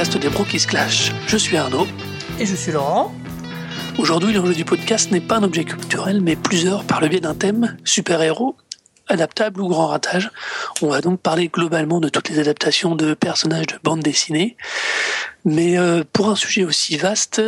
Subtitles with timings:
[0.00, 1.12] podcast des Bros qui se clash.
[1.26, 1.86] Je suis Arnaud.
[2.38, 3.14] Et je suis Laurent.
[3.98, 7.34] Aujourd'hui, l'enjeu du podcast n'est pas un objet culturel, mais plusieurs par le biais d'un
[7.34, 8.56] thème, super-héros,
[9.08, 10.30] adaptable ou grand ratage.
[10.80, 14.56] On va donc parler globalement de toutes les adaptations de personnages de bande dessinée.
[15.44, 17.42] Mais euh, pour un sujet aussi vaste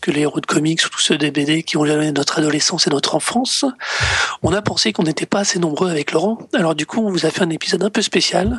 [0.00, 2.86] que les héros de comics ou tous ceux des BD qui ont jalonné notre adolescence
[2.86, 3.66] et notre enfance,
[4.42, 6.38] on a pensé qu'on n'était pas assez nombreux avec Laurent.
[6.54, 8.58] Alors du coup, on vous a fait un épisode un peu spécial.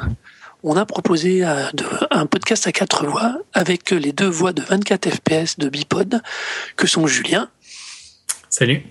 [0.61, 1.63] On a proposé euh,
[2.11, 6.21] un podcast à quatre voix avec les deux voix de 24 FPS de Bipod
[6.75, 7.49] que sont Julien.
[8.49, 8.83] Salut.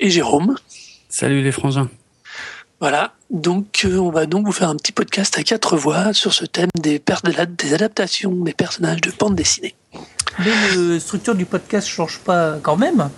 [0.00, 0.56] Et Jérôme.
[1.08, 1.88] Salut les frangins.
[2.80, 6.32] Voilà, donc euh, on va donc vous faire un petit podcast à quatre voix sur
[6.32, 7.00] ce thème des,
[7.58, 9.76] des adaptations des personnages de bande dessinée.
[10.40, 13.10] Mais la structure du podcast change pas quand même,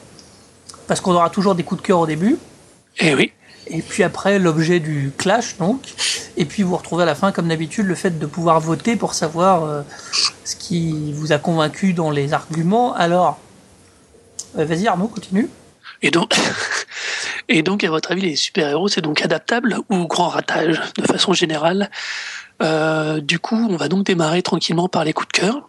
[0.88, 2.36] parce qu'on aura toujours des coups de cœur au début.
[2.98, 3.32] Eh oui.
[3.72, 5.80] Et puis après l'objet du clash donc,
[6.36, 9.14] et puis vous retrouvez à la fin comme d'habitude le fait de pouvoir voter pour
[9.14, 9.82] savoir euh,
[10.44, 12.94] ce qui vous a convaincu dans les arguments.
[12.94, 13.38] Alors,
[14.58, 15.48] euh, vas-y Arnaud, continue.
[16.02, 16.34] Et donc,
[17.48, 21.32] et donc, à votre avis, les super-héros, c'est donc adaptable ou grand ratage, de façon
[21.32, 21.90] générale?
[22.62, 25.68] Euh, Du coup, on va donc démarrer tranquillement par les coups de cœur.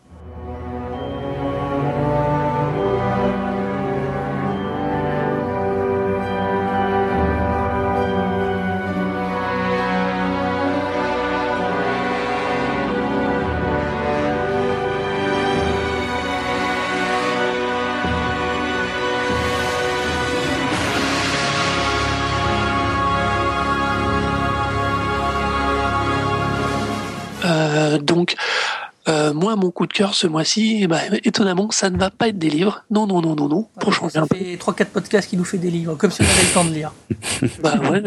[29.44, 32.39] Moi, mon coup de cœur ce mois-ci, eh ben, étonnamment, ça ne va pas être
[32.39, 32.86] des livres.
[32.89, 33.67] Non, non, non, non, non.
[33.77, 36.44] Pour changer ça fait 3-4 podcasts qui nous fait des livres, comme si on avait
[36.44, 36.94] le temps de lire.
[37.62, 38.01] bah ouais.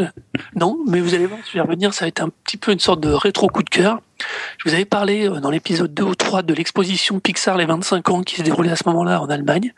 [0.55, 2.79] Non, mais vous allez voir, je vais revenir, ça va être un petit peu une
[2.79, 4.01] sorte de rétro coup de cœur.
[4.59, 8.09] Je vous avais parlé euh, dans l'épisode 2 ou 3 de l'exposition Pixar les 25
[8.11, 9.73] ans qui se déroulait à ce moment-là en Allemagne.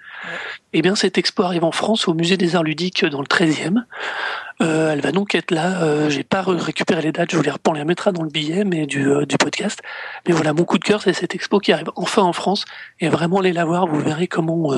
[0.72, 3.84] Eh bien, cette expo arrive en France au musée des Arts Ludiques dans le 13e.
[4.60, 5.82] Euh, elle va donc être là.
[5.82, 8.30] Euh, j'ai pas récupéré les dates, je vous les reprends, on les mettra dans le
[8.30, 9.80] billet mais du, euh, du podcast.
[10.26, 12.64] Mais voilà, mon coup de cœur, c'est cette expo qui arrive enfin en France.
[13.00, 14.72] Et vraiment, allez la voir, vous verrez comment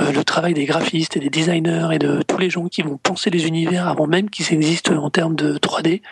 [0.00, 2.96] euh, le travail des graphistes et des designers et de tous les gens qui vont
[2.96, 6.02] penser les univers avant même qu'ils existent en termes de 3D.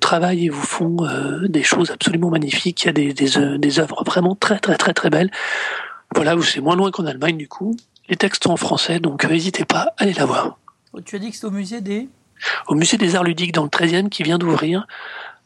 [0.00, 0.96] Travaillent et vous font
[1.42, 2.84] des choses absolument magnifiques.
[2.84, 5.30] Il y a des, des, des œuvres vraiment très très très très belles.
[6.14, 7.76] Voilà, c'est moins loin qu'en Allemagne du coup.
[8.08, 10.58] Les textes sont en français, donc n'hésitez pas, allez la voir.
[11.04, 12.08] Tu as dit que c'est au musée des
[12.68, 14.86] Au musée des Arts Ludiques dans le 13e qui vient d'ouvrir.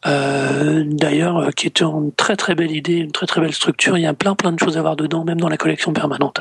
[0.07, 3.99] Euh, D'ailleurs, euh, qui est une très très belle idée, une très très belle structure.
[3.99, 6.41] Il y a plein plein de choses à voir dedans, même dans la collection permanente.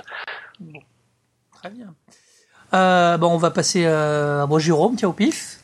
[0.59, 0.79] Bon.
[1.53, 1.93] Très bien.
[2.73, 5.58] Euh, bon, on va passer à bon, Jérôme, tiens au pif.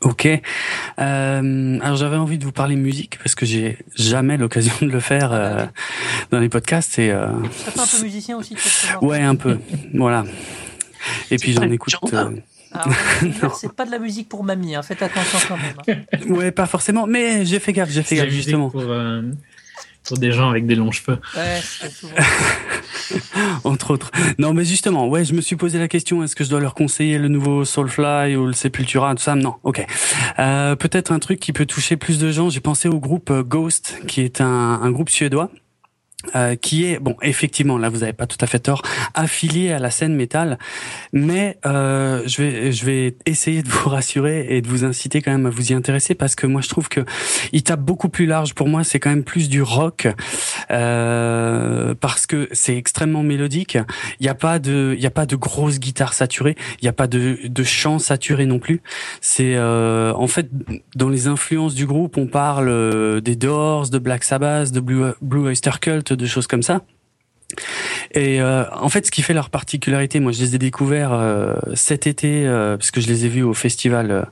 [0.00, 0.26] Ok.
[0.26, 5.00] Euh, alors j'avais envie de vous parler musique parce que j'ai jamais l'occasion de le
[5.00, 5.66] faire euh,
[6.30, 7.10] dans les podcasts et.
[7.10, 7.28] Euh...
[7.52, 8.56] Ça fait un peu musicien aussi.
[9.02, 9.58] Ouais, un peu.
[9.94, 10.24] voilà.
[11.30, 11.96] Et puis j'en écoute.
[13.58, 14.82] c'est pas de la musique pour mamie, hein.
[14.82, 16.04] faites attention quand même.
[16.12, 16.34] Hein.
[16.34, 18.68] ouais, pas forcément, mais j'ai fait gaffe, j'ai fait gaffe justement.
[18.68, 19.22] Pour, euh,
[20.08, 21.18] pour, des gens avec des longs cheveux.
[21.36, 21.60] Ouais.
[23.64, 24.10] Entre autres.
[24.38, 26.74] Non, mais justement, ouais, je me suis posé la question est-ce que je dois leur
[26.74, 29.34] conseiller le nouveau Soulfly ou le Sepultura, tout ça?
[29.34, 29.84] Non, ok.
[30.38, 32.50] Euh, Peut-être un truc qui peut toucher plus de gens.
[32.50, 35.50] J'ai pensé au groupe euh, Ghost, qui est un, un groupe suédois
[36.34, 38.82] euh, qui est bon effectivement là vous avez pas tout à fait tort
[39.14, 40.58] affilié à la scène métal.
[41.12, 45.30] Mais euh, je vais je vais essayer de vous rassurer et de vous inciter quand
[45.30, 47.04] même à vous y intéresser parce que moi je trouve que
[47.52, 48.54] il tape beaucoup plus large.
[48.54, 50.08] Pour moi c'est quand même plus du rock
[50.72, 53.78] euh, parce que c'est extrêmement mélodique.
[54.18, 56.56] Il n'y a pas de il y a pas de grosses guitares saturées.
[56.82, 58.82] Il n'y a pas de de chants saturés non plus.
[59.20, 60.48] C'est euh, en fait
[60.96, 65.12] dans les influences du groupe on parle euh, des Doors de Black Sabbath de Blue,
[65.22, 66.82] Blue Oyster Cult de choses comme ça.
[68.12, 71.54] Et euh, en fait, ce qui fait leur particularité, moi je les ai découverts euh,
[71.74, 74.22] cet été euh, parce que je les ai vus au festival euh,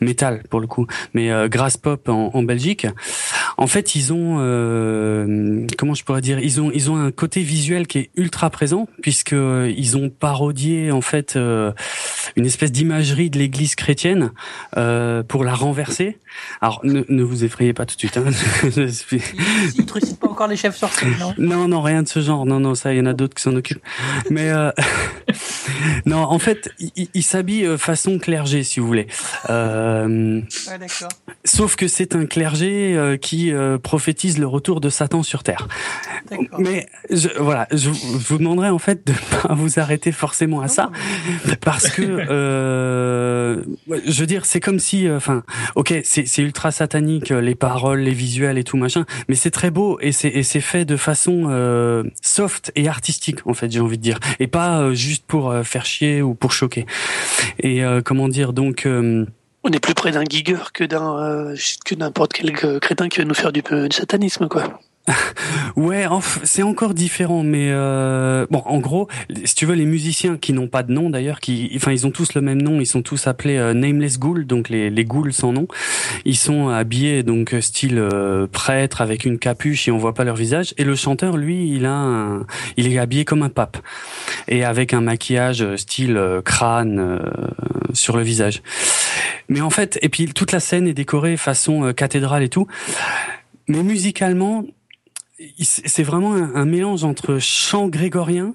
[0.00, 2.86] métal pour le coup, mais Grass Pop en, en, Belgique.
[3.56, 4.36] En fait, ils ont
[5.78, 8.88] comment je pourrais dire, ils ont ils ont un côté visuel qui est ultra présent
[9.00, 14.32] puisque ils ont parodié en fait une espèce d'imagerie de l'Église chrétienne
[15.28, 16.18] pour la renverser.
[16.60, 18.16] Alors ne, ne, vous effrayez pas tout de suite.
[18.18, 18.24] Hein.
[19.78, 21.34] ils, trucident pas encore les chefs scène, non?
[21.38, 22.46] Non, non, rien de ce genre.
[22.46, 23.82] Non, non, ça, il y en a d'autres qui s'en occupent.
[24.30, 24.70] Mais euh,
[26.06, 29.06] non, en fait, il, il s'habille façon clergé, si vous voulez.
[29.50, 31.08] Euh, ouais, d'accord.
[31.44, 35.68] Sauf que c'est un clergé euh, qui euh, prophétise le retour de Satan sur Terre.
[36.58, 40.90] Mais je, voilà, je, vous demanderai en fait de pas vous arrêter forcément à ça,
[41.60, 45.44] parce que euh, je veux dire, c'est comme si, euh, enfin,
[45.76, 49.98] ok, c'est ultra satanique, les paroles, les visuels et tout machin, mais c'est très beau
[50.00, 52.02] et c'est c'est fait de façon euh,
[52.74, 56.34] et artistique en fait, j'ai envie de dire, et pas juste pour faire chier ou
[56.34, 56.86] pour choquer.
[57.60, 58.86] Et comment dire donc
[59.66, 63.24] on est plus près d'un Giger que d'un euh, que n'importe quel crétin qui va
[63.24, 64.80] nous faire du, du satanisme, quoi.
[65.76, 66.06] ouais,
[66.44, 69.08] c'est encore différent, mais euh, bon, en gros,
[69.44, 72.10] si tu veux, les musiciens qui n'ont pas de nom d'ailleurs, qui, enfin, ils ont
[72.10, 75.32] tous le même nom, ils sont tous appelés euh, nameless ghouls, donc les, les ghouls
[75.32, 75.68] sans nom.
[76.24, 80.36] Ils sont habillés donc style euh, prêtre avec une capuche et on voit pas leur
[80.36, 80.74] visage.
[80.76, 82.40] Et le chanteur, lui, il a,
[82.76, 83.78] il est habillé comme un pape
[84.48, 87.20] et avec un maquillage style crâne
[87.92, 88.62] sur le visage.
[89.48, 92.66] Mais en fait, et puis toute la scène est décorée façon cathédrale et tout.
[93.68, 94.64] Mais musicalement,
[95.60, 98.54] c'est vraiment un, mélange entre chant grégorien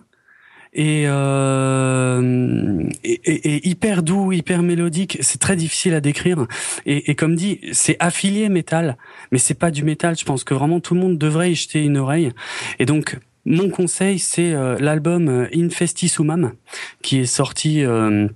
[0.74, 5.18] et, euh, et, hyper doux, hyper mélodique.
[5.22, 6.48] C'est très difficile à décrire.
[6.86, 8.98] Et, comme dit, c'est affilié métal,
[9.31, 10.18] mais c'est pas du métal.
[10.18, 12.31] Je pense que vraiment tout le monde devrait y jeter une oreille.
[12.80, 16.54] Et donc, mon conseil, c'est euh, l'album euh, Infesti Sumam,
[17.01, 17.84] qui est sorti.
[17.84, 18.27] Euh,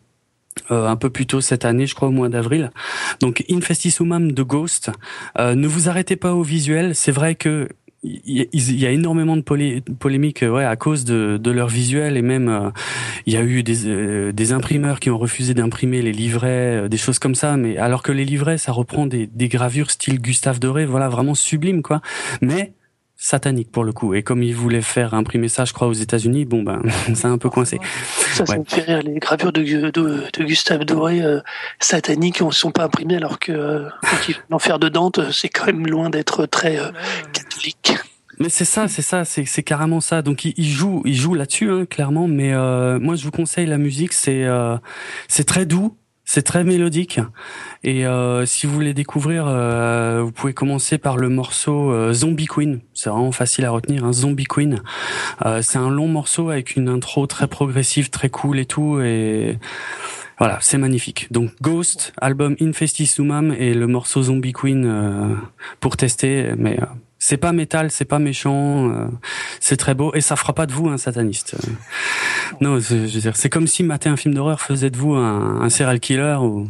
[0.69, 2.71] un peu plus tôt cette année, je crois au mois d'avril.
[3.19, 4.89] Donc Infesti Sumam de Ghost.
[5.37, 6.95] ne vous arrêtez pas au visuel.
[6.95, 7.67] C'est vrai que
[8.05, 12.69] il y a énormément de polémiques ouais, à cause de, leur visuel et même euh,
[13.25, 16.87] il y a eu des, euh, des imprimeurs qui ont refusé d'imprimer les livrets, euh,
[16.87, 17.55] des choses comme ça.
[17.55, 21.35] Mais alors que les livrets, ça reprend des, des gravures style Gustave Doré, voilà vraiment
[21.35, 22.01] sublime quoi.
[22.41, 22.73] Mais
[23.25, 24.13] satanique pour le coup.
[24.13, 26.83] Et comme ils voulaient faire imprimer ça, je crois, aux États-Unis, bon ben,
[27.15, 27.79] ça a un peu coincé.
[28.33, 29.01] Ça, ça me fait rire.
[29.01, 31.39] Les gravures de, de, Gustave Doré euh,
[31.79, 33.89] sataniques ne sont pas imprimées alors que euh,
[34.51, 36.91] l'enfer de Dante, c'est quand même loin d'être très euh,
[37.33, 37.95] catholique.
[38.39, 40.21] Mais c'est ça, c'est ça, c'est c'est carrément ça.
[40.21, 42.27] Donc il, il joue, il joue là-dessus, hein, clairement.
[42.27, 44.13] Mais euh, moi, je vous conseille la musique.
[44.13, 44.77] C'est euh,
[45.27, 47.19] c'est très doux, c'est très mélodique.
[47.83, 52.47] Et euh, si vous voulez découvrir, euh, vous pouvez commencer par le morceau euh, Zombie
[52.47, 52.81] Queen.
[52.93, 54.81] C'est vraiment facile à retenir, hein, Zombie Queen.
[55.61, 58.99] c'est un long morceau avec une intro très progressive, très cool et tout.
[58.99, 59.59] Et
[60.39, 61.31] voilà, c'est magnifique.
[61.31, 65.37] Donc Ghost, album Infestis Sumam et le morceau Zombie Queen
[65.79, 66.53] pour tester.
[66.57, 66.79] Mais
[67.27, 69.09] c'est pas métal, c'est pas méchant,
[69.59, 71.55] c'est très beau et ça fera pas de vous un sataniste.
[72.61, 75.61] non, je veux dire, c'est comme si mater un film d'horreur faisait de vous un,
[75.61, 76.67] un serial killer ou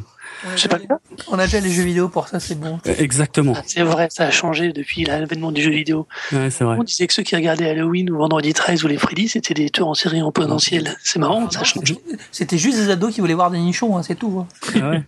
[1.28, 2.80] on a déjà les jeux vidéo pour ça, c'est bon.
[2.86, 3.54] Exactement.
[3.58, 6.08] Ah, c'est vrai, ça a changé depuis l'avènement du jeu vidéo.
[6.32, 6.78] Ouais, c'est vrai.
[6.80, 9.70] On disait que ceux qui regardaient Halloween ou Vendredi 13 ou les Freddy, c'était des
[9.70, 10.96] tueurs en série en potentiel.
[11.04, 11.98] C'est marrant, ça a changé.
[12.32, 14.40] C'était juste des ados qui voulaient voir des nichons, hein, c'est tout.
[14.40, 14.48] Hein.
[14.76, 15.04] Ah ouais.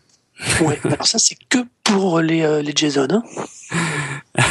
[0.61, 3.07] Ouais, alors ça, c'est que pour les, euh, les Jason.
[3.09, 3.23] Hein.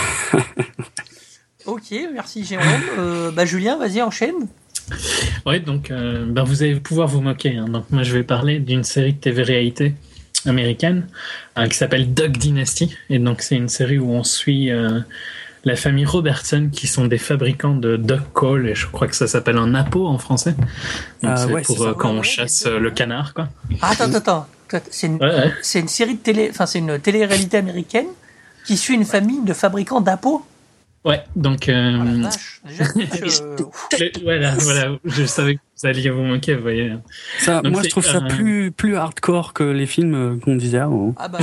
[1.67, 2.67] ok, merci Jérôme.
[2.99, 4.49] Euh, bah, Julien, vas-y, enchaîne.
[5.45, 7.57] Oui, donc euh, bah, vous allez pouvoir vous moquer.
[7.57, 7.67] Hein.
[7.69, 9.95] Donc moi, je vais parler d'une série de TV-réalité
[10.49, 11.07] américaine
[11.59, 12.95] euh, qui s'appelle Duck Dynasty.
[13.11, 15.01] Et donc, c'est une série où on suit euh,
[15.65, 19.27] la famille Robertson qui sont des fabricants de duck call et je crois que ça
[19.27, 20.55] s'appelle un appôt en français.
[21.23, 23.49] Ah c'est pour euh, quand on chasse le canard, quoi.
[23.81, 24.47] Ah, attends, attends,
[24.91, 28.07] C'est une, une, série de télé, enfin, c'est une télé-réalité américaine
[28.67, 30.45] qui suit une famille de fabricants d'appôts.
[31.05, 31.69] Ouais, donc.
[31.69, 32.29] Euh...
[32.69, 33.71] Oh
[34.25, 36.95] voilà, voilà, je savais que vous alliez vous manquer, vous voyez.
[37.39, 40.81] Ça, moi, je trouve ça euh, plus, plus hardcore que les films euh, qu'on disait
[40.81, 41.15] avant.
[41.17, 41.39] Ah bah.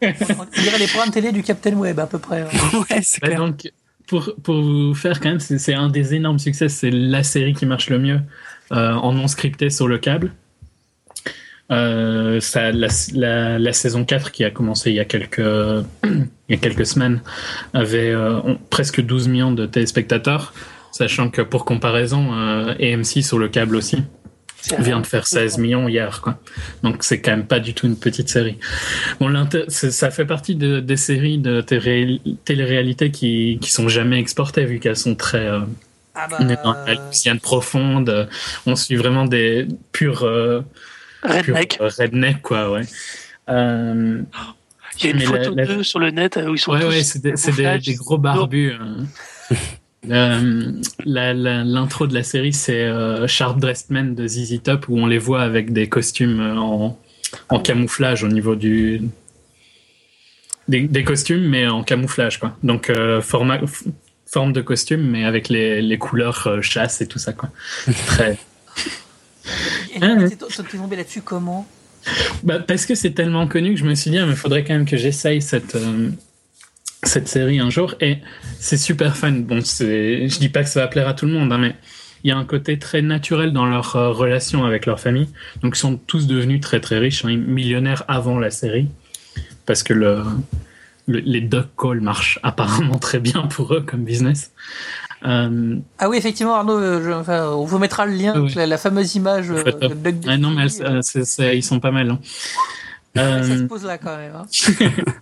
[0.00, 2.44] on dirait les programmes télé du Captain Web, à peu près.
[2.90, 3.38] ouais, c'est clair.
[3.38, 3.68] donc,
[4.06, 7.66] pour, pour vous faire quand même, c'est un des énormes succès, c'est la série qui
[7.66, 8.20] marche le mieux
[8.72, 10.32] euh, en non scripté sur le câble.
[11.70, 15.38] Euh, ça, la, la, la, saison 4 qui a commencé il y a quelques,
[16.04, 17.20] il y a quelques semaines
[17.74, 20.52] avait euh, presque 12 millions de téléspectateurs,
[20.90, 24.02] sachant que pour comparaison, euh, AMC sur le câble aussi
[24.78, 26.20] vient de faire 16 millions hier.
[26.20, 26.38] Quoi.
[26.82, 28.58] Donc c'est quand même pas du tout une petite série.
[29.18, 29.32] Bon,
[29.68, 34.96] ça fait partie de, des séries de télé-réalité qui, qui sont jamais exportées vu qu'elles
[34.96, 35.46] sont très...
[35.46, 35.60] Euh,
[36.14, 36.38] ah bah...
[36.64, 38.28] On profonde,
[38.66, 40.28] on suit vraiment des purs
[41.22, 41.78] Redneck.
[41.80, 42.82] Euh, redneck, quoi, ouais.
[43.48, 44.22] Euh,
[44.98, 47.02] il y a une photo d'eux sur le net où ils sont ouais, tous ouais,
[47.02, 48.72] c'est des, des, des, gros barbus.
[48.72, 49.06] Hein.
[50.08, 50.72] Euh,
[51.04, 55.18] L'intro de la série, c'est euh, Sharp Dressed Men de ZZ Top, où on les
[55.18, 56.98] voit avec des costumes en,
[57.48, 59.02] en camouflage au niveau du.
[60.68, 62.56] Des, des, costumes, mais en camouflage, quoi.
[62.62, 63.60] Donc, euh, format,
[64.24, 67.50] forme de costume, mais avec les, les couleurs euh, chasse et tout ça, quoi.
[68.06, 68.38] Très.
[69.42, 71.66] T'es tombé là-dessus comment?
[72.42, 74.74] Bah, Parce que c'est tellement connu que je me suis dit, ah, il faudrait quand
[74.74, 76.10] même que j'essaye cette, euh,
[77.02, 78.18] cette série un jour et
[78.58, 79.32] c'est super fun.
[79.32, 81.76] Bon, je dis pas que ça va plaire à tout le monde, hein, mais
[82.24, 85.28] il y a un côté très naturel dans leur euh, relation avec leur famille.
[85.62, 88.88] Donc, ils sont tous devenus très très riches, hein, millionnaires avant la série,
[89.64, 90.22] parce que le,
[91.08, 94.52] les duck calls marchent apparemment très bien pour eux comme business.
[95.24, 96.80] Euh, ah oui, effectivement, Arnaud,
[97.12, 100.66] enfin, on vous mettra le lien, la, fameuse image de Duck ah Non, mais
[101.54, 102.10] ils sont pas mal.
[102.10, 102.18] Hein.
[103.14, 104.32] ça se pose là quand même.
[104.34, 104.46] Hein.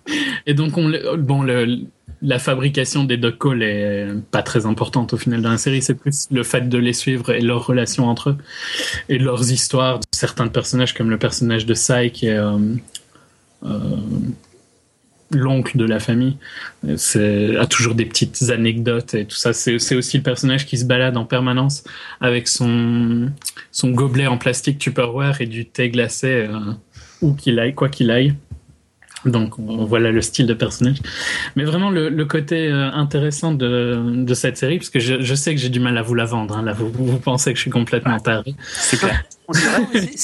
[0.47, 1.87] et donc, on, bon, le,
[2.23, 5.83] la fabrication des duck calls est pas très importante au final dans la série.
[5.83, 8.37] C'est plus le fait de les suivre et leurs relations entre eux
[9.09, 10.01] et leurs histoires.
[10.13, 12.59] Certains personnages, comme le personnage de Sai, qui est euh,
[13.65, 13.97] euh,
[15.31, 16.37] l'oncle de la famille,
[16.97, 19.53] c'est a toujours des petites anecdotes et tout ça.
[19.53, 21.85] C'est aussi le personnage qui se balade en permanence
[22.21, 23.31] avec son
[23.71, 26.73] son gobelet en plastique Tupperware et du thé glacé euh,
[27.21, 28.35] où qu'il aille, quoi qu'il aille.
[29.25, 30.99] Donc voilà le style de personnage.
[31.57, 35.55] Mais vraiment le, côté euh, intéressant de, de, cette série, parce que je, je sais
[35.55, 37.63] que j'ai du mal à vous la vendre, hein, là vous, vous, pensez que je
[37.63, 38.55] suis complètement taré.
[38.73, 39.25] C'est clair.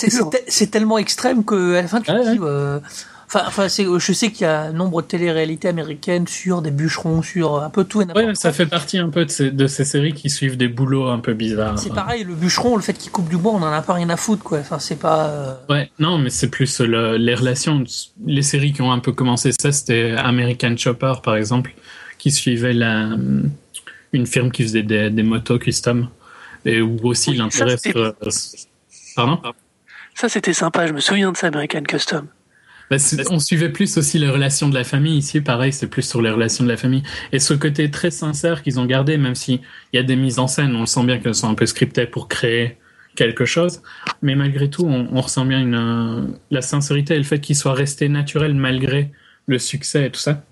[0.49, 2.79] C'est tellement extrême qu'à la fin tu te dis, euh,
[3.35, 7.71] Enfin, je sais qu'il y a nombre de télé-réalités américaines sur des bûcherons, sur un
[7.71, 10.57] peu tout et ça fait partie un peu de ces, de ces, séries qui suivent
[10.57, 11.79] des boulots un peu bizarres.
[11.79, 14.11] C'est pareil, le bûcheron, le fait qu'il coupe du bois, on en a pas rien
[14.11, 14.59] à foutre, quoi.
[14.59, 15.27] Enfin, c'est pas.
[15.27, 17.85] Euh, ouais, non, mais c'est plus les relations.
[18.27, 21.75] Les séries qui ont un peu commencé ça, c'était American Chopper, par exemple,
[22.19, 23.11] qui suivait la,
[24.13, 26.09] une firme qui faisait des, des motos custom.
[26.65, 27.77] Et où aussi l'intérêt.
[29.15, 29.41] Pardon?
[30.15, 32.29] Ça, c'était sympa, je me souviens de ça, American Custom.
[32.91, 32.97] Bah,
[33.31, 35.17] on suivait plus aussi les relations de la famille.
[35.19, 37.03] Ici, pareil, c'est plus sur les relations de la famille.
[37.33, 39.61] Et ce côté très sincère qu'ils ont gardé, même s'il
[39.93, 42.29] y a des mises en scène, on sent bien qu'elles sont un peu scriptées pour
[42.29, 42.77] créer
[43.17, 43.83] quelque chose.
[44.23, 47.75] Mais malgré tout, on, ressent bien une, euh, la sincérité et le fait qu'ils soient
[47.75, 49.13] restés naturels malgré
[49.47, 50.43] le succès et tout ça.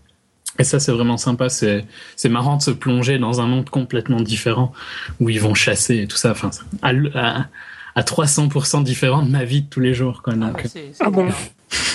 [0.58, 1.48] Et ça, c'est vraiment sympa.
[1.48, 1.84] C'est,
[2.16, 4.72] c'est marrant de se plonger dans un monde complètement différent
[5.18, 6.32] où ils vont chasser et tout ça.
[6.32, 6.50] Enfin,
[6.82, 7.46] à,
[7.94, 10.22] à, 300% différent de ma vie de tous les jours.
[10.22, 10.34] Quoi.
[10.34, 11.28] Donc, ah, ah bon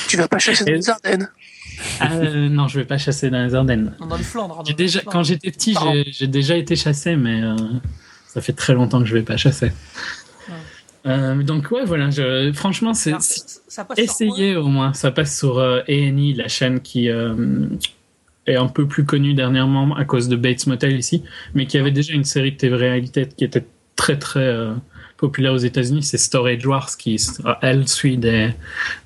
[0.07, 1.29] tu vas pas chasser dans les Ardennes
[2.01, 3.93] euh, Non, je vais pas chasser dans les Ardennes.
[3.99, 4.63] Dans les Flandres.
[4.75, 5.75] déjà, quand j'étais petit,
[6.11, 7.55] j'ai déjà été chassé, mais euh,
[8.27, 9.71] ça fait très longtemps que je vais pas chasser.
[11.05, 12.09] Euh, donc ouais, voilà.
[12.09, 13.13] Je, franchement, c'est
[13.97, 14.93] essayer au moins.
[14.93, 20.27] Ça passe sur A&E, la chaîne qui est un peu plus connue dernièrement à cause
[20.27, 23.65] de Bates Motel ici, mais qui avait déjà une série de télé-réalité qui était
[23.95, 24.73] très très
[25.17, 27.19] populaire aux États-Unis, c'est Storage Wars qui,
[27.61, 28.51] elle, suit des,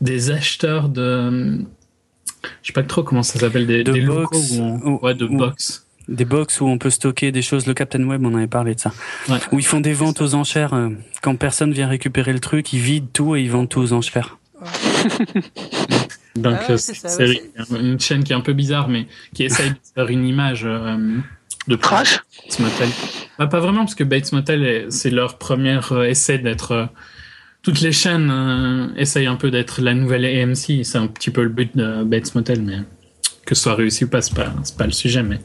[0.02, 1.60] des acheteurs de.
[2.62, 4.60] Je sais pas trop comment ça s'appelle, des, de des box,
[5.02, 5.86] ouais, de box.
[6.08, 7.68] Des box où on peut stocker des choses.
[7.68, 8.92] Le Captain Web, on avait parlé de ça.
[9.52, 10.74] Où ils font des ventes aux enchères.
[10.74, 10.90] Euh,
[11.22, 14.38] quand personne vient récupérer le truc, ils vident tout et ils vendent tout aux enchères.
[16.36, 17.42] Donc ah c'est
[17.72, 21.18] une chaîne qui est un peu bizarre, mais qui essaye de faire une image euh,
[21.72, 22.22] de Crash
[22.60, 22.90] Motel.
[23.40, 26.72] Bah, pas vraiment, parce que Bates Motel, c'est leur premier euh, essai d'être.
[26.74, 26.86] Euh,
[27.64, 30.84] toutes les chaînes euh, essayent un peu d'être la nouvelle AMC.
[30.84, 32.80] C'est un petit peu le but de Bates Motel, mais
[33.46, 35.24] que ce soit réussi ou pas, c'est pas, pas le sujet.
[35.24, 35.40] Mais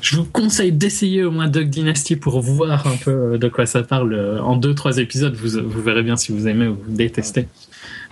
[0.00, 3.82] je vous conseille d'essayer au moins Dog Dynasty pour voir un peu de quoi ça
[3.82, 4.40] parle.
[4.42, 7.46] En deux, trois épisodes, vous, vous verrez bien si vous aimez ou vous détestez.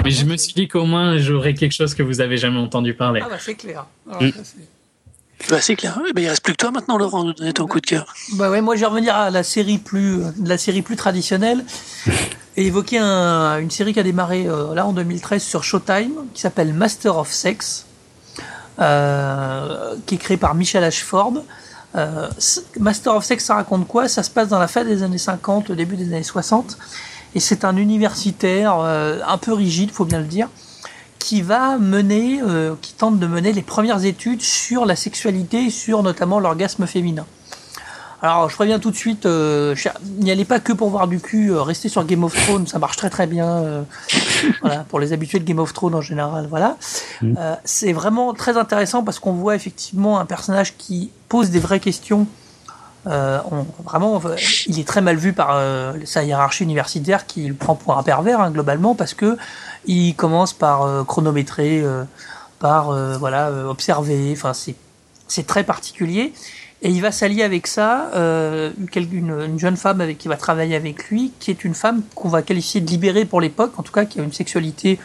[0.05, 2.95] Mais je me suis dit qu'au moins j'aurais quelque chose que vous avez jamais entendu
[2.95, 3.21] parler.
[3.23, 3.87] Ah bah c'est clair.
[4.09, 4.31] Alors, mm.
[5.49, 5.99] Bah, c'est clair.
[6.09, 8.15] Eh ben, il reste plus que toi maintenant, Laurent, de donner ton coup de cœur.
[8.35, 11.65] Bah ouais, moi je vais revenir à la série plus, la série plus traditionnelle
[12.57, 16.75] et évoquer une série qui a démarré euh, là en 2013 sur Showtime, qui s'appelle
[16.75, 17.87] Master of Sex,
[18.81, 21.43] euh, qui est créé par Michel Ashford.
[21.97, 22.29] Euh,
[22.79, 24.09] Master of Sex, ça raconte quoi?
[24.09, 26.77] Ça se passe dans la fin des années 50, au début des années 60,
[27.35, 30.49] et c'est un universitaire un peu rigide, faut bien le dire,
[31.21, 36.03] qui va mener, euh, qui tente de mener les premières études sur la sexualité, sur
[36.03, 37.27] notamment l'orgasme féminin.
[38.23, 39.75] Alors je préviens tout de suite, euh,
[40.19, 42.79] n'y allez pas que pour voir du cul, euh, restez sur Game of Thrones, ça
[42.79, 43.49] marche très très bien.
[43.49, 43.83] Euh,
[44.61, 46.77] voilà, pour les habitués de Game of Thrones en général, voilà.
[47.23, 47.35] Mm.
[47.65, 52.27] c'est vraiment très intéressant parce qu'on voit effectivement un personnage qui pose des vraies questions.
[53.07, 54.21] On, vraiment,
[54.67, 55.61] il est très mal vu par
[56.05, 59.39] sa hiérarchie universitaire qui le prend pour un pervers hein, globalement parce que
[59.87, 62.05] il commence par euh, chronométrer, euh,
[62.59, 64.33] par euh, voilà observer.
[64.33, 66.33] Enfin, c'est très particulier.
[66.83, 70.75] Et il va s'allier avec ça euh, une, une, jeune femme avec qui va travailler
[70.75, 73.93] avec lui, qui est une femme qu'on va qualifier de libérée pour l'époque, en tout
[73.93, 74.99] cas qui a une sexualité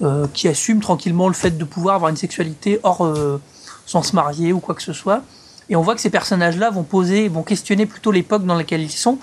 [0.00, 3.38] euh, qui assume tranquillement le fait de pouvoir avoir une sexualité hors euh,
[3.84, 5.22] sans se marier ou quoi que ce soit.
[5.68, 8.90] Et on voit que ces personnages-là vont poser, vont questionner plutôt l'époque dans laquelle ils
[8.90, 9.18] sont,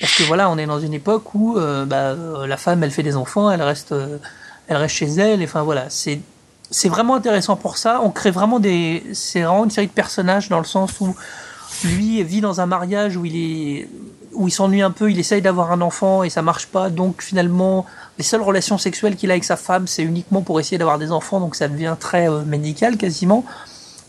[0.00, 2.90] parce que voilà, on est dans une époque où euh, bah, euh, la femme, elle
[2.90, 4.18] fait des enfants, elle reste, euh,
[4.66, 5.40] elle reste chez elle.
[5.40, 6.20] Et enfin voilà, c'est
[6.70, 8.00] c'est vraiment intéressant pour ça.
[8.02, 11.14] On crée vraiment des, c'est vraiment une série de personnages dans le sens où
[11.84, 13.88] lui vit dans un mariage où il est,
[14.32, 16.90] où il s'ennuie un peu, il essaye d'avoir un enfant et ça marche pas.
[16.90, 17.86] Donc finalement,
[18.18, 21.12] les seules relations sexuelles qu'il a avec sa femme, c'est uniquement pour essayer d'avoir des
[21.12, 21.38] enfants.
[21.38, 23.44] Donc ça devient très médical quasiment.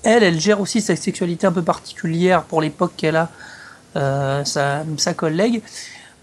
[0.06, 3.30] Elle, elle gère aussi sa sexualité un peu particulière pour l'époque qu'elle a,
[3.96, 5.62] euh, sa, sa collègue.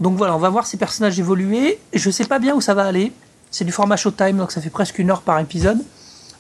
[0.01, 1.79] Donc voilà, on va voir ces personnages évoluer.
[1.93, 3.13] Je sais pas bien où ça va aller.
[3.51, 5.79] C'est du format Showtime, donc ça fait presque une heure par épisode.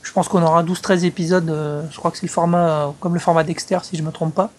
[0.02, 1.48] Je pense qu'on aura 12-13 épisodes.
[1.50, 4.10] euh, je crois que c'est le format, euh, comme le format Dexter, si je me
[4.10, 4.50] trompe pas.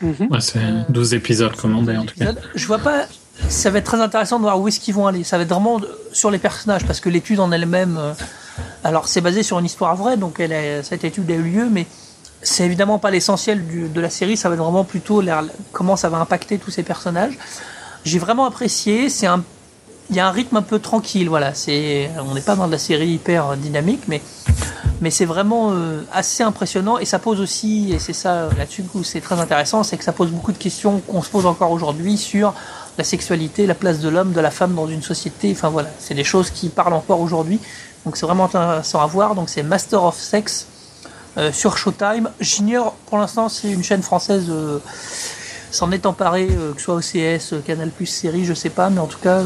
[0.00, 0.28] Mhm.
[0.30, 2.32] Ouais, c'est 12 épisodes commandés en tout cas.
[2.54, 3.06] Je vois pas.
[3.48, 5.24] Ça va être très intéressant de voir où est-ce qu'ils vont aller.
[5.24, 5.80] Ça va être vraiment
[6.12, 7.98] sur les personnages parce que l'étude en elle-même.
[8.84, 10.42] Alors c'est basé sur une histoire vraie, donc
[10.82, 11.86] cette étude a eu lieu, mais
[12.42, 14.36] c'est évidemment pas l'essentiel de la série.
[14.36, 15.22] Ça va être vraiment plutôt
[15.72, 17.38] comment ça va impacter tous ces personnages.
[18.04, 19.08] J'ai vraiment apprécié.
[20.10, 21.52] Il y a un rythme un peu tranquille, voilà.
[21.68, 24.22] On n'est pas dans de la série hyper euh, dynamique, mais
[25.00, 28.84] mais c'est vraiment euh, assez impressionnant et ça pose aussi, et c'est ça euh, là-dessus
[28.94, 31.70] où c'est très intéressant, c'est que ça pose beaucoup de questions qu'on se pose encore
[31.70, 32.52] aujourd'hui sur
[32.96, 35.52] la sexualité, la place de l'homme, de la femme dans une société.
[35.52, 37.60] Enfin voilà, c'est des choses qui parlent encore aujourd'hui.
[38.08, 39.34] Donc c'est vraiment intéressant à voir.
[39.34, 40.66] Donc c'est Master of Sex
[41.36, 42.30] euh, sur Showtime.
[42.40, 44.78] J'ignore pour l'instant c'est une chaîne française euh,
[45.70, 48.98] s'en est emparée, euh, que ce soit OCS, Canal Plus série, je sais pas, mais
[48.98, 49.42] en tout cas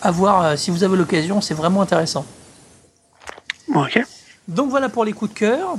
[0.00, 2.24] à voir si vous avez l'occasion, c'est vraiment intéressant.
[3.74, 4.02] Ok.
[4.48, 5.76] Donc voilà pour les coups de cœur.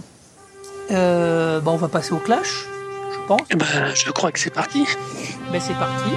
[0.92, 2.68] Bah, on va passer au clash,
[3.14, 3.42] je pense.
[3.50, 4.86] Eh ben, je crois que c'est parti.
[5.52, 6.12] Ben c'est parti.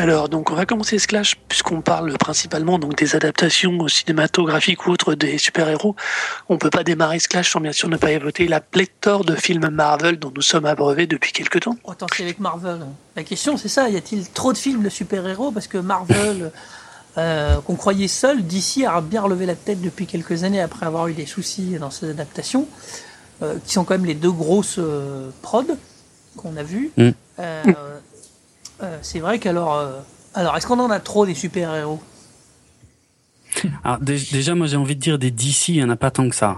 [0.00, 4.92] Alors, donc, on va commencer ce clash puisqu'on parle principalement donc des adaptations cinématographiques ou
[4.92, 5.94] autres des super-héros.
[6.48, 9.34] On peut pas démarrer ce clash sans bien sûr ne pas évoquer la pléthore de
[9.34, 11.76] films Marvel dont nous sommes abreuvés depuis quelque temps.
[11.84, 12.80] Autant c'est avec Marvel.
[13.14, 15.50] La question c'est ça, y a-t-il trop de films de super-héros?
[15.50, 16.50] Parce que Marvel,
[17.18, 21.08] euh, qu'on croyait seul, DC a bien relevé la tête depuis quelques années après avoir
[21.08, 22.66] eu des soucis dans ses adaptations,
[23.42, 25.76] euh, qui sont quand même les deux grosses euh, prods
[26.38, 26.90] qu'on a vues.
[26.96, 27.10] Mm.
[28.82, 29.74] Euh, c'est vrai qu'alors...
[29.76, 29.92] euh,
[30.34, 32.00] alors, est-ce qu'on en a trop des super-héros?
[33.84, 36.10] Alors, dé- déjà, moi, j'ai envie de dire des DC, il y en a pas
[36.10, 36.56] tant que ça.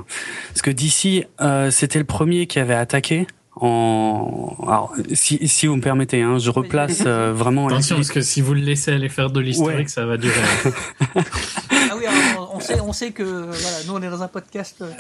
[0.49, 3.27] Parce que DC, euh, c'était le premier qui avait attaqué.
[3.57, 7.69] En, alors, si, si vous me permettez, hein, je replace euh, vraiment.
[7.69, 9.89] les- Attention, parce que si vous le laissez aller faire de l'historique, Ouais.
[9.89, 10.35] ça va durer.
[11.91, 14.77] Ah oui, alors, on sait, on sait que voilà, nous on est dans un podcast
[14.83, 14.91] euh,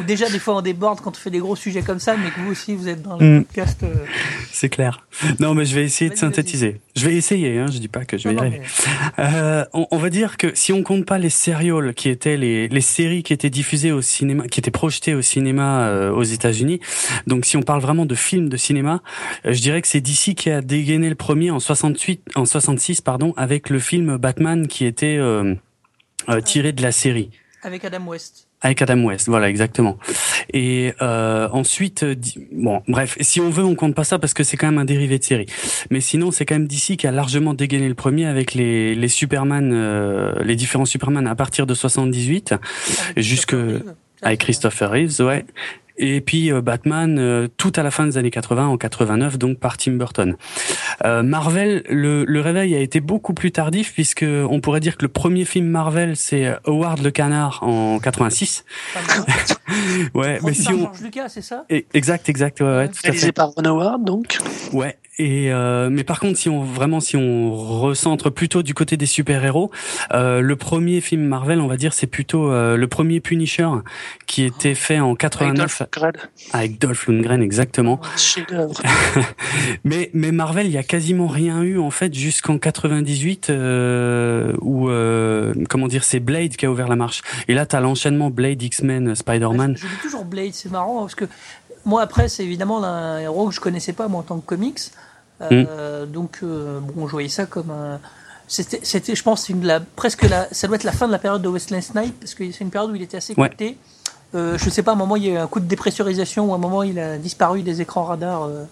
[0.00, 2.30] où déjà des fois on déborde quand on fait des gros sujets comme ça, mais
[2.30, 3.44] que vous aussi vous êtes dans le Mm.
[3.44, 3.80] podcast.
[3.82, 3.88] euh,
[4.52, 5.06] C'est clair.
[5.40, 6.80] Non, mais je vais essayer de synthétiser.
[6.96, 8.62] Je vais essayer, hein, je dis pas que je vais y non, non, arriver.
[9.18, 12.36] mais- Euh, on, on va dire que si on compte pas les sérioles qui étaient
[12.36, 16.22] les, les séries qui étaient diffusées au cinéma, qui étaient projetées au cinéma euh, aux
[16.22, 16.80] États-Unis,
[17.26, 19.02] donc si on parle vraiment de films de cinéma,
[19.46, 23.00] euh, je dirais que c'est DC qui a dégainé le premier en 68, en 66
[23.00, 25.18] pardon, avec le film Batman qui était
[26.28, 27.30] euh, tiré de la série.
[27.62, 28.46] Avec Adam West.
[28.60, 29.98] Avec Adam West, voilà exactement.
[30.52, 32.14] Et euh, ensuite, euh,
[32.52, 34.84] bon, bref, si on veut, on compte pas ça parce que c'est quand même un
[34.84, 35.46] dérivé de série.
[35.90, 39.08] Mais sinon, c'est quand même DC qui a largement dégainé le premier avec les les
[39.08, 43.54] Superman, euh, les différents Superman à partir de 78 Avec Jusque-
[44.22, 45.44] avec Christopher Reeves, ouais.
[45.98, 49.58] Et puis euh, Batman, euh, tout à la fin des années 80, en 89, donc
[49.58, 50.36] par Tim Burton.
[51.04, 55.02] Euh, Marvel, le, le réveil a été beaucoup plus tardif puisque on pourrait dire que
[55.02, 58.64] le premier film Marvel, c'est Howard le Canard en 86.
[58.94, 60.08] Pas mal.
[60.14, 60.78] Ouais, mais si par on...
[60.78, 61.64] George Lucas, c'est ça?
[61.68, 63.32] Eh, Exact, exact, ouais, ouais, tout à fait.
[63.32, 64.38] par Ron Howard, donc?
[64.72, 64.96] Ouais.
[65.20, 69.06] Et euh, mais par contre, si on vraiment si on recentre plutôt du côté des
[69.06, 69.72] super héros,
[70.12, 73.68] euh, le premier film Marvel, on va dire, c'est plutôt euh, le premier Punisher
[74.26, 76.12] qui était fait en Avec 89 Dolph Lundgren.
[76.52, 78.00] avec Dolph Lundgren, exactement.
[78.16, 78.80] Chef-d'œuvre.
[79.84, 84.88] Mais mais Marvel, il y a quasiment rien eu en fait jusqu'en 98 euh, où
[84.88, 87.22] euh, comment dire, c'est Blade qui a ouvert la marche.
[87.48, 89.76] Et là, t'as l'enchaînement Blade, X-Men, Spider-Man.
[89.76, 91.24] Je, je dis toujours Blade, c'est marrant parce que
[91.84, 94.78] moi après c'est évidemment un héros que je connaissais pas moi en tant que comics.
[95.40, 98.00] Euh, Donc euh, bon, je voyais ça comme un
[98.50, 101.18] c'était, c'était, je pense, une, la, presque la, ça doit être la fin de la
[101.18, 103.50] période de Wesley Snipes, parce que c'est une période où il était assez Ouais.
[103.50, 103.76] coté.
[104.34, 106.46] Euh, je sais pas, à un moment, il y a eu un coup de dépressurisation,
[106.48, 108.64] ou à un moment, il a disparu des écrans radars, euh,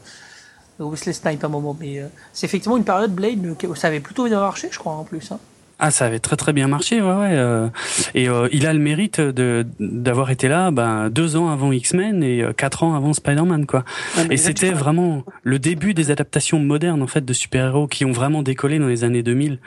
[0.81, 1.77] de Wesley Snipes à un moment.
[1.79, 4.95] Mais euh, c'est effectivement une période Blade, qui- ça avait plutôt bien marché, je crois,
[4.95, 5.31] en plus.
[5.31, 5.39] Hein.
[5.79, 7.33] Ah, ça avait très très bien marché, ouais, ouais.
[7.33, 7.69] euh,
[8.15, 12.23] et euh, il a le mérite de d'avoir été là, ben deux ans avant X-Men
[12.23, 13.85] et euh, quatre ans avant Spider-Man, quoi.
[14.17, 18.13] Ouais, Et c'était vraiment le début des adaptations modernes en fait de super-héros qui ont
[18.13, 19.59] vraiment décollé dans les années 2000.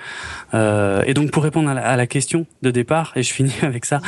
[0.56, 3.54] Euh, et donc pour répondre à la, à la question de départ, et je finis
[3.62, 4.02] avec ça,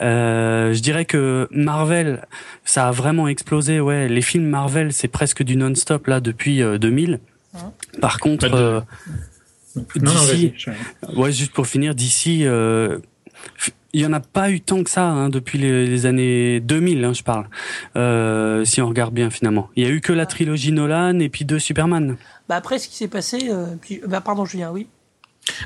[0.00, 2.22] euh, je dirais que Marvel,
[2.64, 3.78] ça a vraiment explosé.
[3.78, 7.20] Ouais, les films Marvel, c'est presque du non-stop là depuis euh, 2000.
[8.00, 8.80] Par contre, euh,
[9.76, 9.82] Non,
[10.12, 12.98] non, je- Ouais, juste pour finir, d'ici, euh,
[13.92, 17.04] il y en a pas eu tant que ça hein, depuis les, les années 2000,
[17.04, 17.46] hein, je parle.
[17.96, 21.28] Euh, si on regarde bien finalement, il y a eu que la trilogie Nolan et
[21.28, 22.16] puis deux Superman.
[22.48, 24.86] Bah après, ce qui s'est passé, euh, puis, bah pardon Julien, oui.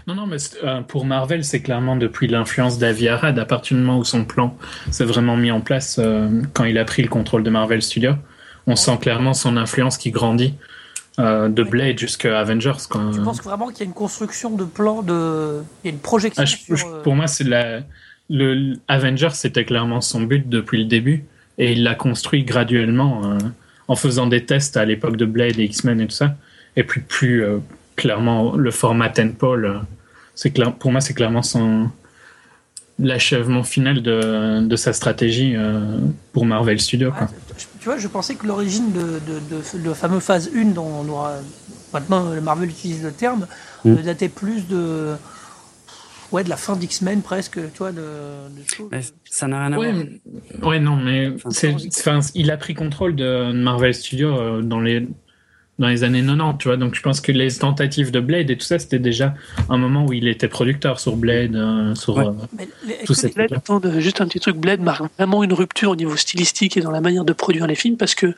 [0.07, 3.83] Non, non, mais euh, pour Marvel, c'est clairement depuis l'influence d'Avi Arad, à partir du
[3.83, 4.57] moment où son plan
[4.91, 8.15] s'est vraiment mis en place euh, quand il a pris le contrôle de Marvel Studios.
[8.67, 10.55] On sent clairement son influence qui grandit
[11.19, 12.73] euh, de Blade jusqu'à Avengers.
[12.91, 13.11] Quoi.
[13.13, 15.61] Tu penses vraiment qu'il y a une construction de plan, de...
[15.85, 16.77] il y a une projection Ah, je- sur...
[16.77, 17.81] je- euh, pour moi, c'est la,
[18.29, 21.25] le Avengers, c'était clairement son but depuis le début,
[21.59, 23.39] et il l'a construit graduellement euh,
[23.89, 26.37] en faisant des tests à l'époque de Blade et X-Men et tout ça,
[26.77, 27.59] et puis plus euh,
[27.97, 29.81] clairement le format Tenpole.
[30.35, 31.89] c'est clair, pour moi, c'est clairement son
[32.99, 35.55] l'achèvement final de, de sa stratégie
[36.33, 37.11] pour Marvel Studios.
[37.11, 37.29] ouais, Quoi.
[37.59, 40.87] Je- tu vois, je pensais que l'origine de, de, de, de fameux phase 1 dont
[40.87, 41.35] on aura...
[41.93, 43.47] maintenant le Marvel utilise le terme,
[43.85, 43.91] Mm.
[43.93, 45.15] euh, datait plus de
[46.33, 48.89] ouais de la fin d'X-Men presque, tu vois, de, de choses.
[48.91, 50.05] Mais ça n'a rien à Ouais, voir.
[50.61, 51.75] mais- ouais, non, mais Enfin, c'est,
[52.35, 55.07] il a pris contrôle de Marvel Studios euh, dans les
[55.79, 56.77] dans les années 90, tu vois.
[56.77, 59.35] Donc je pense que les tentatives de Blade et tout ça, c'était déjà
[59.69, 62.17] un moment où il était producteur sur Blade, euh, sur.
[62.17, 62.27] Ouais.
[62.27, 63.29] euh, Mais les- est-ce tout ça.
[63.29, 66.81] Blade, attends, juste un petit truc, Blade marque vraiment une rupture au niveau stylistique et
[66.81, 68.35] dans la manière de produire les films parce que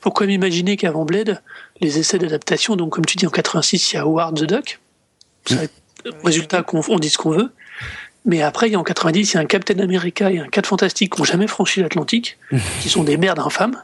[0.00, 1.40] faut quand même imaginer qu'avant Blade,
[1.80, 4.80] les essais d'adaptation, donc comme tu dis en 86, il y a Howard the Duck.
[5.46, 5.56] Ça,
[6.24, 7.50] résultat, qu'on on dit ce qu'on veut.
[8.26, 10.46] Mais après, il y a en 90, il y a un Captain America et un
[10.48, 12.36] 4 Fantastique qui n'ont jamais franchi l'Atlantique,
[12.82, 13.80] qui sont des merdes infâmes.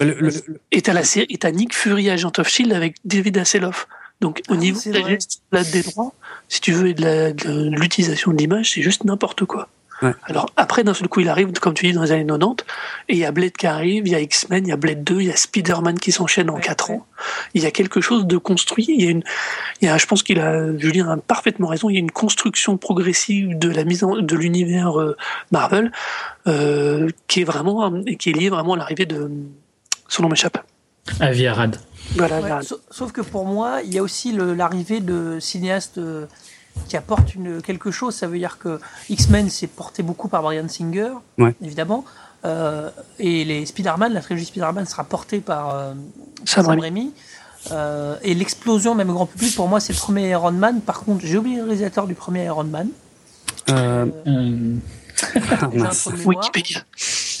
[0.00, 2.96] Le- le- le- Et t'as la série, et t'as Nick Fury, Agent of Shield avec
[3.04, 3.86] David Hasselhoff.
[4.22, 5.40] Donc au Ah, niveau de la gestion
[5.72, 6.12] des droits,
[6.48, 9.68] si tu veux, et de la- de l'utilisation de l'image, c'est juste n'importe quoi.
[10.02, 10.12] Ouais.
[10.24, 12.64] Alors après, d'un seul coup, il arrive, comme tu dis, dans les années 90,
[13.08, 15.02] et il y a Blade qui arrive, il y a X-Men, il y a Blade
[15.04, 16.96] 2, il y a Spider-Man qui s'enchaîne en Ouais, 4 ouais.
[16.96, 17.06] ans.
[17.54, 18.86] Il y a quelque chose de construit.
[18.88, 19.22] Il y a une,
[19.80, 21.88] il y a, je pense qu'il a, Julien a parfaitement raison.
[21.88, 25.16] Il y a une construction progressive de la mise en, de l'univers euh,
[25.50, 25.90] Marvel
[26.46, 29.30] euh, qui est vraiment, et qui est liée vraiment à l'arrivée de,
[30.08, 30.58] son nom m'échappe.
[31.20, 31.76] Avi Arad.
[32.16, 32.62] Voilà.
[32.62, 36.26] Sa- sauf que pour moi, il y a aussi l'arrivée de cinéastes euh,
[36.88, 38.14] qui apportent une, quelque chose.
[38.14, 41.54] Ça veut dire que X-Men s'est porté beaucoup par Brian Singer, Ouais.
[41.62, 42.04] évidemment.
[42.44, 45.94] Euh, et les Spider-Man, la trilogie Spider-Man sera portée par euh,
[46.44, 46.82] Sam Sam Raimi.
[46.82, 47.12] Raimi.
[47.72, 50.80] Euh, et l'explosion, même au grand public, pour moi, c'est le premier Iron Man.
[50.80, 52.88] Par contre, j'ai oublié le réalisateur du premier Iron Man.
[53.70, 54.06] Euh.
[56.24, 56.80] Wikipédia.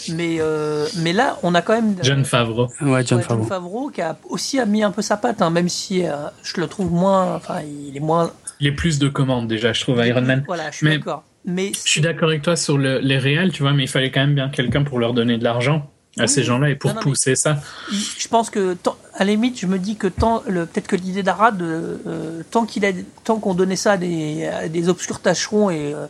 [0.08, 1.96] Mais, euh, mais là, on a quand même.
[2.02, 2.68] John Favreau.
[2.80, 3.90] Ouais, John Ouais, Favreau.
[3.90, 6.66] qui a aussi a mis un peu sa patte, hein, même si euh, je le
[6.68, 7.34] trouve moins.
[7.36, 8.30] Enfin, il est moins.
[8.60, 10.42] Il a plus de commandes déjà, je trouve, à Iron Man.
[10.46, 11.24] Voilà, je suis Mais- d'accord.
[11.48, 14.10] Mais Je suis d'accord avec toi sur le- les réels, tu vois, mais il fallait
[14.10, 15.88] quand même bien quelqu'un pour leur donner de l'argent
[16.18, 17.58] à Oui, ces gens-là et pour non, non, mais- pousser ça.
[17.92, 20.96] je pense que tant- à la limite, je me dis que tant le peut-être que
[20.96, 22.90] l'idée d'Arad, euh, euh, tant qu'il a,
[23.22, 26.06] tant qu'on donnait ça à des, à des obscurs tâcherons et euh,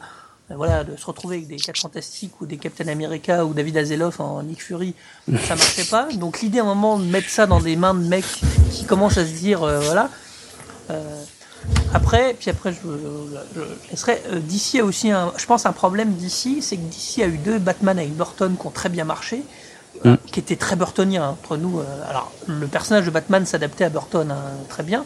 [0.55, 4.21] voilà, de se retrouver avec des 4 Fantastiques ou des Captain America ou David Hasselhoff
[4.21, 4.95] en Nick Fury,
[5.43, 6.09] ça marchait pas.
[6.15, 8.25] Donc l'idée à un moment de mettre ça dans des mains de mecs
[8.71, 10.09] qui commencent à se dire, euh, voilà.
[10.91, 11.23] euh,
[11.95, 14.23] après, puis après, je, je, je laisserai.
[14.33, 17.39] euh, DC a aussi, un, je pense, un problème d'ici, c'est que DC a eu
[17.39, 19.43] deux Batman avec Burton qui ont très bien marché,
[20.05, 21.81] euh, qui étaient très Burtonien hein, entre nous.
[21.81, 25.05] euh, alors, le personnage de Batman s'adaptait à Burton hein, très bien.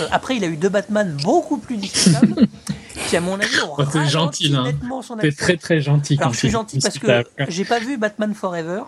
[0.00, 2.46] Euh, après, il a eu deux Batman beaucoup plus discutables,
[3.08, 6.14] qui, à mon avis, ont Oh, ralenti gentil, nettement son très très gentil.
[6.18, 8.82] Alors quand je suis gentil parce que avec- j'ai pas vu Batman Forever,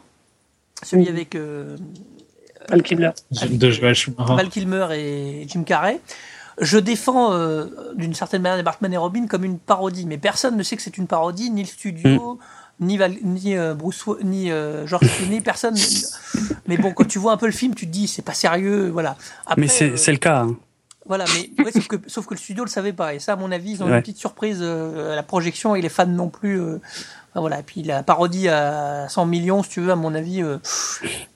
[0.82, 1.08] celui Ouh.
[1.08, 1.76] avec euh,
[2.68, 3.10] Val Kilmer.
[3.32, 4.12] Schumacher.
[4.18, 6.00] Val Kilmer et Jim Carrey.
[6.60, 10.62] Je défends euh, d'une certaine manière Batman et Robin comme une parodie, mais personne ne
[10.62, 12.38] sait que c'est une parodie, ni le studio,
[12.80, 15.74] ni, Val, ni euh, Bruce, ni euh, George Clooney, personne.
[16.66, 18.88] Mais bon, quand tu vois un peu le film, tu te dis c'est pas sérieux,
[18.90, 19.16] voilà.
[19.46, 20.40] Après, Mais c'est le cas.
[20.42, 20.56] hein.
[21.06, 23.14] voilà, mais ouais, sauf, que, sauf que le studio le savait pas.
[23.14, 23.94] Et ça, à mon avis, ils ont Ouais.
[23.94, 26.60] une petite surprise à la projection et les fans non plus.
[26.60, 26.78] enfin,
[27.40, 27.60] voilà.
[27.60, 30.42] Et puis la parodie à 100 millions, si tu veux, à mon avis,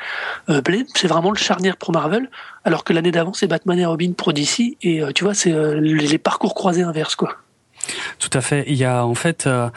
[0.49, 2.29] Euh, Blade, c'est vraiment le charnière pour Marvel,
[2.65, 6.17] alors que l'année d'avant, c'est Batman et Robin pour DC, et tu vois, c'est les
[6.17, 7.37] parcours croisés inverses, quoi.
[8.19, 8.63] Tout à fait.
[8.67, 9.69] Il y a en fait, euh,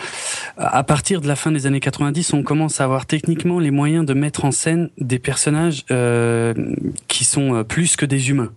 [0.56, 4.04] à partir de la fin des années 90, on commence à avoir techniquement les moyens
[4.04, 6.54] de mettre en scène des personnages euh,
[7.08, 8.52] qui sont euh, plus que des humains.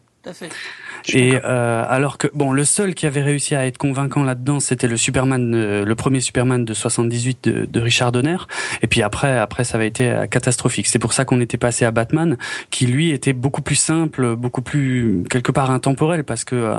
[1.14, 4.88] Et euh, alors que bon, le seul qui avait réussi à être convaincant là-dedans, c'était
[4.88, 8.38] le Superman, euh, le premier Superman de 78 de, de, Richard Donner.
[8.82, 10.88] Et puis après, après, ça avait été euh, catastrophique.
[10.88, 12.38] C'est pour ça qu'on était passé à Batman,
[12.70, 16.76] qui lui était beaucoup plus simple, beaucoup plus quelque part intemporel, parce que euh,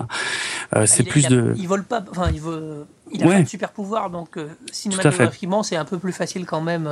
[0.75, 1.55] euh c'est plus de.
[1.57, 2.87] Il vole pas, enfin, il vole.
[3.12, 4.37] Il a pas de super pouvoir, donc
[4.73, 6.89] cinématographiquement, c'est un peu plus facile quand même.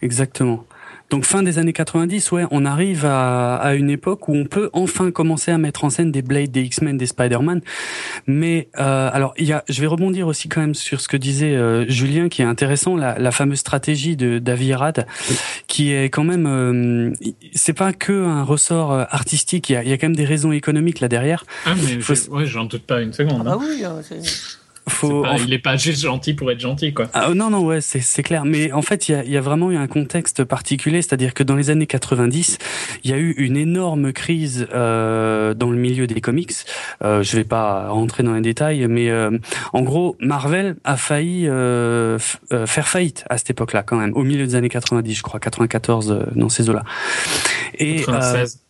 [0.00, 0.64] Exactement.
[1.10, 4.68] Donc fin des années 90, ouais, on arrive à, à, une époque où on peut
[4.72, 7.62] enfin commencer à mettre en scène des Blade, des X-Men, des Spider-Man.
[8.26, 11.16] Mais euh, alors, il y a, je vais rebondir aussi quand même sur ce que
[11.16, 15.06] disait euh, Julien, qui est intéressant, la, la fameuse stratégie de Davirad,
[15.66, 17.12] qui est quand même, euh,
[17.54, 19.70] c'est pas que un ressort euh, artistique.
[19.70, 21.44] Il y a, il y a quand même des raisons économiques là derrière.
[21.64, 21.98] Ah mais
[22.30, 23.46] ouais, j'en doute pas une seconde.
[23.46, 23.82] Ah bah oui.
[24.88, 27.06] Faut, il est pas juste gentil pour être gentil, quoi.
[27.14, 28.44] Ah, non, non, ouais, c'est clair.
[28.44, 31.42] Mais en fait, il y a, y a, vraiment eu un contexte particulier, c'est-à-dire que
[31.42, 32.58] dans les années 90,
[33.04, 36.52] il y a eu une énorme crise euh, dans le milieu des comics.
[37.02, 39.38] Euh, je vais pas rentrer dans les détails, mais euh,
[39.72, 42.18] en gros, Marvel a failli euh,
[42.66, 46.10] faire faillite à cette époque-là, quand même, au milieu des années 90, je crois, 94,
[46.10, 46.84] euh, dans ces eaux-là.
[47.78, 48.60] Et 96.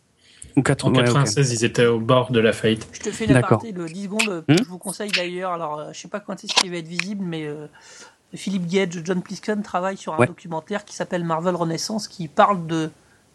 [0.57, 2.87] En 96, ils étaient au bord de la faillite.
[2.93, 4.43] Je te fais une aparté de 10 secondes.
[4.47, 6.87] Hmm je vous conseille d'ailleurs, alors euh, je sais pas quand est-ce qu'il va être
[6.87, 7.67] visible, mais euh,
[8.33, 12.89] Philippe Gage, John Plisken travaillent sur un documentaire qui s'appelle Marvel Renaissance qui parle de,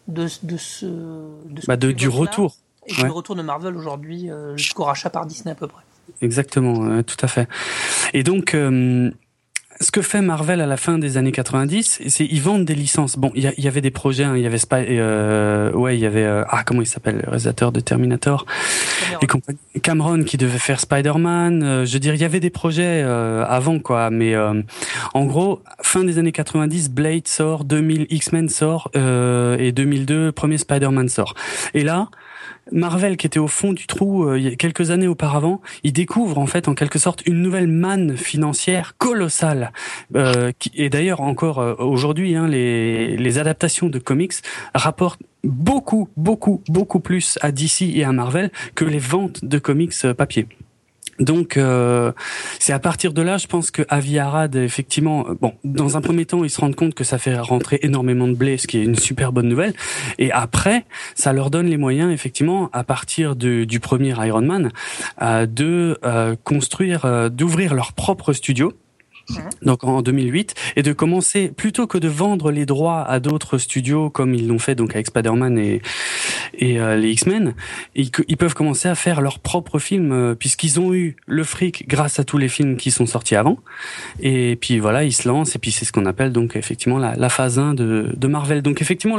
[0.07, 0.85] de, de ce.
[0.85, 2.55] De bah de, du retour.
[2.87, 5.81] Et du retour de Marvel aujourd'hui euh, jusqu'au rachat par Disney à peu près.
[6.21, 7.49] Exactement, tout à fait.
[8.13, 8.55] Et donc,
[9.81, 13.17] ce que fait Marvel à la fin des années 90, c'est ils vendent des licences.
[13.17, 15.99] Bon, il y, y, avait des projets, hein, il y avait Spy, euh, ouais, il
[15.99, 18.45] y avait euh, ah comment il s'appelle, le réalisateur de Terminator,
[19.19, 19.41] Cameron,
[19.73, 21.63] et Cameron qui devait faire Spider-Man.
[21.63, 24.61] Euh, je veux dire, il y avait des projets euh, avant quoi, mais euh,
[25.13, 31.09] en gros, fin des années 90, Blade sort, 2000 X-Men sort et 2002 premier Spider-Man
[31.09, 31.33] sort.
[31.73, 32.07] Et là,
[32.71, 36.67] Marvel, qui était au fond du trou euh, quelques années auparavant, il découvre en fait
[36.67, 39.71] en quelque sorte une nouvelle manne financière colossale.
[40.15, 44.33] Euh, et d'ailleurs encore euh, aujourd'hui, hein, les, les adaptations de comics
[44.73, 49.93] rapportent beaucoup, beaucoup, beaucoup plus à DC et à Marvel que les ventes de comics
[50.17, 50.47] papier.
[51.19, 52.11] Donc euh,
[52.59, 56.01] c'est à partir de là, je pense que Avi Arad, effectivement, euh, bon, dans un
[56.01, 58.77] premier temps, ils se rendent compte que ça fait rentrer énormément de blé, ce qui
[58.77, 59.73] est une super bonne nouvelle.
[60.17, 64.71] Et après, ça leur donne les moyens, effectivement, à partir du premier Iron Man,
[65.21, 68.73] euh, de euh, construire, euh, d'ouvrir leur propre studio
[69.61, 74.09] donc en 2008, et de commencer plutôt que de vendre les droits à d'autres studios
[74.09, 75.81] comme ils l'ont fait donc avec Spider-Man et,
[76.53, 77.55] et euh, les X-Men,
[77.95, 81.87] ils, ils, peuvent commencer à faire leurs propres films euh, puisqu'ils ont eu le fric
[81.87, 83.57] grâce à tous les films qui sont sortis avant.
[84.19, 87.15] Et puis voilà, ils se lancent et puis c'est ce qu'on appelle donc effectivement la,
[87.15, 88.61] la, phase 1 de, de Marvel.
[88.61, 89.17] Donc effectivement,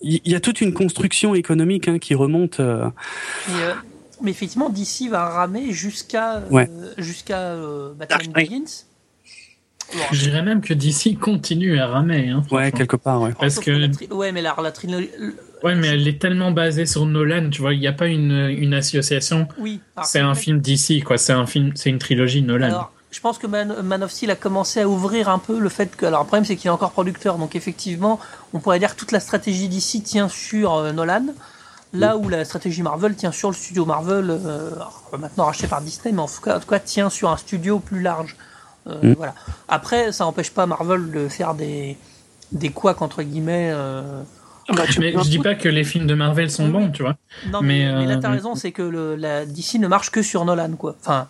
[0.00, 2.60] il y a toute une construction économique hein, qui remonte.
[2.60, 2.88] Euh,
[4.20, 6.68] mais effectivement, DC va ramer jusqu'à ouais.
[6.96, 7.54] jusqu'à
[7.96, 8.87] Batman Begins.
[10.12, 12.28] Je dirais même que DC continue à ramer.
[12.28, 13.32] Hein, ouais, quelque part, ouais.
[13.38, 14.12] Parce que...
[14.12, 15.10] Ouais, mais la, la trilogie...
[15.62, 18.48] Ouais, mais elle est tellement basée sur Nolan, tu vois, il n'y a pas une,
[18.50, 19.48] une association.
[19.58, 19.80] Oui.
[20.04, 21.18] C'est un film DC, quoi.
[21.18, 22.66] C'est un film, c'est une trilogie Nolan.
[22.66, 25.68] Alors, je pense que Man, Man, of Steel a commencé à ouvrir un peu le
[25.68, 26.06] fait que.
[26.06, 27.38] Alors, le problème, c'est qu'il est encore producteur.
[27.38, 28.20] Donc, effectivement,
[28.52, 31.26] on pourrait dire que toute la stratégie DC tient sur euh, Nolan.
[31.94, 34.70] Là où la stratégie Marvel tient sur le studio Marvel, euh,
[35.18, 37.78] maintenant racheté par Disney, mais en tout, cas, en tout cas tient sur un studio
[37.78, 38.36] plus large.
[38.88, 39.12] Euh, mm.
[39.14, 39.34] Voilà.
[39.68, 41.96] Après, ça n'empêche pas Marvel de faire des
[42.52, 43.70] des couacs entre guillemets.
[43.72, 44.22] Euh,
[44.68, 47.16] bah, mais je dis pas que les films de Marvel sont bons, tu vois.
[47.50, 50.22] Non, mais, mais, là t'as euh, raison, c'est que le, la DC ne marche que
[50.22, 50.96] sur Nolan, quoi.
[51.00, 51.26] Enfin.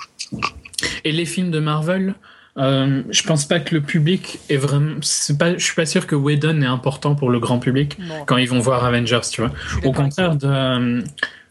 [1.04, 2.14] Et les films de Marvel,
[2.56, 4.96] euh, je pense pas que le public est vraiment.
[5.02, 5.54] C'est pas.
[5.56, 8.24] Je suis pas sûr que Whedon est important pour le grand public non.
[8.26, 9.52] quand ils vont voir Avengers, tu vois.
[9.84, 11.04] Au contraire de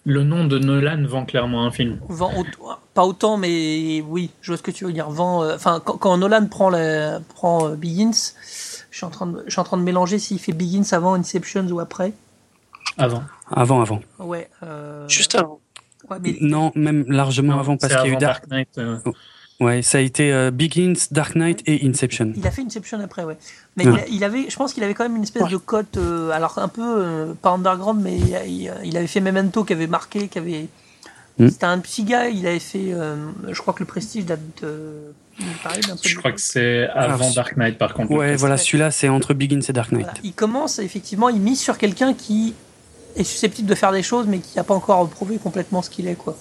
[0.10, 2.00] le nom de Nolan vend clairement un film.
[2.08, 2.32] Vend
[2.94, 5.10] pas autant, mais oui, je vois ce que tu veux dire.
[5.10, 8.12] Vend, euh, enfin, quand, quand, Nolan prend, la, prend euh, Begins,
[8.90, 11.14] je suis en train de, je suis en train de mélanger s'il fait Begins avant
[11.16, 12.14] Inception ou après.
[12.98, 13.24] Avant.
[13.52, 14.00] Avant, avant.
[14.20, 14.50] Ouais.
[14.64, 15.60] euh, Juste avant.
[16.10, 18.48] ouais, mais Non, même largement Non, avant parce qu'il y a eu Dark.
[18.48, 18.78] Dark Knight.
[18.78, 18.98] euh,
[19.60, 22.32] Ouais, ça a été euh, Begins, Dark Knight et Inception.
[22.36, 23.38] il a fait Inception après, ouais.
[23.78, 24.06] Mais Ouais.
[24.12, 25.50] il, avait, je pense qu'il avait quand même une espèce Ouais.
[25.52, 29.74] de cote, euh, alors un peu euh, pas underground, mais il, avait fait Memento qui
[29.74, 30.68] avait marqué, qui avait.
[31.38, 31.48] Hmm.
[31.50, 32.92] C'était un petit gars, il avait fait.
[32.94, 33.16] euh,
[33.50, 35.14] je crois que le Prestige date de.
[35.64, 38.12] pareil, Je crois que c'est avant Dark Knight, par contre.
[38.12, 40.06] Ouais, voilà, celui-là, c'est entre Begins et Dark Knight.
[40.06, 40.20] Voilà.
[40.24, 42.56] Il commence, effectivement, il mise sur quelqu'un qui
[43.16, 46.08] est susceptible de faire des choses, mais qui n'a pas encore prouvé complètement ce qu'il
[46.08, 46.36] est, quoi.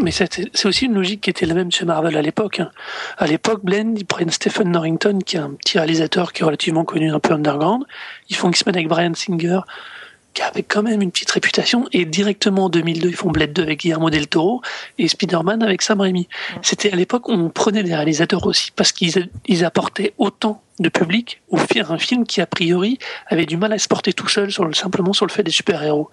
[0.00, 2.60] Mais c'est aussi une logique qui était la même chez Marvel à l'époque.
[2.60, 2.70] hein.
[3.16, 6.84] À l'époque, Blend, ils prennent Stephen Norrington, qui est un petit réalisateur qui est relativement
[6.84, 7.84] connu, un peu underground.
[8.28, 9.60] Ils font X-Men avec Brian Singer,
[10.34, 11.86] qui avait quand même une petite réputation.
[11.92, 14.62] Et directement en 2002, ils font Blade 2 avec Guillermo del Toro
[14.98, 16.28] et Spider-Man avec Sam Raimi.
[16.62, 20.88] C'était à l'époque où on prenait des réalisateurs aussi, parce qu'ils ils apportaient autant de
[20.88, 24.28] public au faire un film qui, a priori, avait du mal à se porter tout
[24.28, 26.08] seul sur le, simplement sur le fait des super-héros.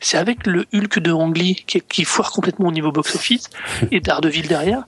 [0.00, 3.50] C'est avec le Hulk de Ang Lee qui, qui foire complètement au niveau box-office
[3.90, 4.84] et Daredevil derrière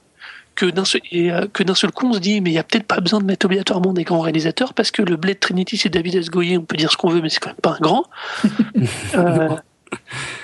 [0.56, 2.58] que d'un seul, et, euh, que d'un seul coup on se dit mais il y
[2.58, 5.76] a peut-être pas besoin de mettre obligatoirement des grands réalisateurs parce que le Blade Trinity
[5.76, 6.30] c'est David S.
[6.30, 8.04] Goyer, on peut dire ce qu'on veut mais c'est quand même pas un grand.
[9.14, 9.48] Euh,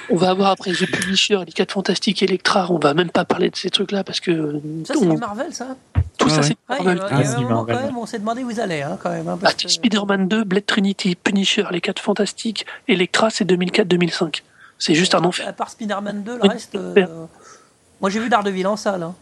[0.08, 3.50] on va avoir après The Punisher, les 4 Fantastiques, Electra, on va même pas parler
[3.50, 5.76] de ces trucs-là parce que Ça, c'est on- du Marvel, ça
[6.16, 6.42] tout Ah ça ouais.
[6.42, 7.08] c'est Ouais, il y a, Marvel.
[7.18, 7.76] il y a Ah, un moment, Marvel.
[7.76, 9.26] quand même, on s'est demandé où ils allaient, hein, quand même.
[9.28, 14.42] hein, Ah, que- Spider-Man 2, Blade Trinity, Punisher, les 4 Fantastiques, Electra c'est 2004-2005.
[14.78, 15.48] C'est juste un enfer.
[15.48, 16.74] À part Spider-Man 2, le reste.
[16.76, 16.94] euh.
[18.00, 19.02] Moi, j'ai vu Daredevil en salle.
[19.02, 19.14] hein.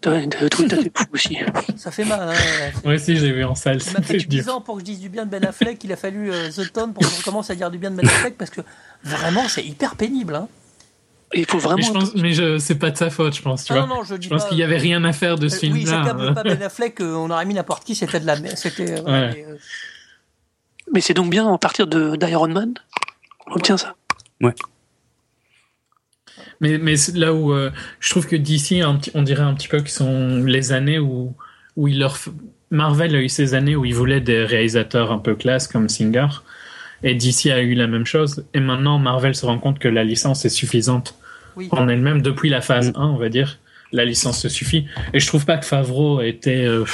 [0.00, 1.38] Tout fait aussi.
[1.76, 2.20] Ça fait mal.
[2.30, 2.70] Hein.
[2.84, 3.80] Moi aussi, j'ai vu en salle.
[3.84, 4.54] Il m'a fallu 10 dur.
[4.54, 5.82] ans pour que je dise du bien de Ben Affleck.
[5.82, 7.96] Il a fallu euh, The Tone pour que je commence à dire du bien de
[7.96, 8.60] Ben Affleck parce que
[9.02, 10.36] vraiment, c'est hyper pénible.
[10.36, 10.48] Hein.
[11.34, 11.82] Et il faut Mais vraiment.
[11.82, 13.86] je pense, mais je, c'est pas de sa faute, je pense, tu Ah vois.
[13.86, 15.56] non, non, je dis Je pense pas- qu'il y avait rien à faire de ce
[15.56, 16.02] Euh, oui, film-là.
[16.04, 17.00] j'accable pas Ben Affleck.
[17.00, 17.94] euh, on aurait mis n'importe qui.
[17.94, 18.56] C'était de la merde.
[18.56, 18.92] C'était.
[18.98, 19.32] euh, voilà, Ouais.
[19.34, 19.56] mais, euh,
[20.94, 22.72] Mais c'est donc bien à partir de d'Iron Man?
[23.40, 23.94] Qu'on obtient ça?
[26.60, 26.78] Mais,
[27.14, 30.72] là où euh, je trouve que petit- on dirait un petit peu que sont les
[30.72, 31.34] années où,
[31.76, 32.16] où il leur.
[32.70, 36.26] Marvel a eu ces années où il voulait des réalisateurs un peu classe comme Singer.
[37.02, 38.44] Et DC a eu la même chose.
[38.54, 41.14] Et maintenant, Marvel se rend compte que la licence est suffisante
[41.56, 41.68] oui.
[41.70, 42.96] en elle-même depuis la phase Mm.
[42.96, 43.58] 1, on va dire.
[43.92, 44.86] La licence se suffit.
[45.14, 46.66] Et je trouve pas que Favreau était.
[46.66, 46.84] euh,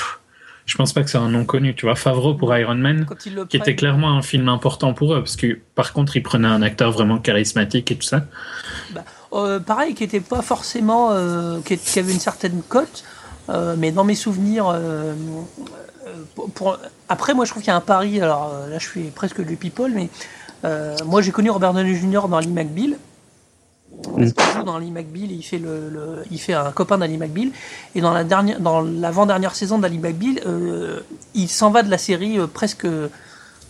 [0.67, 1.95] je pense pas que c'est un nom connu, tu vois.
[1.97, 3.07] Favreau pour Iron Man,
[3.49, 6.63] qui était clairement un film important pour eux, parce que par contre, ils prenaient un
[6.63, 8.27] acteur vraiment charismatique et tout ça.
[9.35, 13.05] Euh, pareil, qui était pas forcément, euh, qui, qui avait une certaine cote,
[13.51, 14.75] euh, mais dans mes souvenirs,
[16.35, 18.21] pour, pour- après moi je trouve qu'il y a un pari.
[18.21, 20.09] Alors là je suis presque du people, mais
[21.05, 22.29] moi j'ai connu Robert Downey Jr.
[22.29, 22.97] dans Lee McBeal.
[24.03, 27.17] Parce qu'il joue dans Lee McBeal, il fait le, le- il fait un copain d'Ali
[27.17, 27.51] McBeal,
[27.95, 30.41] et dans la dernière, dans l'avant-dernière saison d'Ali McBeal,
[31.35, 32.87] il s'en va de la série presque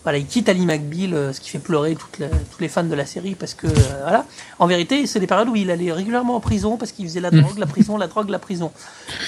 [0.05, 2.95] voilà, il quitte Ali McBeal, euh, ce qui fait pleurer toutes tous les fans de
[2.95, 4.25] la série parce que euh, voilà.
[4.59, 7.31] En vérité, c'est des périodes où il allait régulièrement en prison parce qu'il faisait la
[7.31, 8.71] drogue, la prison, la drogue, la prison.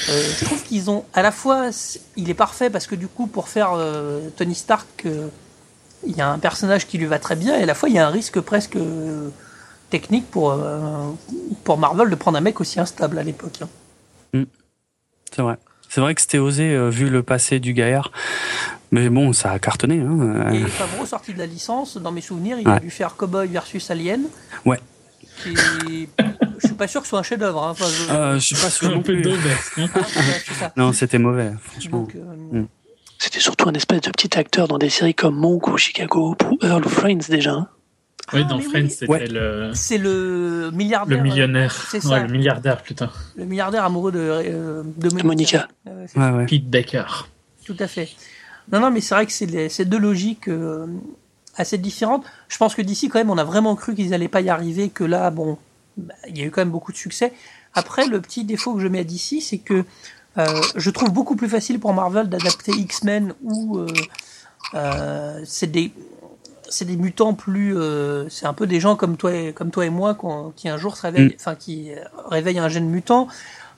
[0.10, 1.72] Euh, je trouve qu'ils ont à la fois,
[2.16, 3.72] il est parfait parce que du coup, pour faire
[4.38, 5.06] Tony Stark,
[6.06, 7.96] il y a un personnage qui lui va très bien et à la fois il
[7.96, 9.30] y a un risque presque euh,
[9.90, 11.12] technique pour euh,
[11.63, 13.60] pour Marvel de prendre un mec aussi instable à l'époque.
[13.62, 14.44] hein.
[15.34, 15.58] C'est vrai.
[15.90, 18.12] C'est vrai que c'était osé euh, vu le passé du gaillard.
[18.91, 20.00] Mais bon, ça a cartonné.
[20.00, 20.52] Hein.
[20.54, 23.47] Et Euh, Favreau, sorti de la licence, dans mes souvenirs, il a dû faire Cowboy
[23.47, 24.23] versus Alien.
[24.65, 24.80] Ouais.
[25.45, 26.08] Et
[26.60, 27.63] je suis pas sûr que ce soit un chef-d'œuvre.
[27.63, 27.71] Hein.
[27.71, 29.21] Enfin, je- euh, je suis pas sûr Un non peu.
[30.62, 30.71] Ah.
[30.78, 32.00] Non, c'était mauvais, franchement.
[32.00, 32.67] Donc, euh, Mm.
[33.19, 36.58] C'était surtout un espèce de petit acteur dans des séries comme Monk ou Chicago ou
[36.63, 37.52] Earl of Friends déjà.
[37.54, 37.67] hein.
[38.34, 38.89] Oui, Ah, dans Friends, oui.
[38.91, 39.26] c'était Ouais.
[39.28, 41.17] le, c'est le milliardaire.
[41.17, 41.88] le millionnaire.
[41.89, 42.10] c'est ça.
[42.10, 43.10] Ouais, le milliardaire, putain.
[43.36, 45.67] Le milliardaire amoureux de, euh, de Monica.
[46.15, 46.36] Monica.
[46.38, 46.45] Ouais.
[46.45, 47.28] Pete Decker.
[47.65, 48.10] Tout à fait.
[48.71, 50.88] Non, non, mais c'est vrai que c'est deux logiques euh,
[51.56, 52.25] assez différentes.
[52.47, 54.89] Je pense que d'ici, quand même, on a vraiment cru qu'ils n'allaient pas y arriver,
[54.89, 55.58] que là, bon,
[55.95, 57.34] bah, il y a eu quand même beaucoup de succès.
[57.73, 59.86] Après, le petit défaut que je mets à DC, c'est que
[60.38, 63.88] euh, je trouve beaucoup plus facile pour Marvel d'adapter X-Men où euh,
[64.73, 65.91] euh, c'est des
[66.69, 69.86] c'est des mutants plus euh, c'est un peu des gens comme toi et, comme toi
[69.86, 70.17] et moi
[70.56, 73.27] qui un jour se réveillent enfin qui euh, réveillent un gène mutant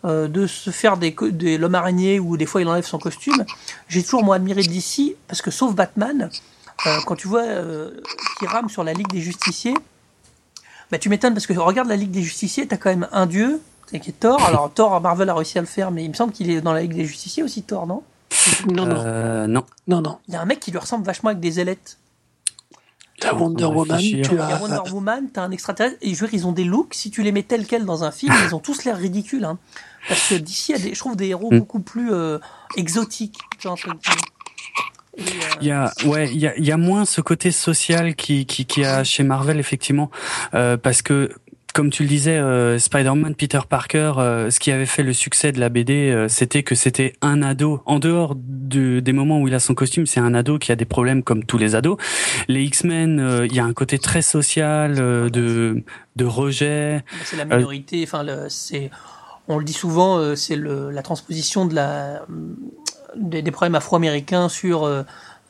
[0.06, 3.44] euh, de se faire des, des l'homme araignée ou des fois il enlève son costume
[3.90, 6.30] j'ai toujours moi admiré DC parce que sauf Batman
[6.88, 7.92] euh, quand tu vois euh,
[8.40, 9.74] qui rame sur la Ligue des Justiciers
[10.92, 13.62] bah tu m'étonnes parce que regarde la Ligue des Justiciers t'as quand même un dieu
[13.88, 16.32] qui est Thor alors Thor Marvel a réussi à le faire mais il me semble
[16.32, 18.02] qu'il est dans la Ligue des Justiciers aussi Thor non?
[18.68, 19.66] Non, non, Euh, non.
[19.88, 20.18] non, non.
[20.28, 21.98] il y a un mec qui lui ressemble vachement avec des ailettes
[23.20, 24.62] T'as Wonder Woman, tu as.
[24.62, 27.22] Wonder Woman, t'as un extraterrestre, et je veux dire, ils ont des looks, si tu
[27.22, 29.44] les mets tels quels dans un film, ils ont tous l'air ridicules.
[29.44, 29.58] Hein.
[30.08, 31.60] Parce que d'ici, il y a des, je trouve des héros Mm.
[31.60, 32.40] beaucoup plus euh,
[32.78, 33.38] exotiques.
[33.62, 33.98] Genre, guillemets.
[35.62, 38.46] Il y a, ouais, il y a, il y a moins ce côté social qui,
[38.46, 40.10] qui, qui a chez Marvel effectivement,
[40.54, 41.34] euh, parce que
[41.74, 45.52] comme tu le disais, euh, Spider-Man, Peter Parker, euh, ce qui avait fait le succès
[45.52, 47.82] de la BD, euh, c'était que c'était un ado.
[47.86, 50.76] En dehors de, des moments où il a son costume, c'est un ado qui a
[50.76, 51.98] des problèmes comme tous les ados.
[52.48, 55.84] Les X-Men, il y a un côté très social, de,
[56.16, 57.04] de rejet.
[57.24, 58.04] C'est la minorité.
[58.04, 58.90] Enfin, c'est,
[59.50, 62.26] on le dit souvent, c'est la transposition de la
[63.16, 64.88] des, des problèmes afro-américains sur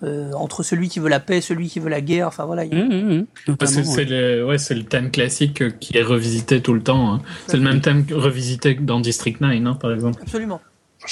[0.01, 2.27] euh, entre celui qui veut la paix, celui qui veut la guerre.
[2.27, 2.63] Enfin voilà.
[2.63, 3.65] Mmh, mmh, mmh.
[3.65, 7.13] c'est le, ouais, c'est le thème classique qui est revisité tout le temps.
[7.13, 7.21] Hein.
[7.47, 10.21] C'est le même thème revisité dans District 9, hein, par exemple.
[10.21, 10.61] Absolument.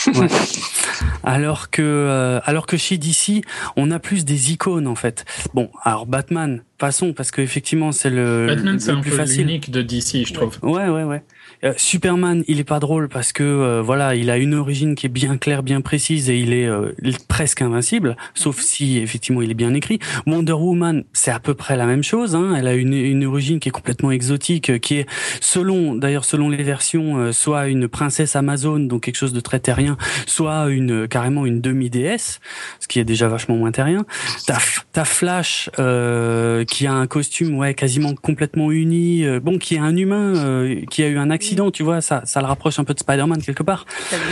[0.08, 0.28] Ouais.
[1.24, 3.42] alors que euh, alors que chez DC,
[3.76, 5.26] on a plus des icônes en fait.
[5.54, 9.48] Bon, alors Batman, passons parce que effectivement c'est le Batman c'est un plus peu facile.
[9.48, 10.58] l'unique de DC, je trouve.
[10.62, 11.24] Ouais, ouais, ouais.
[11.64, 15.08] Euh, Superman, il est pas drôle parce que euh, voilà, il a une origine qui
[15.08, 16.92] est bien claire, bien précise et il est, euh,
[17.28, 20.00] presque invincible, sauf si effectivement il est bien écrit.
[20.26, 22.36] Wonder Woman, c'est à peu près la même chose.
[22.36, 25.08] Hein, elle a une, une, origine qui est complètement exotique, qui est
[25.42, 29.98] selon, d'ailleurs selon les versions, soit une princesse amazone, donc quelque chose de très terrien,
[30.26, 32.40] soit une carrément une demi-déesse,
[32.80, 34.06] ce qui est déjà vachement moins terrien.
[34.46, 34.60] T'as
[34.96, 35.70] as Flash
[36.68, 41.08] qui a un costume ouais quasiment complètement uni, bon qui est un humain qui a
[41.08, 43.86] eu un accident tu vois, ça, ça le rapproche un peu de Spider-Man quelque part.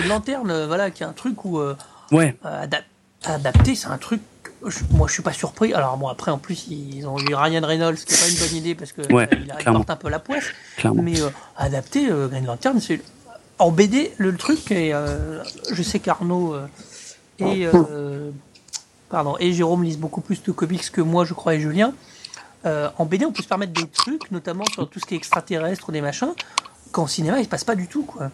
[0.03, 1.59] Une lanterne, euh, voilà, qui est un truc où.
[1.59, 1.75] Euh,
[2.11, 2.35] ouais.
[2.45, 2.65] Euh,
[3.25, 4.21] adapté, c'est un truc.
[4.91, 5.73] moi, je suis pas surpris.
[5.73, 8.47] Alors, bon, après, en plus, ils ont eu Ryan Reynolds, ce qui est pas une
[8.47, 10.45] bonne idée parce que il, porte un peu la poisse.
[10.93, 11.15] Mais
[11.57, 13.01] adapté, Green Lantern, c'est.
[13.57, 14.93] En BD, le, truc, et
[15.71, 16.55] je sais qu'Arnaud
[17.39, 17.67] et.
[19.09, 21.93] pardon, et Jérôme lisent beaucoup plus de comics que moi, je crois, et Julien.
[22.65, 25.89] en BD, on peut se permettre des trucs, notamment sur tout ce qui est extraterrestre
[25.89, 26.33] ou des machins,
[26.91, 28.31] qu'en cinéma, il se passe pas du tout, quoi.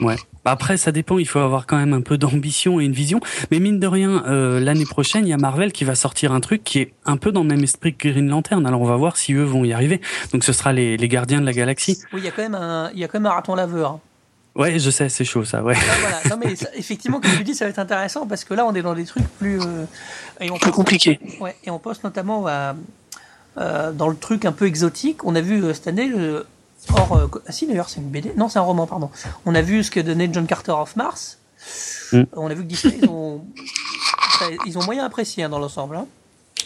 [0.00, 0.16] Ouais.
[0.44, 1.18] Après, ça dépend.
[1.18, 3.20] Il faut avoir quand même un peu d'ambition et une vision.
[3.50, 6.40] Mais mine de rien, euh, l'année prochaine, il y a Marvel qui va sortir un
[6.40, 8.64] truc qui est un peu dans le même esprit que Green Lantern.
[8.66, 10.00] Alors, on va voir si eux vont y arriver.
[10.32, 11.98] Donc, ce sera les, les Gardiens de la Galaxie.
[12.12, 13.92] Oui, il y a quand même un, il y a quand même un raton laveur.
[13.92, 14.00] Hein.
[14.54, 15.62] Ouais, je sais, c'est chaud ça.
[15.62, 15.74] Ouais.
[16.00, 16.20] voilà.
[16.28, 18.82] Non, mais effectivement, comme tu dis, ça va être intéressant parce que là, on est
[18.82, 19.84] dans des trucs plus euh,
[20.40, 21.20] et on plus compliqués.
[21.40, 22.74] Ouais, et on pense notamment à,
[23.58, 25.24] euh, dans le truc un peu exotique.
[25.24, 26.10] On a vu cette année
[26.88, 29.10] Or, euh, ah si d'ailleurs c'est une BD, non c'est un roman pardon.
[29.46, 31.38] On a vu ce que donnait John Carter of Mars.
[32.12, 32.22] Mm.
[32.32, 33.44] On a vu que Disney ils ont,
[34.66, 35.96] ils ont moyen apprécié hein, dans l'ensemble.
[35.96, 36.06] Hein.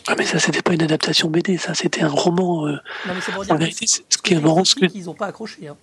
[0.07, 2.67] Ah mais ça c'était pas une adaptation BD, ça c'était un roman.
[2.67, 2.73] Euh,
[3.07, 3.57] non mais c'est pour dire.
[3.59, 5.69] ce qui est marrant, que ils ont pas accroché.
[5.69, 5.77] Hein.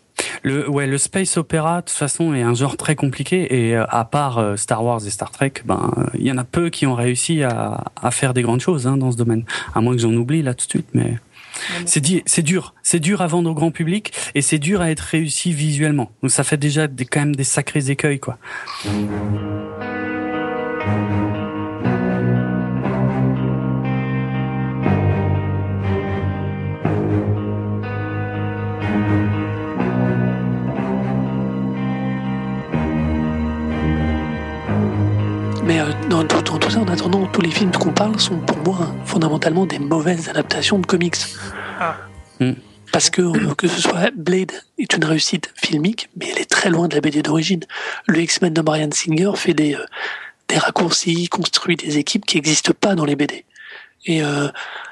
[0.43, 3.85] Le ouais le space opéra de toute façon est un genre très compliqué et euh,
[3.89, 6.95] à part Star Wars et Star Trek, ben il y en a peu qui ont
[6.95, 9.43] réussi à, à faire des grandes choses hein, dans ce domaine.
[9.75, 11.17] À moins que j'en oublie là tout de suite, mais.
[11.85, 15.01] C'est c'est dur, c'est dur à vendre au grand public et c'est dur à être
[15.01, 16.11] réussi visuellement.
[16.21, 18.37] Donc ça fait déjà des, quand même des sacrés écueils quoi.
[35.71, 38.93] Mais euh, dans, tout ça, en attendant, tous les films qu'on parle sont pour moi
[39.05, 41.15] fondamentalement des mauvaises adaptations de comics.
[41.79, 41.95] Ah.
[42.41, 42.55] Hmm.
[42.91, 46.69] Parce que euh, que ce soit Blade est une réussite filmique, mais elle est très
[46.69, 47.61] loin de la BD d'origine.
[48.05, 49.85] Le X-Men de Brian Singer fait des, euh,
[50.49, 53.45] des raccourcis, construit des équipes qui n'existent pas dans les BD.
[54.05, 54.47] Et euh,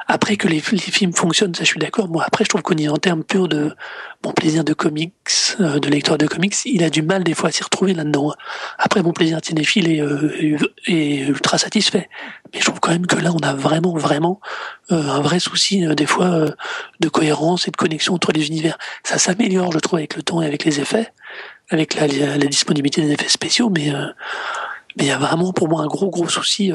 [0.07, 2.09] après que les, films fonctionnent, ça je suis d'accord.
[2.09, 3.75] Moi après je trouve qu'on y en termes purs de
[4.23, 5.13] mon plaisir de comics,
[5.59, 8.33] euh, de lecteur de comics, il a du mal des fois à s'y retrouver là-dedans.
[8.77, 10.57] Après mon plaisir cinéphile est, euh,
[10.87, 12.09] est, ultra satisfait.
[12.53, 14.39] Mais je trouve quand même que là on a vraiment vraiment
[14.91, 16.45] euh, un vrai souci des fois
[16.99, 18.77] de cohérence et de connexion entre les univers.
[19.03, 21.13] Ça s'améliore je trouve avec le temps et avec les effets,
[21.69, 23.91] avec la, la, la disponibilité des effets spéciaux, mais
[24.97, 26.71] mais il y a vraiment pour moi un gros gros souci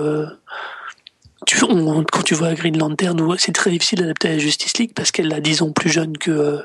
[1.47, 5.11] tu, quand tu vois Green Lantern, c'est très difficile d'adapter à la Justice League parce
[5.11, 6.59] qu'elle a 10 ans plus jeune que, euh,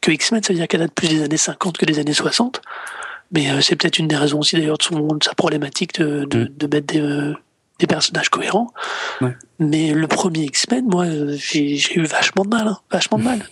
[0.00, 2.60] que X-Men, ça veut dire qu'elle date plus des années 50 que des années 60.
[3.32, 6.24] Mais euh, c'est peut-être une des raisons aussi d'ailleurs de, son, de sa problématique de,
[6.24, 6.48] de, mm.
[6.56, 7.34] de mettre des, euh,
[7.78, 8.72] des, personnages cohérents.
[9.20, 9.36] Ouais.
[9.58, 11.06] Mais le premier X-Men, moi,
[11.36, 13.46] j'ai eu vachement de mal, hein, vachement de mal.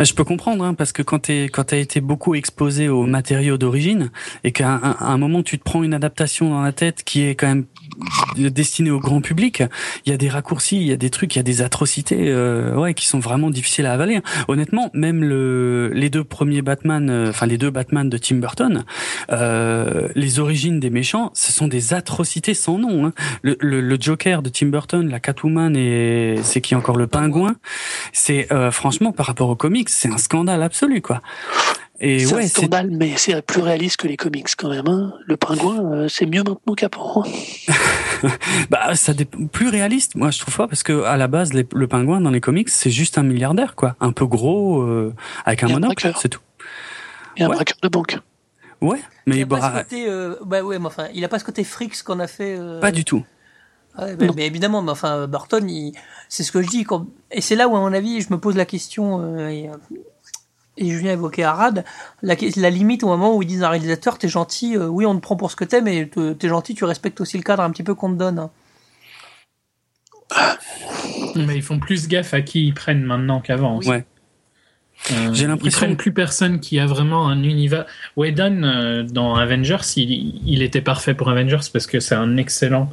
[0.00, 4.10] Je peux comprendre, hein, parce que quand tu as été beaucoup exposé aux matériaux d'origine
[4.44, 7.48] et qu'à un, moment tu te prends une adaptation dans la tête qui est quand
[7.48, 7.64] même
[8.36, 9.62] destinée au grand public,
[10.06, 12.28] il y a des raccourcis, il y a des trucs, il y a des atrocités,
[12.28, 14.20] euh, ouais, qui sont vraiment difficiles à avaler.
[14.48, 18.84] Honnêtement, même le, les deux premiers Batman, euh, enfin les deux Batman de Tim Burton,
[19.30, 23.06] euh, les origines des méchants, ce sont des atrocités sans nom.
[23.06, 23.12] Hein.
[23.42, 27.56] Le, le, le, Joker de Tim Burton, la Catwoman et c'est qui encore le Pingouin,
[28.12, 31.20] c'est euh, franchement, par rapport aux comics, c'est un scandale absolu, quoi.
[32.02, 34.88] Et C'est ouais, un scandale, mais c'est plus réaliste que les comics quand même.
[34.88, 35.12] hein.
[35.26, 37.24] Le pingouin, euh, c'est mieux maintenant qu'avant.
[38.70, 39.12] bah ça
[39.52, 40.14] plus réaliste.
[40.14, 42.70] Moi, je trouve pas parce que à la base, les- le pingouin dans les comics,
[42.70, 45.12] c'est juste un milliardaire, quoi, un peu gros, euh,
[45.44, 46.40] avec un monocle, c'est tout.
[47.36, 47.56] Et un Ouais.
[47.56, 48.18] braqueur de banque.
[48.80, 51.38] Ouais, Il mais a pas ce côté, euh, bah ouais, mais enfin, il a pas
[51.38, 52.56] ce côté Frix qu'on a fait.
[52.58, 53.22] euh, pas du tout.
[53.98, 55.92] Ouais, mais, évidemment, mais enfin, Burton, il-
[56.28, 56.84] c'est ce que je dis.
[56.84, 57.06] Quand...
[57.30, 59.74] Et c'est là où, à mon avis, je me pose la question, euh, et, euh,
[60.76, 61.84] et Julien évoquait Arad,
[62.22, 65.04] la, la limite au moment où ils disent à un réalisateur, t'es gentil, euh, oui,
[65.06, 67.42] on te prend pour ce que t'es, mais te- t'es gentil, tu respectes aussi le
[67.42, 68.38] cadre un petit peu qu'on te donne.
[68.38, 68.50] hein.
[71.34, 73.78] Mais ils font plus gaffe à qui ils prennent maintenant qu'avant.
[73.78, 73.88] aussi.
[73.88, 74.04] Ouais.
[75.12, 77.86] Euh, J'ai Ils l'impression- prennent plus personne qui a vraiment un univers.
[78.16, 82.88] Whedon, euh, dans Avengers, il, il était parfait pour Avengers parce que c'est un excellent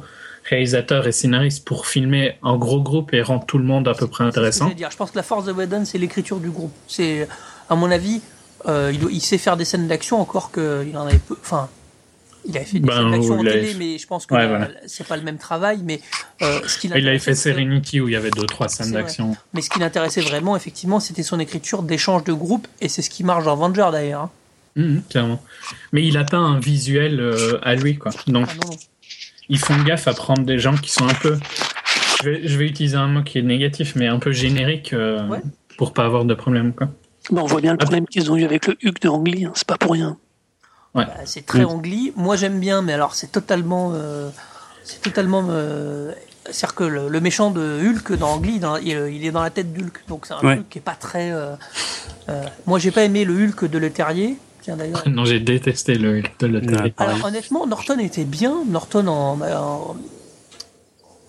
[0.48, 4.06] réalisateur et scénariste pour filmer en gros groupe et rendre tout le monde à peu
[4.06, 4.68] près C'est ce que intéressant.
[4.70, 4.90] dire.
[4.90, 6.72] Je pense que la force de Whedon, c'est l'écriture du groupe.
[6.86, 7.28] C'est,
[7.68, 8.20] à mon avis,
[8.66, 11.36] euh, il, doit- il sait faire des scènes d'action encore qu'il en avait peu.
[11.40, 11.68] Enfin,
[12.46, 14.68] il avait fait des Ben, scènes d'action en télé, mais je pense que Ouais, voilà.
[14.86, 15.80] c'est pas le même travail.
[15.84, 16.00] Mais
[16.42, 19.36] euh, ce qui Il avait fait Serenity où il y avait deux trois scènes d'action.
[19.52, 23.10] Mais ce qui l'intéressait vraiment, effectivement, c'était son écriture d'échange de groupe, et c'est ce
[23.10, 24.22] qui marche dans Avenger d'ailleurs.
[24.22, 24.30] hein.
[24.76, 25.42] Mhm, clairement.
[25.92, 28.12] Mais il a pas un visuel euh, à lui, quoi.
[28.28, 28.76] Donc Ah non, non.
[29.48, 31.38] Ils font gaffe à prendre des gens qui sont un peu.
[32.22, 35.26] Je vais, je vais utiliser un mot qui est négatif, mais un peu générique euh,
[35.28, 35.40] Ouais.
[35.76, 36.88] pour pas avoir de problème, quoi.
[37.30, 39.52] Bah, on voit bien le problème qu'ils ont eu avec le Huc de Angly, hein,
[39.54, 40.16] c'est pas pour rien.
[40.94, 41.62] Bah, c'est très.
[41.64, 42.12] Angli.
[42.16, 44.30] Moi, j'aime bien, mais alors c'est totalement, euh,
[44.82, 45.46] c'est totalement.
[45.50, 46.12] euh,
[46.46, 49.50] C'est-à-dire que le, le méchant de Hulk dans Angli, dans- il, il est dans la
[49.50, 50.56] tête d'Hulk, donc c'est un Ouais.
[50.56, 51.30] truc qui est pas très.
[51.30, 51.54] euh,
[52.30, 54.36] euh, moi, j'ai pas aimé le Hulk de Le Terrier.
[54.68, 55.02] Tiens d'ailleurs.
[55.08, 56.58] Non, j'ai détesté le télé.
[56.60, 56.92] Ouais.
[56.98, 58.64] Alors honnêtement, Norton était bien.
[58.68, 59.40] Norton en.
[59.40, 59.96] en-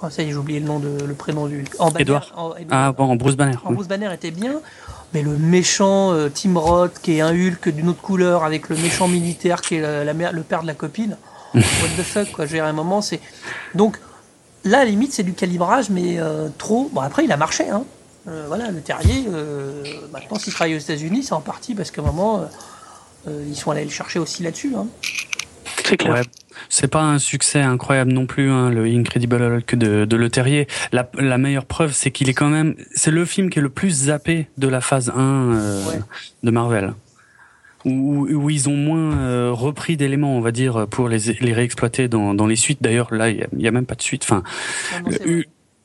[0.01, 1.75] Oh, ça y est, j'ai oublié le nom de le prénom du Hulk.
[1.79, 2.25] En Banner- Edward.
[2.35, 2.67] en- Edward.
[2.71, 3.55] Ah bon, Bruce Banner.
[3.63, 3.75] En oui.
[3.75, 4.59] Bruce Banner était bien,
[5.13, 8.75] mais le méchant euh, Tim Roth, qui est un Hulk d'une autre couleur, avec le
[8.77, 11.15] méchant militaire qui est la, la mère- le père de la copine,
[11.53, 11.61] what
[11.97, 12.45] the fuck, quoi.
[12.45, 13.19] Je veux dire, à un moment, c'est.
[13.75, 13.99] Donc,
[14.65, 16.89] là, à la limite, c'est du calibrage, mais euh, trop.
[16.93, 17.83] Bon, après, il a marché, hein.
[18.29, 19.83] Euh, voilà, le terrier, euh,
[20.13, 22.45] maintenant, s'il travaille aux États-Unis, c'est en partie parce qu'à un moment, euh,
[23.27, 24.73] ils sont allés le chercher aussi là-dessus.
[24.75, 24.87] Hein.
[25.85, 26.13] C'est clair.
[26.13, 26.21] Ouais.
[26.67, 30.67] C'est pas un succès incroyable non plus, hein, le Incredible Hulk de, de Le Terrier.
[30.91, 33.69] La, la meilleure preuve, c'est qu'il est quand même, c'est le film qui est le
[33.69, 35.99] plus zappé de la phase 1 euh, Ouais.
[36.43, 36.93] de Marvel.
[37.85, 42.09] Où, où ils ont moins euh, repris d'éléments, on va dire, pour les, les réexploiter
[42.09, 42.79] dans, dans les suites.
[42.83, 44.23] D'ailleurs, là, il y a- même pas de suite.
[44.23, 44.43] Enfin,
[45.05, 45.41] Non, non.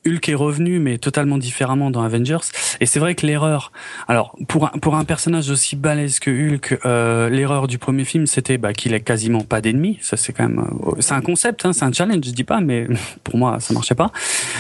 [0.06, 2.38] Hulk est revenu, mais totalement différemment dans Avengers.
[2.80, 3.72] Et c'est vrai que l'erreur,
[4.08, 8.26] alors pour un, pour un personnage aussi balèze que Hulk, euh, l'erreur du premier film,
[8.26, 9.98] c'était bah, qu'il a quasiment pas d'ennemis.
[10.00, 12.60] Ça c'est quand même, euh, c'est un concept, hein, c'est un challenge, je dis pas,
[12.60, 12.86] mais
[13.24, 14.10] pour moi ça marchait pas.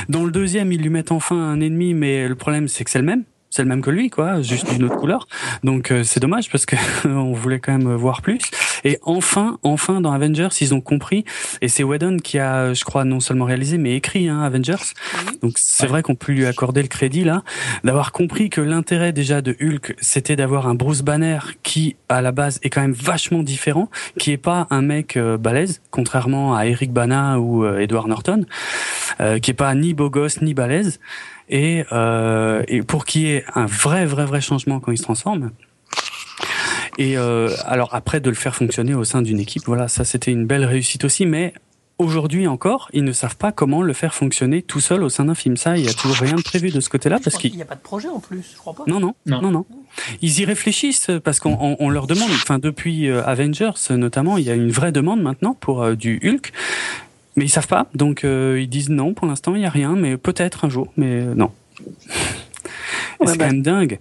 [0.08, 2.98] Dans le deuxième, ils lui mettent enfin un ennemi, mais le problème c'est que c'est
[2.98, 3.24] le même.
[3.56, 5.28] C'est le même que lui, quoi, juste d'une autre couleur.
[5.62, 6.74] Donc euh, c'est dommage parce que
[7.08, 8.40] on voulait quand même voir plus.
[8.82, 11.24] Et enfin, enfin dans Avengers, ils ont compris.
[11.60, 14.74] Et c'est Whedon qui a, je crois, non seulement réalisé mais écrit hein, Avengers.
[15.40, 15.88] Donc c'est Ouais.
[15.88, 17.44] vrai qu'on peut lui accorder le crédit là,
[17.84, 22.32] d'avoir compris que l'intérêt déjà de Hulk, c'était d'avoir un Bruce Banner qui à la
[22.32, 23.88] base est quand même vachement différent,
[24.18, 28.46] qui est pas un mec euh, balèze, contrairement à Eric Bana ou euh, Edward Norton,
[29.20, 30.98] euh, qui est pas ni beau gosse ni balèze,
[31.48, 35.02] et, euh, et pour qu'il y ait un vrai vrai vrai changement quand il se
[35.02, 35.50] transforme.
[36.98, 40.30] Et euh, alors après de le faire fonctionner au sein d'une équipe, voilà, ça c'était
[40.30, 41.52] une belle réussite aussi, mais
[41.98, 45.34] aujourd'hui encore, ils ne savent pas comment le faire fonctionner tout seul au sein d'un
[45.34, 45.56] film.
[45.56, 47.66] Ça, il y a toujours rien de prévu de ce côté-là parce qu'il n'y a
[47.66, 48.84] pas de projet en plus, je crois pas.
[48.86, 49.50] non, non, non, Non.
[49.50, 49.66] non,
[50.22, 52.30] Ils y réfléchissent parce qu'on on, on leur demande.
[52.30, 56.20] Enfin, depuis euh, Avengers notamment, il y a une vraie demande maintenant pour euh, du
[56.24, 56.52] Hulk,
[57.36, 57.86] mais ils savent pas.
[57.94, 59.14] Donc euh, ils disent non.
[59.14, 60.92] Pour l'instant, il y a rien, mais peut-être un jour.
[60.96, 61.50] Mais euh, non.
[63.20, 63.98] Ouais, c'est bah, quand même dingue.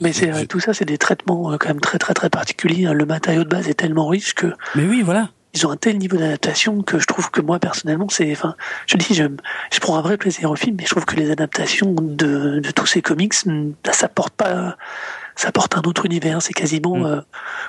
[0.00, 2.86] Mais c'est Je- tout ça, c'est des traitements euh, quand même très très très particuliers.
[2.86, 2.92] hein.
[2.92, 5.30] Le matériau de base est tellement riche que Mais oui, voilà.
[5.54, 8.56] ils ont un tel niveau d'adaptation que je trouve que moi personnellement, c'est, enfin,
[8.86, 9.24] je dis, je,
[9.72, 12.70] je prends un vrai plaisir au film, mais je trouve que les adaptations de, de
[12.72, 14.76] tous ces comics, bah, ça porte pas,
[15.36, 16.40] ça porte un autre univers.
[16.42, 17.06] C'est quasiment Mm.
[17.06, 17.20] euh,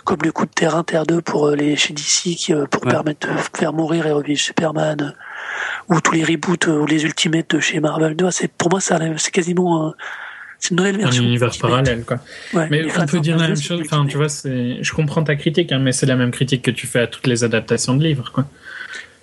[0.03, 2.84] comme le coup de terrain Terre 2 pour euh, les chez DC, qui, euh, pour
[2.86, 2.91] Ouais.
[2.91, 5.13] permettre de faire mourir et revivre Superman,
[5.89, 8.16] ou tous les reboots ou les Ultimates de chez Marvel.
[8.32, 9.93] C'est pour moi, ça, c'est quasiment, un-
[10.59, 11.24] c'est une nouvelle Un version.
[11.24, 11.72] univers Ultimate.
[11.72, 12.18] parallèle, quoi.
[12.53, 13.82] Ouais, Mais on peut dire la même chose.
[13.86, 14.28] Enfin, tu vois.
[14.28, 17.28] Je comprends ta critique, hein, mais c'est la même critique que tu fais à toutes
[17.28, 18.45] les adaptations de livres, quoi.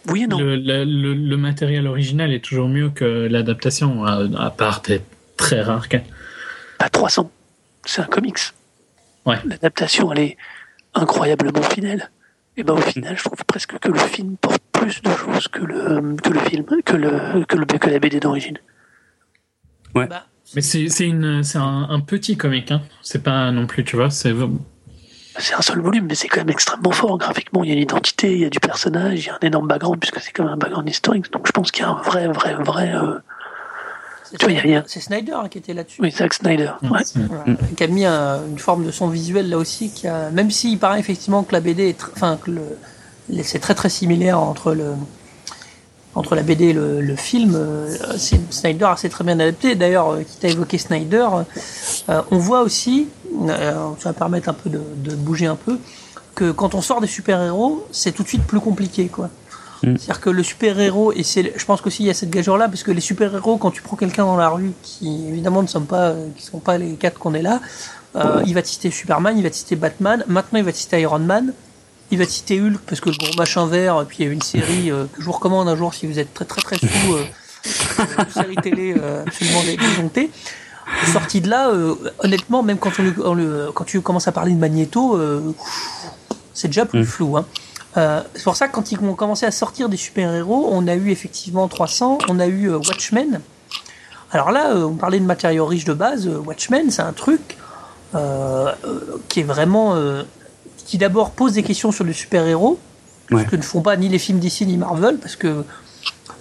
[0.08, 0.38] Oui et non.
[0.38, 5.00] Le, le, le- le matériel original est toujours mieux que l'adaptation, à, à part des
[5.36, 6.00] très rares cas.
[6.78, 7.30] Pas 300.
[7.84, 8.38] C'est un comics.
[9.26, 9.36] Ouais.
[9.44, 10.36] L'adaptation, elle est
[10.94, 12.10] incroyablement fidèle.
[12.56, 15.60] Et ben au final, je trouve presque que le film porte plus de choses que
[15.60, 18.58] le que le film, que le que le que la BD d'origine.
[19.94, 22.82] Bah, Mais c'est c'est une c'est un, un petit comic, hein.
[23.00, 24.10] C'est pas non plus, tu vois.
[24.10, 24.34] C'est
[25.38, 27.64] c'est un seul volume, mais c'est quand même extrêmement fort graphiquement.
[27.64, 29.66] Il y a une identité, il y a du personnage, il y a un énorme
[29.66, 31.32] background, puisque c'est quand même un background historique.
[31.32, 32.94] Donc je pense qu'il y a un vrai, vrai, vrai.
[32.94, 33.18] Euh...
[34.38, 34.84] Tu vois, il y a rien.
[34.86, 36.00] C'est Snyder hein, qui était là-dessus.
[36.00, 36.72] Oui, Zack Snyder.
[36.82, 37.00] Ouais.
[37.14, 37.44] Voilà.
[37.76, 40.78] Qui a mis un, une forme de son visuel là aussi, qui a, même s'il
[40.78, 44.94] paraît effectivement que la BD est, enfin que le, c'est très très similaire entre le
[46.14, 47.96] entre la BD et le, le film, euh,
[48.50, 49.74] Snyder a assez très bien adapté.
[49.74, 51.26] D'ailleurs, euh, quitte à évoquer Snyder,
[52.08, 53.08] euh, on voit aussi,
[53.48, 55.78] euh, ça va permettre un peu de, de, bouger un peu,
[56.34, 59.30] que quand on sort des super-héros, c'est tout de suite plus compliqué, quoi.
[59.82, 59.96] Mm.
[59.96, 62.82] C'est-à-dire que le super-héros, et c'est, je pense qu'aussi il y a cette gageure-là, parce
[62.82, 66.14] que les super-héros, quand tu prends quelqu'un dans la rue, qui évidemment ne sont pas,
[66.36, 67.60] qui sont pas les quatre qu'on est là,
[68.16, 70.76] euh, il va te citer Superman, il va te citer Batman, maintenant il va te
[70.76, 71.52] citer Iron Man,
[72.10, 74.42] il va citer Hulk parce que le gros machin vert, puis il y a une
[74.42, 77.14] série euh, que je vous recommande un jour si vous êtes très très très sous,
[77.14, 77.24] euh,
[78.18, 80.30] une série télé euh, absolument déjonctée.
[81.10, 84.52] Sorti de là, euh, honnêtement, même quand, on, on le, quand tu commences à parler
[84.52, 85.54] de Magneto, euh,
[86.52, 87.06] c'est déjà plus mmh.
[87.06, 87.36] flou.
[87.36, 87.46] Hein.
[87.96, 90.94] Euh, c'est pour ça que quand ils ont commencé à sortir des super-héros, on a
[90.94, 93.40] eu effectivement 300, on a eu Watchmen.
[94.30, 96.26] Alors là, on parlait de matériaux riches de base.
[96.26, 97.58] Watchmen, c'est un truc
[99.28, 99.94] qui est vraiment
[100.86, 102.78] qui d'abord pose des questions sur le super-héros,
[103.30, 103.44] ouais.
[103.44, 105.64] ce que ne font pas ni les films d'ici ni Marvel, parce que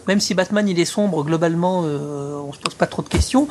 [0.08, 3.47] même si Batman il est sombre, globalement, euh, on se pose pas trop de questions.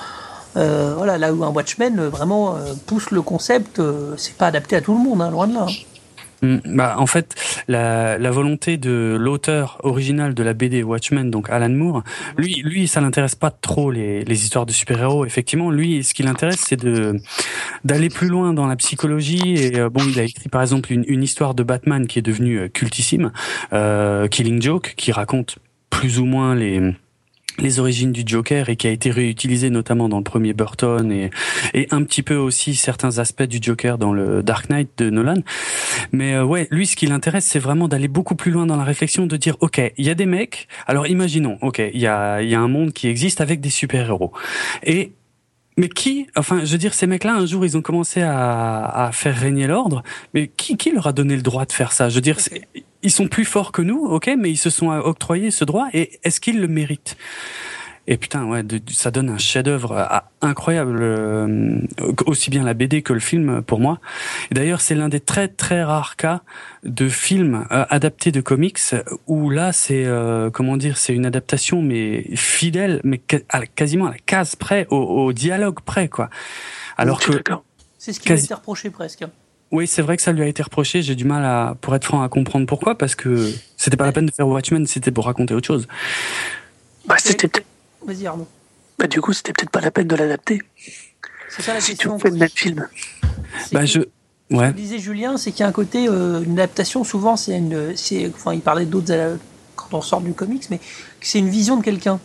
[0.56, 4.48] Euh, voilà, là où un Watchmen euh, vraiment euh, pousse le concept, euh, c'est pas
[4.48, 5.66] adapté à tout le monde, hein, loin de là.
[5.68, 5.72] Hein.
[6.42, 7.34] Mm, bah, en fait,
[7.68, 12.02] la, volonté de l'auteur original de la BD Watchmen, donc Alan Moore,
[12.36, 15.26] lui, lui, ça l'intéresse pas trop les, histoires de super-héros.
[15.26, 17.16] Effectivement, lui, ce qui l'intéresse, c'est de
[17.84, 19.54] d'aller plus loin dans la psychologie.
[19.56, 22.22] Et euh, bon, il a écrit par exemple une, une histoire de Batman qui est
[22.22, 23.32] devenue cultissime,
[23.72, 25.58] euh, Killing Joke, qui raconte
[25.90, 26.94] plus ou moins les
[27.60, 31.30] les origines du Joker et qui a été réutilisé notamment dans le premier Burton et,
[31.74, 35.42] et un petit peu aussi certains aspects du Joker dans le Dark Knight de Nolan.
[36.12, 38.84] Mais euh, ouais, lui, ce qui l'intéresse, c'est vraiment d'aller beaucoup plus loin dans la
[38.84, 42.42] réflexion, de dire, ok, il y a des mecs, alors imaginons, ok, il y a,
[42.42, 44.32] y a un monde qui existe avec des super-héros.
[44.84, 45.12] Et
[45.80, 49.12] mais qui, enfin, je veux dire, ces mecs-là, un jour, ils ont commencé à, à
[49.12, 50.02] faire régner l'ordre.
[50.34, 52.10] Mais qui, qui leur a donné le droit de faire ça?
[52.10, 52.36] Je veux dire,
[53.02, 55.88] ils sont plus forts que nous, ok, mais ils se sont octroyés ce droit.
[55.94, 57.16] Et est-ce qu'ils le méritent?
[58.10, 61.78] Et putain, ouais, de, de, ça donne un chef-d'œuvre euh, incroyable, euh,
[62.26, 64.00] aussi bien la BD que le film pour moi.
[64.50, 66.42] D'ailleurs, c'est l'un des très très rares cas
[66.82, 68.80] de films euh, adaptés de comics
[69.28, 74.10] où là, c'est euh, comment dire, c'est une adaptation mais fidèle, mais à, quasiment à
[74.10, 76.30] la case près, au, au dialogue près, quoi.
[76.98, 77.32] Alors que
[77.96, 78.42] c'est ce qui quasi...
[78.42, 79.24] a été reproché presque.
[79.70, 81.00] Oui, c'est vrai que ça lui a été reproché.
[81.00, 84.10] J'ai du mal à, pour être franc, à comprendre pourquoi, parce que c'était pas la
[84.10, 85.86] peine de faire Watchmen, c'était pour raconter autre chose.
[87.06, 87.48] Bah, c'était
[88.04, 88.46] Vas-y Arnaud.
[88.98, 90.62] Bah du coup, c'était peut-être pas la peine de l'adapter.
[91.48, 92.16] C'est ça la si question.
[92.16, 92.88] tu fais le même film.
[93.72, 94.00] Bah je.
[94.50, 94.66] Ouais.
[94.66, 97.56] Ce que disait Julien, c'est qu'il y a un côté, euh, une adaptation, souvent, c'est
[97.56, 97.94] une.
[98.34, 99.36] Enfin, il parlait d'autres euh,
[99.76, 100.80] quand on sort du comics, mais
[101.20, 102.18] c'est une vision de quelqu'un.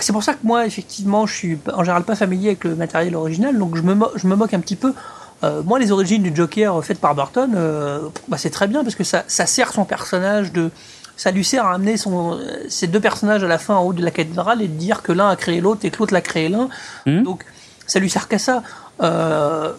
[0.00, 3.16] C'est pour ça que moi, effectivement, je suis en général pas familier avec le matériel
[3.16, 4.92] original, donc je me, mo je me moque un petit peu.
[5.44, 8.96] Euh, moi, les origines du Joker faites par Burton, euh, bah, c'est très bien parce
[8.96, 10.70] que ça, ça sert son personnage de,
[11.18, 14.02] ça lui sert à amener son, ces deux personnages à la fin en haut de
[14.02, 16.48] la cathédrale et de dire que l'un a créé l'autre et que l'autre l'a créé
[16.48, 16.68] l'un.
[17.04, 17.24] Mmh.
[17.24, 17.44] Donc,
[17.86, 18.62] ça lui sert qu'à ça.
[19.02, 19.72] Euh,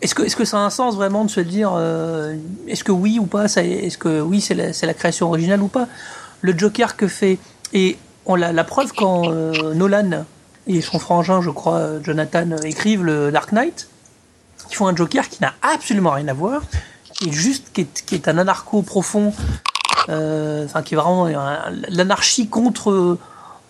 [0.00, 2.36] est-ce que, est-ce que ça a un sens vraiment de se dire, euh,
[2.68, 5.68] est-ce que oui ou pas, est-ce que oui c'est la, c'est la création originale ou
[5.68, 5.88] pas?
[6.42, 7.38] Le Joker que fait
[7.72, 10.24] et on l'a la preuve quand euh, Nolan
[10.68, 13.88] et son frangin, je crois, Jonathan, écrivent le Dark Knight,
[14.70, 16.62] ils font un Joker qui n'a absolument rien à voir,
[17.14, 19.32] qui est juste, qui est, qui est un anarcho profond
[20.08, 21.28] euh, enfin qui est vraiment
[21.88, 23.18] l'anarchie contre euh,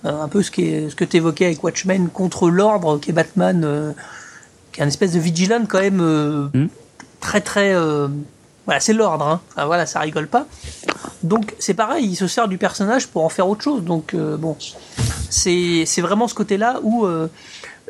[0.04, 3.12] un peu ce, qui est, ce que tu évoquais avec Watchmen contre l'ordre qui est
[3.12, 3.92] Batman euh,
[4.72, 6.68] qui est un espèce de vigilante quand même mm.
[7.20, 7.74] très très
[8.64, 9.40] voilà c'est l'ordre hein.
[9.50, 10.46] enfin, voilà ça rigole pas
[11.22, 14.56] donc c'est pareil il se sert du personnage pour en faire autre chose donc bon
[15.30, 17.06] c'est vraiment ce côté là où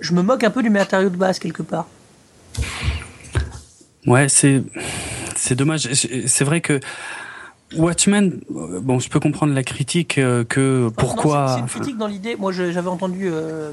[0.01, 1.87] je me moque un peu du matériau de base quelque part
[4.07, 4.63] ouais c'est
[5.37, 6.81] c'est dommage c'est vrai que
[7.77, 11.55] Watchmen, bon, je peux comprendre la critique euh, que pourquoi.
[11.55, 12.37] C'est une critique dans l'idée.
[12.37, 13.71] Moi, j'avais entendu euh,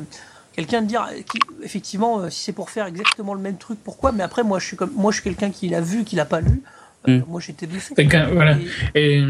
[0.56, 4.12] quelqu'un dire, qui, effectivement, euh, si c'est pour faire exactement le même truc, pourquoi?
[4.12, 6.26] Mais après, moi, je suis comme, moi, je suis quelqu'un qui l'a vu, qui l'a
[6.26, 6.62] pas lu.
[7.08, 7.20] Mm.
[7.28, 7.94] Moi, j'étais bluffé.
[8.34, 8.58] Voilà.
[8.96, 9.20] Et...
[9.20, 9.24] et,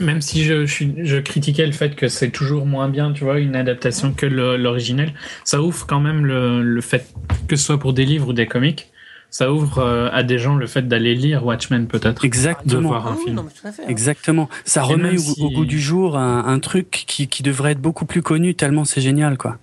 [0.00, 3.38] même si je, je, je, critiquais le fait que c'est toujours moins bien, tu vois,
[3.38, 5.12] une adaptation que l'original,
[5.44, 7.06] ça ouvre quand même le, le fait
[7.46, 8.91] que ce soit pour des livres ou des comics
[9.32, 12.24] ça ouvre euh, à des gens le fait d'aller lire Watchmen peut-être.
[12.24, 12.80] Exactement.
[12.80, 13.36] De voir un ah, film.
[13.36, 13.86] Non, fait, hein.
[13.88, 14.48] Exactement.
[14.64, 15.42] Ça Et remet au, si...
[15.42, 18.84] au, goût du jour un, un truc qui, qui, devrait être beaucoup plus connu tellement
[18.84, 19.58] c'est génial quoi.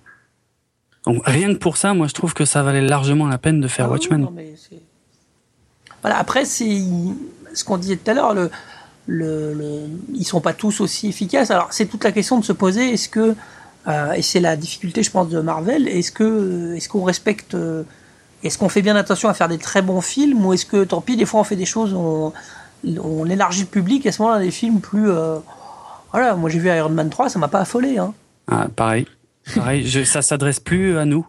[1.06, 3.68] Donc rien que pour ça, moi je trouve que ça valait largement la peine de
[3.68, 4.20] faire Ah Watchmen.
[4.20, 4.82] non, mais c'est-
[6.02, 6.82] voilà, après, c'est
[7.54, 8.50] ce qu'on disait tout à l'heure, le,
[9.06, 11.50] le, le- ils sont pas tous aussi efficaces.
[11.50, 13.34] Alors, c'est toute la question de se poser est-ce que,
[13.86, 17.82] euh, et c'est la difficulté, je pense, de Marvel, est-ce que, est-ce qu'on respecte, euh,
[18.42, 21.00] est-ce qu'on fait bien attention à faire des très bons films, ou est-ce que, tant
[21.00, 22.32] pis, des fois on fait des choses, on,
[23.02, 25.10] on élargit le public, et à ce moment-là, des films plus.
[25.10, 25.36] euh,
[26.12, 27.98] voilà, moi j'ai vu Iron Man 3, ça m'a pas affolé.
[27.98, 28.12] Hein.
[28.48, 29.06] Ah, pareil.
[29.54, 31.26] Pareil, je, ça s'adresse plus à nous.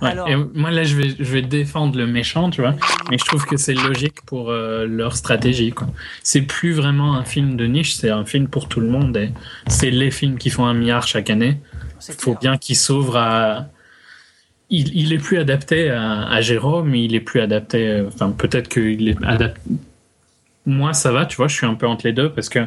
[0.00, 2.74] Ouais, Alors- et moi là je vais je vais défendre le méchant tu vois
[3.10, 5.88] mais je trouve que c'est logique pour euh, leur stratégie quoi
[6.22, 9.30] c'est plus vraiment un film de niche c'est un film pour tout le monde et
[9.66, 11.58] c'est les films qui font un milliard chaque année
[11.98, 12.40] C'est faut clair.
[12.40, 13.66] bien qu'il s'ouvre à
[14.78, 18.68] il, il est plus adapté à, à Jérôme il est plus adapté euh, enfin peut-être
[18.68, 19.60] qu'il est adapté
[20.66, 22.60] moi ça va tu vois je suis un peu entre les deux parce que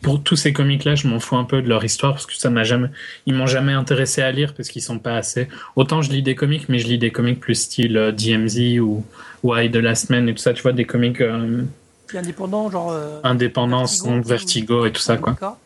[0.00, 2.34] pour tous ces comics là je m'en fous un peu de leur histoire parce que
[2.34, 2.88] ça m'a jamais
[3.26, 6.34] ils m'ont jamais intéressé à lire parce qu'ils sont pas assez autant je lis des
[6.34, 9.04] comics mais je lis des comics plus style euh, DMZ ou
[9.42, 11.62] Why the Last Man et tout ça tu vois des comics euh,
[12.06, 12.92] Puis indépendant, genre.
[12.92, 14.28] euh, indépendance Vertigo.
[14.28, 15.58] Vertigo et tout ça quoi d'accord.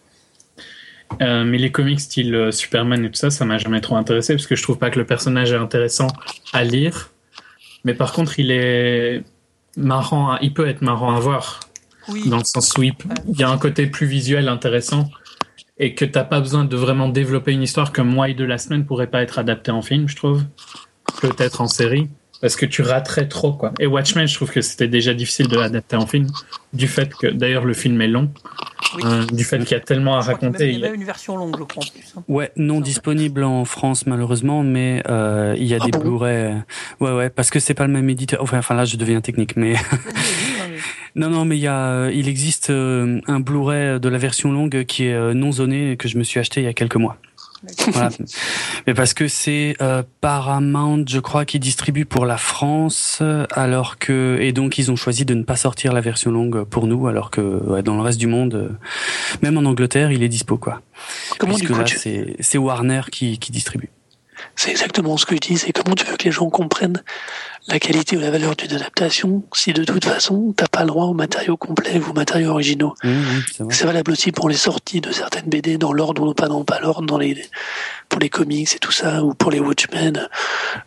[1.20, 4.34] Euh, mais les comics style euh, Superman et tout ça, ça m'a jamais trop intéressé
[4.34, 6.08] parce que je trouve pas que le personnage est intéressant
[6.52, 7.10] à lire.
[7.84, 9.22] Mais par contre, il est
[9.76, 11.60] marrant, à- il peut être marrant à voir
[12.08, 12.28] Oui.
[12.28, 12.94] dans le sens où il,
[13.36, 15.10] y a un côté plus visuel intéressant
[15.78, 18.84] et que t'as pas besoin de vraiment développer une histoire comme Why de la semaine
[18.84, 20.42] pourrait pas être adapté en film, je trouve.
[21.20, 22.08] Peut-être en série.
[22.40, 23.72] Parce que tu raterais trop, quoi.
[23.80, 26.28] Et Watchmen, je trouve que c'était déjà difficile de l'adapter en film.
[26.72, 28.30] Du fait que, d'ailleurs, le film est long.
[28.96, 29.02] Oui.
[29.06, 30.68] Euh, du fait qu'il y a tellement à Je raconter.
[30.68, 32.14] Il y il a y a- même une version longue, je crois, en plus.
[32.16, 32.22] hein.
[32.28, 36.54] Ouais, non disponible en France malheureusement, mais euh, il y a Ah des bon Blu-ray.
[37.00, 38.40] Ouais, ouais, parce que c'est pas le même éditeur.
[38.40, 39.74] Enfin, enfin là, je deviens technique, mais
[41.16, 44.52] non, non, mais il y a, euh, il existe euh, un Blu-ray de la version
[44.52, 46.72] longue qui est euh, non zoné et que je me suis acheté il y a
[46.72, 47.16] quelques mois.
[47.92, 48.10] Voilà.
[48.86, 53.98] Mais parce que c'est euh, Paramount, je crois, qui distribue pour la France, euh, alors
[53.98, 57.08] que et donc ils ont choisi de ne pas sortir la version longue pour nous,
[57.08, 58.68] alors que ouais, dans le reste du monde, euh,
[59.42, 60.80] même en Angleterre, il est dispo quoi.
[61.38, 63.90] Comment du Puisque coup là, tu- c'est c'est Warner qui, qui distribue.
[64.56, 67.02] C'est exactement ce que je dis, c'est comment tu veux que les gens comprennent
[67.66, 71.04] la qualité ou la valeur d'une adaptation si de toute façon t'as pas le droit
[71.04, 72.94] aux matériaux complets ou aux matériaux originaux.
[73.04, 76.48] Mmh, mmh, c'est valable aussi pour les sorties de certaines BD dans l'ordre ou pas
[76.48, 77.44] dans pas l'ordre, dans les
[78.08, 80.28] pour les comics et tout ça, ou pour les Watchmen.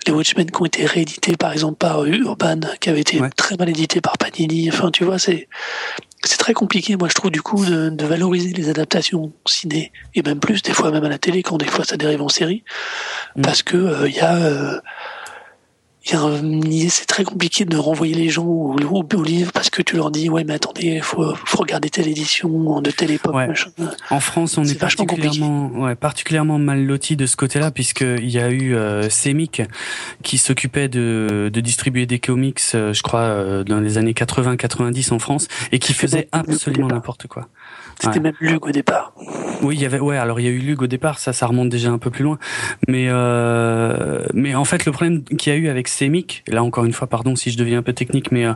[0.08, 3.30] Les Watchmen qui ont été réédités par exemple par Urban, qui avait été Ouais.
[3.36, 4.70] très mal édité par Panini.
[4.72, 5.48] Enfin, tu vois, c'est
[6.24, 10.22] c'est très compliqué, moi je trouve du coup de, de valoriser les adaptations ciné et
[10.22, 12.64] même plus des fois même à la télé quand des fois ça dérive en série,
[13.36, 13.42] Mm.
[13.44, 14.82] parce que euh, il y a euh, y a un-
[16.04, 20.12] c'est très compliqué de renvoyer les gens au, au, au livre parce que tu leur
[20.12, 23.48] dis ouais mais attendez faut, faut regarder telle édition de telle époque Ouais.
[24.10, 28.50] En France, on est, particulièrement, ouais, particulièrement mal loti de ce côté-là, puisqu'il y a
[28.50, 29.62] eu euh, Semic
[30.24, 35.14] qui s'occupait de, de distribuer des comics, euh, je crois, euh, dans les années 80-90
[35.14, 37.48] en France, et qui faisait absolument n'importe quoi.
[38.02, 38.24] C'était Ouais.
[38.24, 39.14] même Lug au départ.
[39.62, 41.46] Oui, il y avait, ouais, alors il y a eu Lug au départ, ça, ça
[41.46, 42.40] remonte déjà un peu plus loin,
[42.88, 46.84] mais euh, mais en fait le problème qu'il y a eu avec Semic, là encore
[46.86, 48.54] une fois, pardon si je deviens un peu technique, mais euh,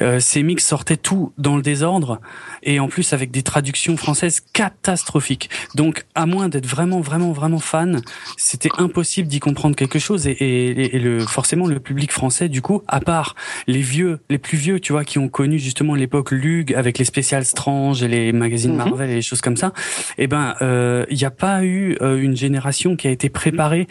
[0.00, 2.18] euh, Semic sortait tout dans le désordre
[2.62, 5.50] et en plus avec des traductions françaises catastrophiques.
[5.74, 8.00] Donc à moins d'être vraiment vraiment vraiment fan,
[8.38, 12.62] c'était impossible d'y comprendre quelque chose et, et, et le forcément le public français du
[12.62, 13.34] coup, à part
[13.66, 17.04] les vieux, les plus vieux, tu vois, qui ont connu justement l'époque Lug avec les
[17.04, 18.77] spéciales Strange et les magazines.
[18.78, 19.72] Marvel et les choses comme ça,
[20.16, 23.86] eh ben euh, il n'y a pas eu euh, une génération qui a été préparée,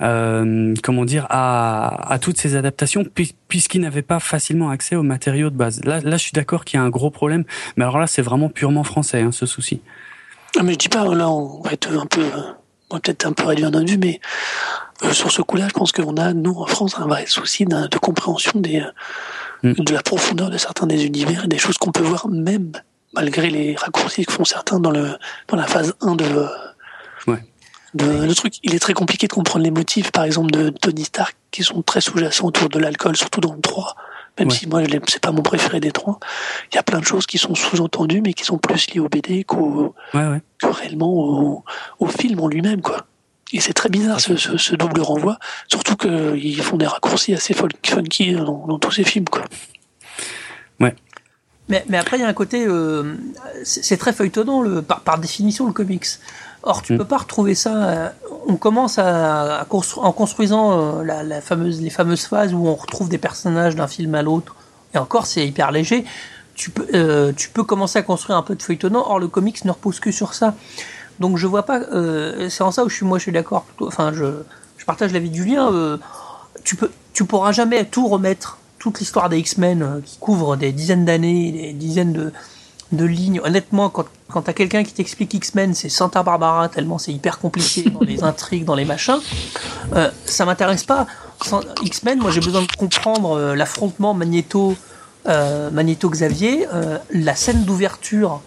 [0.00, 5.02] euh, comment dire, à, à toutes ces adaptations puis- puisqu'ils n'avaient pas facilement accès aux
[5.02, 5.80] matériaux de base.
[5.84, 7.44] Là, là, je suis d'accord qu'il y a un gros problème,
[7.76, 9.80] mais alors là, c'est vraiment purement français, hein, ce souci.
[10.58, 12.40] Ah, mais je dis pas là on va être un peu euh,
[12.90, 14.18] on va peut-être un peu réduire notre vue mais
[15.04, 17.98] euh, sur ce coup-là je pense qu'on a nous en France un vrai souci de
[17.98, 18.90] compréhension des euh,
[19.64, 19.72] Mm.
[19.72, 22.70] de la profondeur de certains des univers et des choses qu'on peut voir même
[23.14, 25.16] malgré les raccourcis que font certains dans le
[25.48, 26.46] dans la phase 1 de euh,
[27.26, 27.42] Ouais.
[27.94, 31.04] de, le truc, il est très compliqué de comprendre les motifs, par exemple, de Tony
[31.04, 33.96] Stark, qui sont très sous-jacents autour de l'alcool, surtout dans le 3.
[34.38, 34.54] Même Ouais.
[34.54, 36.20] si moi, c'est pas mon préféré des trois.
[36.70, 39.08] Il y a plein de choses qui sont sous-entendues, mais qui sont plus liées au
[39.08, 41.64] BD qu'au, Ouais, que réellement au,
[41.98, 43.06] au film en lui-même, quoi.
[43.52, 47.52] Et c'est très bizarre ce, ce, ce double renvoi, surtout qu'ils font des raccourcis assez
[47.84, 49.42] funky dans, dans tous ces films, quoi.
[51.68, 53.14] Mais, mais après, il y a un côté, euh,
[53.64, 56.06] c'est très feuilletonnant le, par, par définition le comics.
[56.62, 56.98] Or, tu Mm.
[56.98, 57.74] peux pas retrouver ça.
[57.76, 58.08] euh,
[58.46, 62.66] on commence à, à constru- en construisant euh, la, la fameuse, les fameuses phases où
[62.66, 64.56] on retrouve des personnages d'un film à l'autre.
[64.94, 66.04] Et encore, c'est hyper léger.
[66.54, 69.04] Tu peux, euh, tu peux commencer à construire un peu de feuilletonnant.
[69.06, 70.54] Or, le comics ne repose que sur ça.
[71.20, 71.80] Donc, je vois pas.
[72.48, 73.66] c'est en ça où je suis, moi, je suis d'accord.
[73.80, 74.24] Enfin, je,
[74.78, 75.70] je partage l'avis de Julien.
[75.72, 75.98] Euh,
[76.64, 80.72] tu peux, tu pourras jamais tout remettre, toute l'histoire des X-Men euh, qui couvre des
[80.72, 82.32] dizaines d'années, des dizaines
[82.92, 83.40] de, lignes.
[83.44, 87.90] Honnêtement, quand, quand t'as quelqu'un qui t'explique X-Men, c'est Santa Barbara, tellement c'est hyper compliqué
[87.90, 89.20] dans les intrigues, dans les machins,
[89.94, 91.06] euh, ça m'intéresse pas.
[91.82, 94.76] X-Men, moi j'ai besoin de comprendre euh, l'affrontement Magneto,
[95.26, 98.40] euh, Magneto Xavier, euh, la scène d'ouverture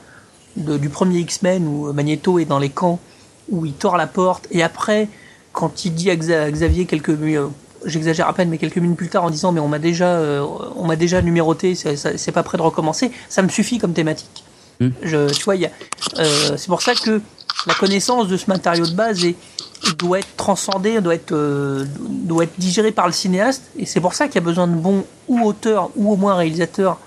[0.58, 3.00] du premier X-Men où Magneto est dans les camps,
[3.50, 5.08] où il tord la porte, et après,
[5.54, 7.12] quand il dit à Xavier quelques
[7.86, 10.46] j'exagère à peine, mais quelques minutes plus tard en disant mais on m'a déjà, euh,
[10.76, 14.44] on m'a déjà numéroté, c'est pas prêt de recommencer, ça me suffit comme thématique.
[14.80, 14.90] Hmm.
[15.04, 17.22] Je, tu vois, euh, c'est pour ça que
[17.68, 19.36] la connaissance de ce matériau de base est,
[19.98, 24.14] doit être transcendée, doit être, euh, doit être digérée par le cinéaste, et c'est pour
[24.14, 26.98] ça qu'il y a besoin de bons ou auteurs ou au moins réalisateurs.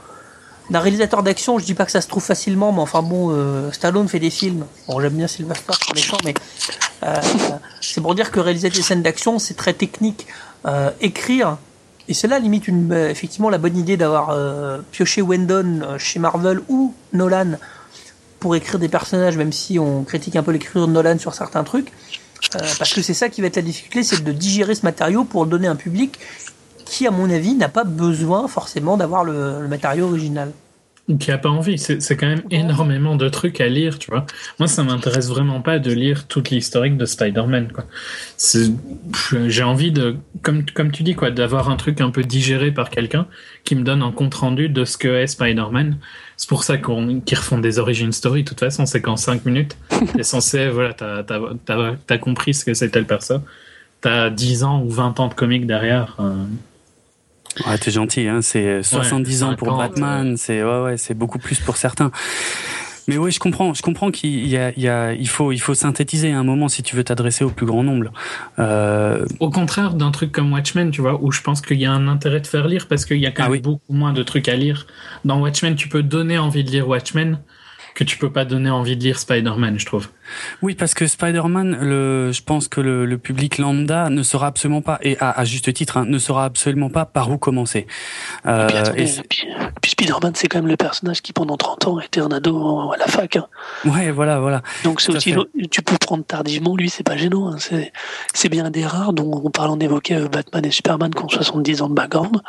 [0.71, 3.71] D'un réalisateur d'action, je dis pas que ça se trouve facilement, mais enfin bon, euh,
[3.71, 4.65] Stallone fait des films.
[4.89, 6.33] Bon, j'aime bien Sylvester, c'est méchant, mais
[7.03, 7.21] euh,
[7.83, 10.27] c'est pour dire que réaliser des scènes d'action, c'est très technique.
[10.67, 11.59] Euh, écrire,
[12.09, 16.19] et c'est là limite une, euh, effectivement la bonne idée d'avoir euh, pioché Wendon chez
[16.19, 17.59] Marvel ou Nolan
[18.41, 21.65] pour écrire des personnages, même si on critique un peu l'écriture de Nolan sur certains
[21.65, 21.93] trucs,
[22.51, 25.45] parce que c'est ça qui va être la difficulté, c'est de digérer ce matériau pour
[25.45, 26.19] le donner à un public
[26.85, 30.53] qui, à mon avis, n'a pas besoin forcément d'avoir le matériau original
[31.19, 31.79] qui a pas envie.
[31.79, 34.25] C'est quand même énormément de trucs à lire, tu vois.
[34.59, 37.85] Moi, ça m'intéresse vraiment pas de lire toute l'historique de Spider-Man, quoi.
[39.47, 42.89] J'ai envie de, comme, comme tu dis, quoi, d'avoir un truc un peu digéré par
[42.89, 43.27] quelqu'un
[43.65, 45.99] qui me donne un compte rendu de ce que est Spider-Man.
[46.39, 48.43] C'est pour ça qu'ils refont des origin story.
[48.43, 49.77] De toute façon, c'est qu'en 5 minutes,
[50.17, 53.43] t'es censé, voilà, t'as as, as, compris ce que c'est telle personne.
[54.01, 56.17] T'as 10 ans ou 20 ans de comics derrière.
[56.21, 56.33] Euh,
[57.67, 58.41] Ouais, t'es gentil, hein.
[58.43, 60.37] C'est 70 ans pour Batman.
[60.37, 62.11] C'est ouais, ouais, c'est beaucoup plus pour certains.
[63.07, 63.75] Mais oui, je comprends.
[63.75, 66.45] Je comprends qu'il y a, il y a, il faut, il faut synthétiser à un
[66.45, 68.11] moment si tu veux t'adresser au plus grand nombre.
[68.59, 69.27] Euh...
[69.41, 72.09] Au contraire d'un truc comme Watchmen, tu vois, où je pense qu'il y a un
[72.09, 74.49] intérêt de faire lire parce qu'il y a quand ah même beaucoup moins de trucs
[74.49, 74.87] à lire.
[75.25, 77.39] Dans Watchmen, tu peux donner envie de lire Watchmen
[77.95, 80.09] que tu peux pas donner envie de lire Spider-Man, je trouve.
[80.63, 84.83] Oui, parce que Spider-Man, le, je pense que le, le, public lambda ne saura absolument
[84.83, 87.87] pas, et à, à juste titre, hein, ne saura absolument pas par où commencer.
[88.47, 89.47] Euh, et puis,
[89.81, 92.97] puis, Spider-Man, c'est quand même le personnage qui pendant 30 ans était un ado à
[92.97, 93.37] la fac.
[93.37, 93.47] Hein.
[93.85, 94.63] Ouais, voilà, voilà.
[94.83, 95.35] Donc c'est aussi,
[95.71, 97.53] tu peux prendre tardivement, lui, c'est pas gênant.
[97.53, 97.59] Hein.
[98.33, 101.29] C'est bien des rares, dont on parle, on évoquait euh, Batman et Superman qui ont
[101.29, 102.41] 70 ans de background.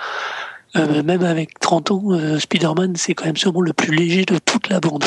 [0.76, 4.38] Euh, même avec 30 ans, euh, Spider-Man, c'est quand même sûrement le plus léger de
[4.38, 5.06] toute la bande.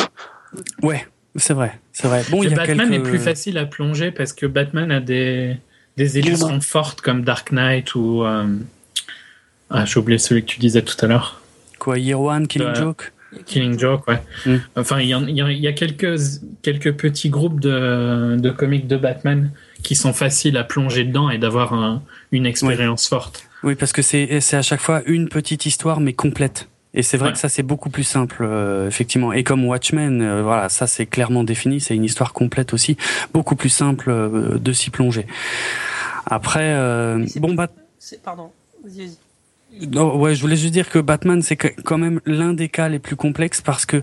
[0.83, 1.07] Ouais,
[1.37, 2.25] c'est vrai, c'est vrai.
[2.31, 5.57] Bon, il y a Batman est plus facile à plonger parce que Batman a des
[5.97, 6.09] des
[6.61, 8.47] fortes comme Dark Knight ou euh...
[9.69, 11.41] ah j'ai oublié celui que tu disais tout à l'heure.
[11.79, 13.13] Quoi, Year One, Killing Joke?
[13.45, 14.23] Killing Joke, ouais.
[14.47, 14.57] Mm.
[14.77, 16.19] Enfin, il y, y, y, a quelques
[16.63, 19.51] quelques petits groupes de de comics de Batman
[19.83, 22.03] qui sont faciles à plonger dedans et d'avoir un,
[22.33, 23.48] une expérience forte.
[23.63, 26.69] Oui, parce que c'est c'est à chaque fois une petite histoire mais complète.
[26.95, 29.33] Et c'est vrai que ça c'est beaucoup plus simple euh, effectivement.
[29.33, 32.97] Et comme Watchmen, euh, voilà, ça c'est clairement défini, c'est une histoire complète aussi,
[33.33, 35.27] beaucoup plus simple euh, de s'y plonger.
[36.27, 36.75] Après,
[37.37, 37.69] bon bah.
[38.23, 38.51] Pardon.
[38.85, 39.17] Vas-y,
[39.81, 43.17] ouais, je voulais juste dire que Batman, c'est quand même l'un des cas les plus
[43.17, 44.03] complexes parce que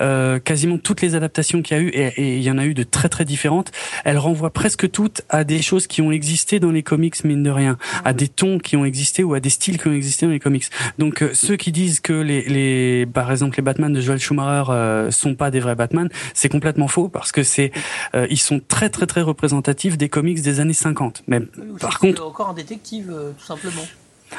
[0.00, 2.74] euh, quasiment toutes les adaptations qu'il y a eu, et il y en a eu
[2.74, 3.72] de très très différentes,
[4.04, 7.50] elles renvoient presque toutes à des choses qui ont existé dans les comics, mine de
[7.50, 10.32] rien, à des tons qui ont existé ou à des styles qui ont existé dans
[10.32, 10.64] les comics.
[10.98, 14.70] Donc euh, ceux qui disent que les, les, par exemple, les Batman de Joel Schumacher
[14.70, 17.72] euh, sont pas des vrais Batman, c'est complètement faux parce que c'est,
[18.14, 21.24] euh, ils sont très très très représentatifs des comics des années 50.
[21.26, 21.40] Mais
[21.80, 23.82] par contre, encore un détective, tout simplement.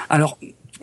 [0.10, 0.38] Alors,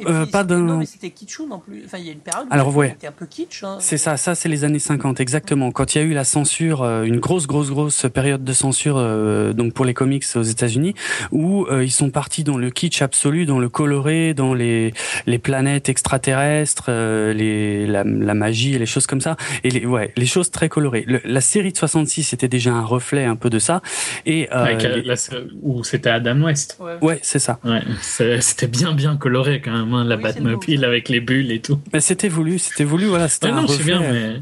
[0.07, 0.61] euh, pas d'un.
[0.61, 1.83] Non, mais c'était kitschou non plus.
[1.85, 2.47] Enfin, il y a une période.
[2.51, 2.91] Alors ouais.
[2.91, 3.63] C'était un peu kitsch.
[3.65, 3.77] Hein.
[3.81, 4.17] C'est ça.
[4.17, 5.71] Ça, c'est les années 50 exactement.
[5.73, 8.97] Quand il y a eu la censure, euh, une grosse, grosse, grosse période de censure,
[8.99, 10.95] euh, donc pour les comics aux États-Unis,
[11.33, 14.93] où euh, ils sont partis dans le kitsch absolu, dans le coloré, dans les
[15.27, 20.27] les planètes extraterrestres, les la, la, magie, les choses comme ça, et les ouais, les
[20.27, 21.05] choses très colorées.
[21.07, 23.83] Le, la série de 66 était déjà un reflet un peu de ça.
[24.27, 25.15] Et Avec, la,
[25.63, 26.79] où c'était Adam West.
[26.81, 27.59] Ouais, ouais c'est ça.
[27.65, 31.81] Ouais, c'était bien, bien coloré quand même la Batmobile avec les bulles et tout.
[31.93, 33.29] Mais c'était voulu, c'était voulu, voilà.
[33.29, 34.41] C'était non, je bien, mais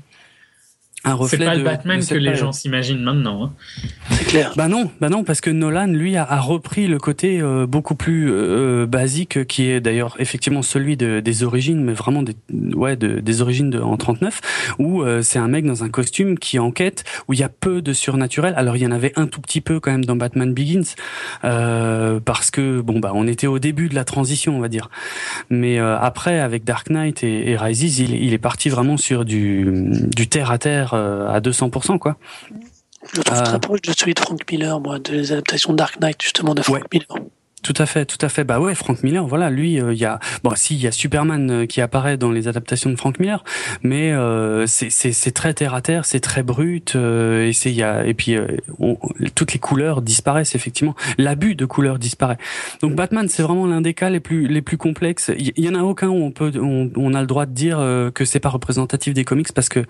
[1.04, 1.38] un reflet.
[1.38, 3.44] C'est pas le Batman que les gens s'imaginent maintenant.
[3.44, 3.52] Hein.
[4.10, 4.52] C'est clair.
[4.56, 7.96] Bah non, bah non, parce que Nolan, lui, a, a repris le côté euh, beaucoup
[7.96, 12.96] plus euh, basique, qui est d'ailleurs effectivement celui de, des origines, mais vraiment des, ouais,
[12.96, 16.58] de, des origines de, en 39, où euh, c'est un mec dans un costume qui
[16.60, 18.54] enquête, où il y a peu de surnaturel.
[18.56, 20.94] Alors il y en avait un tout petit peu quand même dans Batman Begins,
[21.42, 24.88] parce que bon bah on était au début de la transition, on va dire.
[25.50, 29.66] Mais après, avec Dark Knight et, et Rises, il, il est parti vraiment sur du,
[30.14, 32.16] du terre à terre euh, à 200%, quoi.
[33.14, 36.22] Je trouve très euh, proche de celui de Frank Miller, moi, des adaptations Dark Knight,
[36.22, 37.08] justement, de Frank Miller.
[37.62, 38.44] Tout à fait, tout à fait.
[38.44, 41.66] Bah ouais, Frank Miller, voilà, lui, il y a bon, si il y a Superman
[41.66, 43.44] qui apparaît dans les adaptations de Frank Miller,
[43.82, 48.14] mais euh, c'est très terre à terre, c'est très brut, et c'est y a et
[48.14, 48.36] puis
[49.34, 50.94] toutes les couleurs disparaissent effectivement.
[51.18, 52.38] L'abus de couleurs disparaît.
[52.80, 55.30] Donc Batman, c'est vraiment l'un des cas les plus les plus complexes.
[55.38, 57.78] Il y, en a aucun où on peut on a le droit de dire
[58.14, 59.84] que c'est pas représentatif des comics parce que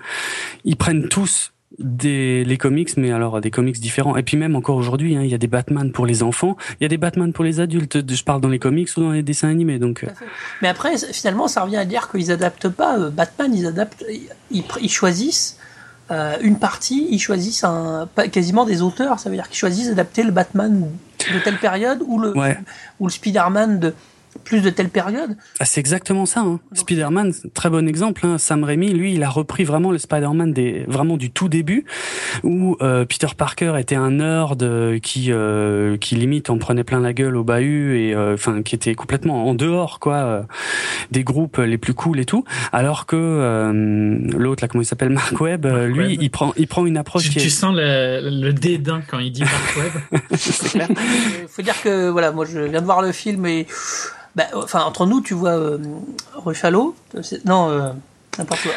[0.65, 4.17] ils prennent tous des les comics, mais alors des comics différents.
[4.17, 6.85] Et puis même encore aujourd'hui, hein, il y a des Batman pour les enfants, il
[6.85, 8.11] y a des Batman pour les adultes.
[8.11, 9.79] Je parle dans les comics ou dans les dessins animés.
[9.79, 10.05] Donc.
[10.05, 10.09] Euh.
[10.61, 14.05] Mais après, finalement, ça revient à dire qu'ils adaptent pas euh, Batman, ils adaptent,
[14.51, 15.59] ils, choisissent
[16.11, 19.19] euh, une partie, ils choisissent un, quasiment des auteurs.
[19.19, 20.89] Ça veut dire qu'ils choisissent d'adapter le Batman
[21.33, 22.35] de telle période ou le
[22.99, 23.95] ou le Spider-Man de
[24.45, 25.37] plus de telle période.
[25.61, 26.41] Ah, c'est exactement ça.
[26.41, 26.61] Hein.
[26.73, 28.27] Spider-Man, très bon exemple.
[28.27, 28.39] Hein.
[28.39, 31.85] Sam Raimi, lui, il a repris vraiment le Spider-Man des vraiment du tout début,
[32.43, 37.01] où euh, Peter Parker était un nerd euh, qui euh, qui limite en prenait plein
[37.01, 40.47] la gueule au bahut et euh, enfin qui était complètement en dehors quoi
[41.11, 43.73] des groupes les plus cool et tout, alors que
[44.37, 47.25] l'autre là comment il s'appelle Mark Webb, lui, il prend il prend une approche.
[47.25, 50.21] Tu, qui tu sens le, le, dédain quand il dit Mark Webb.
[50.37, 50.89] c'est clair.
[51.49, 53.67] Faut dire que voilà, moi je viens de voir le film et
[54.35, 55.79] bah, enfin, entre nous, tu vois euh,
[56.35, 56.97] Ruffalo,
[57.45, 57.91] non, euh,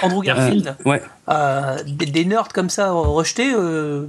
[0.01, 1.01] Andrew Garfield, ouais.
[1.29, 3.51] Euh, des, nerds comme ça rejetés.
[3.51, 4.07] je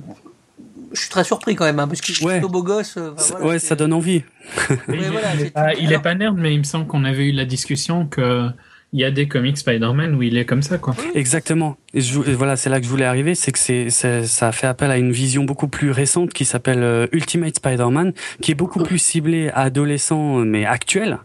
[0.95, 2.99] suis très surpris quand même, hein, parce qu'il est plutôt beau gosse.
[3.41, 4.23] ouais, ça donne envie.
[4.89, 4.95] il,
[5.41, 8.07] est, pas, il est pas nerd, mais il me semble qu'on avait eu la discussion
[8.07, 8.49] que
[8.93, 10.95] il y a des comics Spider-Man où il est comme ça, quoi.
[11.15, 11.77] Exactement.
[11.97, 14.67] Et, je, voilà, c'est là que je voulais arriver, c'est que c'est, ça a fait
[14.67, 18.83] appel à une vision beaucoup plus récente qui s'appelle euh, Ultimate Spider-Man, qui est beaucoup
[18.83, 21.19] plus ciblée à adolescents mais actuel,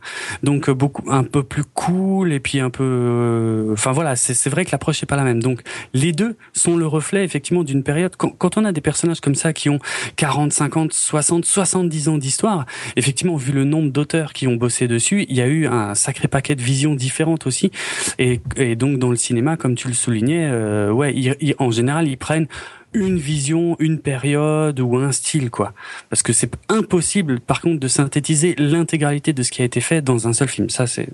[0.44, 4.50] donc euh, beaucoup un peu plus cool et puis un peu, euh, enfin voilà, c'est
[4.50, 5.44] vrai que l'approche est pas la même.
[5.44, 5.62] Donc
[5.94, 8.16] les deux sont le reflet effectivement d'une période.
[8.16, 9.80] Quand, quand, on a des personnages comme ça qui ont
[10.16, 12.66] 40, 50, 60, 70 ans d'histoire,
[12.96, 16.30] effectivement vu le nombre d'auteurs qui ont bossé dessus, il y a eu un sacré
[16.30, 17.72] paquet de visions différentes aussi
[18.20, 18.40] et,
[18.76, 21.14] donc dans le cinéma, comme tu le soulignais, euh, ouais,
[21.60, 22.48] en général, ils prennent
[22.94, 25.74] une vision, une période ou un style, quoi.
[26.10, 30.02] Parce que c'est impossible, par contre, de synthétiser l'intégralité de ce qui a été fait
[30.02, 30.70] dans un seul film.
[30.70, 31.10] Ça, c'est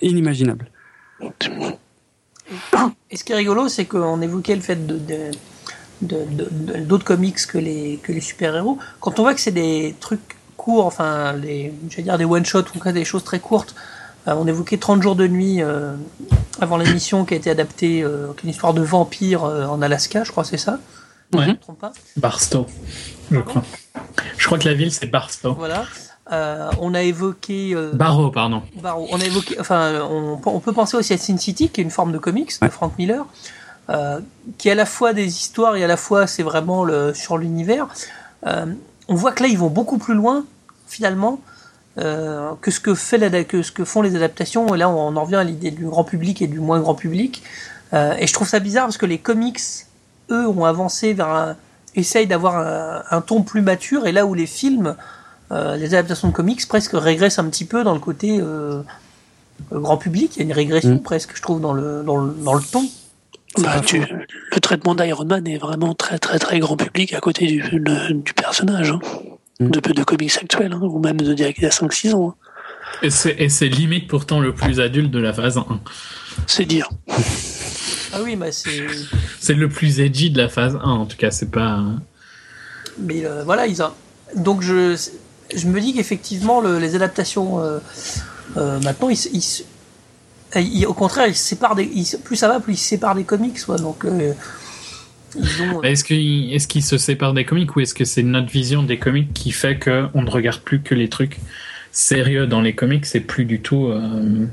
[0.00, 0.70] inimaginable.
[3.10, 4.78] Et ce qui est rigolo, c'est qu'on évoquait le fait
[6.00, 8.78] d'autres comics que les, super-héros.
[9.00, 13.04] Quand on voit que c'est des trucs courts, enfin, les, dire des one-shots ou des
[13.04, 13.74] choses très courtes,
[14.26, 15.94] on évoquait 30 jours de nuit euh,
[16.60, 20.24] avant l'émission qui a été adaptée, euh, qui est une histoire de vampire en Alaska,
[20.24, 20.78] je crois, c'est ça
[21.32, 21.46] Ouais.
[21.46, 22.66] Je trompe pas Barstow,
[23.30, 23.62] je crois.
[24.36, 25.54] Je crois que la ville c'est Barstow.
[25.54, 25.84] Voilà.
[26.80, 27.76] on a évoqué.
[27.92, 28.62] Barrow, pardon.
[28.82, 29.06] Barrow.
[29.12, 29.56] On a évoqué.
[29.60, 32.68] Enfin, on, peut penser aussi à Sin City, qui est une forme de comics de
[32.68, 33.26] Frank Miller,
[34.58, 37.38] qui est à la fois des histoires et à la fois c'est vraiment le, sur
[37.38, 37.86] l'univers.
[38.44, 40.44] on voit que là ils vont beaucoup plus loin
[40.88, 41.40] finalement
[42.00, 44.74] euh, que ce que fait la, que ce que font les adaptations.
[44.74, 47.42] Et là, on en revient à l'idée du grand public et du moins grand public.
[47.92, 49.60] Euh, et je trouve ça bizarre parce que les comics,
[50.30, 51.56] eux, ont avancé vers un,
[51.96, 54.06] essayent d'avoir un, ton plus mature.
[54.06, 54.96] Et là où les films,
[55.52, 58.40] euh, les adaptations de comics presque régressent un petit peu dans le côté
[59.70, 60.36] grand public.
[60.36, 61.02] Il y a une régression mm.
[61.02, 62.84] presque, je trouve, dans le dans le, dans le ton.
[63.58, 67.82] Bah, le traitement d'Iron Man est vraiment très très très grand public à côté du,
[68.10, 68.92] du personnage.
[68.92, 69.00] Hein.
[69.60, 69.70] Mm.
[69.70, 72.30] de, de comics actuels, hein, ou même de il y a 5-6 ans.
[72.30, 72.34] Hein.
[73.02, 75.80] Et c'est limite pourtant le plus adulte de la phase 1.
[76.46, 76.88] C'est dire.
[78.12, 78.86] ah oui, mais c'est.
[79.38, 81.82] C'est le plus edgy de la phase 1, en tout cas, c'est pas.
[82.98, 83.92] Mais euh, voilà, ils ont.
[84.36, 84.96] Donc je,
[85.54, 87.78] je me dis qu'effectivement, le, les adaptations, euh,
[88.56, 89.64] euh, maintenant, ils,
[90.54, 91.90] ils, au contraire, ils séparent des,
[92.24, 93.78] plus ça va, plus ils se séparent des comics, soit.
[93.78, 94.06] Donc
[95.36, 98.82] euh, est-ce qu'ils est qu se séparent des comics ou est-ce que c'est notre vision
[98.82, 101.38] des comics qui fait qu'on ne regarde plus que les trucs
[101.92, 103.86] sérieux dans les comics C'est plus du tout.
[103.86, 104.46] Euh...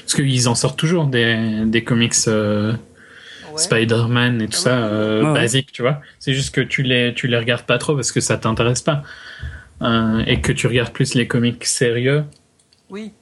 [0.00, 2.74] Parce qu'ils en sortent toujours des, des comics euh...
[3.56, 6.00] Spider-Man et tout ah ça, euh, basique, tu vois.
[6.18, 9.02] C'est juste que tu les, tu les regardes pas trop parce que ça t'intéresse pas.
[9.82, 12.24] Euh, et que tu regardes plus les comics sérieux.
[12.90, 13.12] Oui.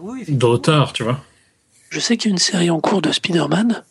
[0.00, 1.24] oui D'auteurs, tu vois.
[1.90, 3.82] Je sais qu'il y a une série en cours de Spider-Man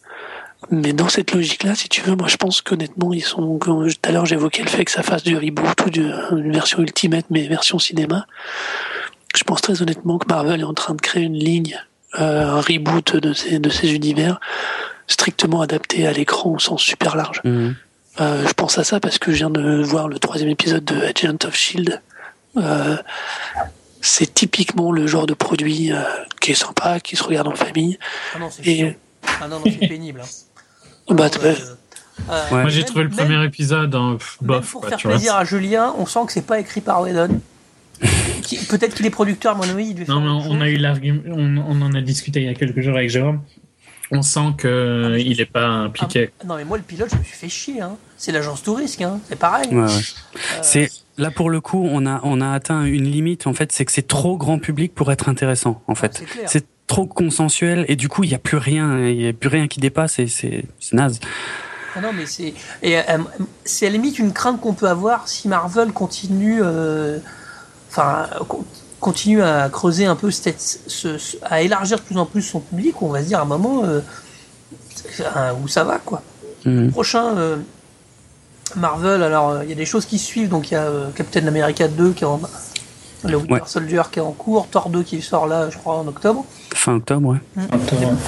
[0.70, 3.58] mais dans cette logique-là, si tu veux, moi je pense qu'honnêtement, ils sont.
[3.60, 7.26] Tout à l'heure, j'évoquais le fait que ça fasse du reboot ou d'une version ultimate,
[7.30, 8.26] mais version cinéma.
[9.36, 11.80] Je pense très honnêtement que Marvel est en train de créer une ligne,
[12.20, 14.40] euh, un reboot de ces, de ces univers,
[15.08, 17.42] strictement adapté à l'écran au sens super large.
[17.44, 17.76] Mhm.
[18.20, 20.96] Euh, je pense à ça parce que je viens de voir le troisième épisode de
[21.02, 22.02] Agent of Shield.
[22.58, 22.98] Euh,
[24.02, 26.02] c'est typiquement le genre de produit euh,
[26.42, 28.00] qui est sympa, qui se regarde en famille.
[28.36, 28.96] Ah non, et,
[29.42, 30.22] ah non, non c'est pénible.
[30.22, 30.28] Hein.
[31.10, 31.54] Bah, euh,
[32.52, 34.72] Moi j'ai trouvé le premier épisode en bof.
[34.72, 37.40] pour faire plaisir à Julien, on sent que c'est pas écrit par Whedon.
[38.70, 39.96] Peut-être qu'il est producteur, mon ami.
[39.98, 42.54] Il non, mais on, a eu l'argument, on, on, en a discuté il y a
[42.54, 43.42] quelques jours avec Jérôme.
[44.12, 46.30] On sent qu'il ah, il n'est pas impliqué.
[46.40, 47.82] Ah, non, mais moi, le pilote, je me suis fait chier.
[47.82, 47.98] Hein.
[48.18, 49.20] C'est l'agence touriste, hein.
[49.28, 49.68] c'est pareil.
[49.70, 49.84] Ouais, ouais.
[49.84, 50.60] Euh...
[50.62, 53.48] C'est là pour le coup, on a on a atteint une limite.
[53.48, 55.82] En fait, c'est que c'est trop grand public pour être intéressant.
[55.88, 59.28] En fait, c'est trop consensuel et du coup, il y a plus rien, il y
[59.28, 60.64] a plus rien qui dépasse et c'est
[60.94, 61.20] naze.
[61.96, 63.18] Ah non, mais c'est euh,
[63.66, 67.18] c'est à la limite une crainte qu'on peut avoir si Marvel continue, euh,
[67.90, 68.28] enfin
[69.00, 73.02] continue à creuser un peu cette, ce, à élargir de plus en plus son public.
[73.02, 74.02] On va se dire à un moment euh,
[75.64, 76.22] où ça va quoi.
[76.66, 76.90] Mmh.
[76.90, 77.36] Prochain
[78.76, 80.50] Marvel, alors il y a des choses qui suivent.
[80.50, 82.40] Donc il y a Captain America 2 qui est en
[83.24, 86.08] le Winter Soldier qui est en cours, Thor 2 qui sort là, je crois, en
[86.08, 86.46] octobre.
[86.74, 87.40] Fin octobre, ouais.
[87.56, 87.66] Mmh.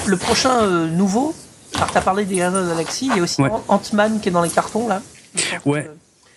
[0.07, 1.33] Le, prochain nouveau,
[1.75, 4.31] alors, t'as parlé des Gardiens de la Galaxie, il y a aussi Ant-Man qui est
[4.31, 5.01] dans les cartons, là.
[5.65, 5.89] Ouais.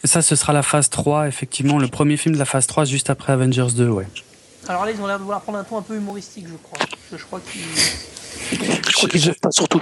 [0.04, 3.08] Ça, ce sera la phase 3, effectivement, le premier film de la phase 3, juste
[3.08, 4.06] après Avengers 2, ouais.
[4.68, 6.78] Alors là, ils ont l'air de vouloir prendre un ton un peu humoristique, je crois.
[7.10, 7.62] Je crois qu'ils.
[8.88, 9.80] Je crois qu'ils pas surtout.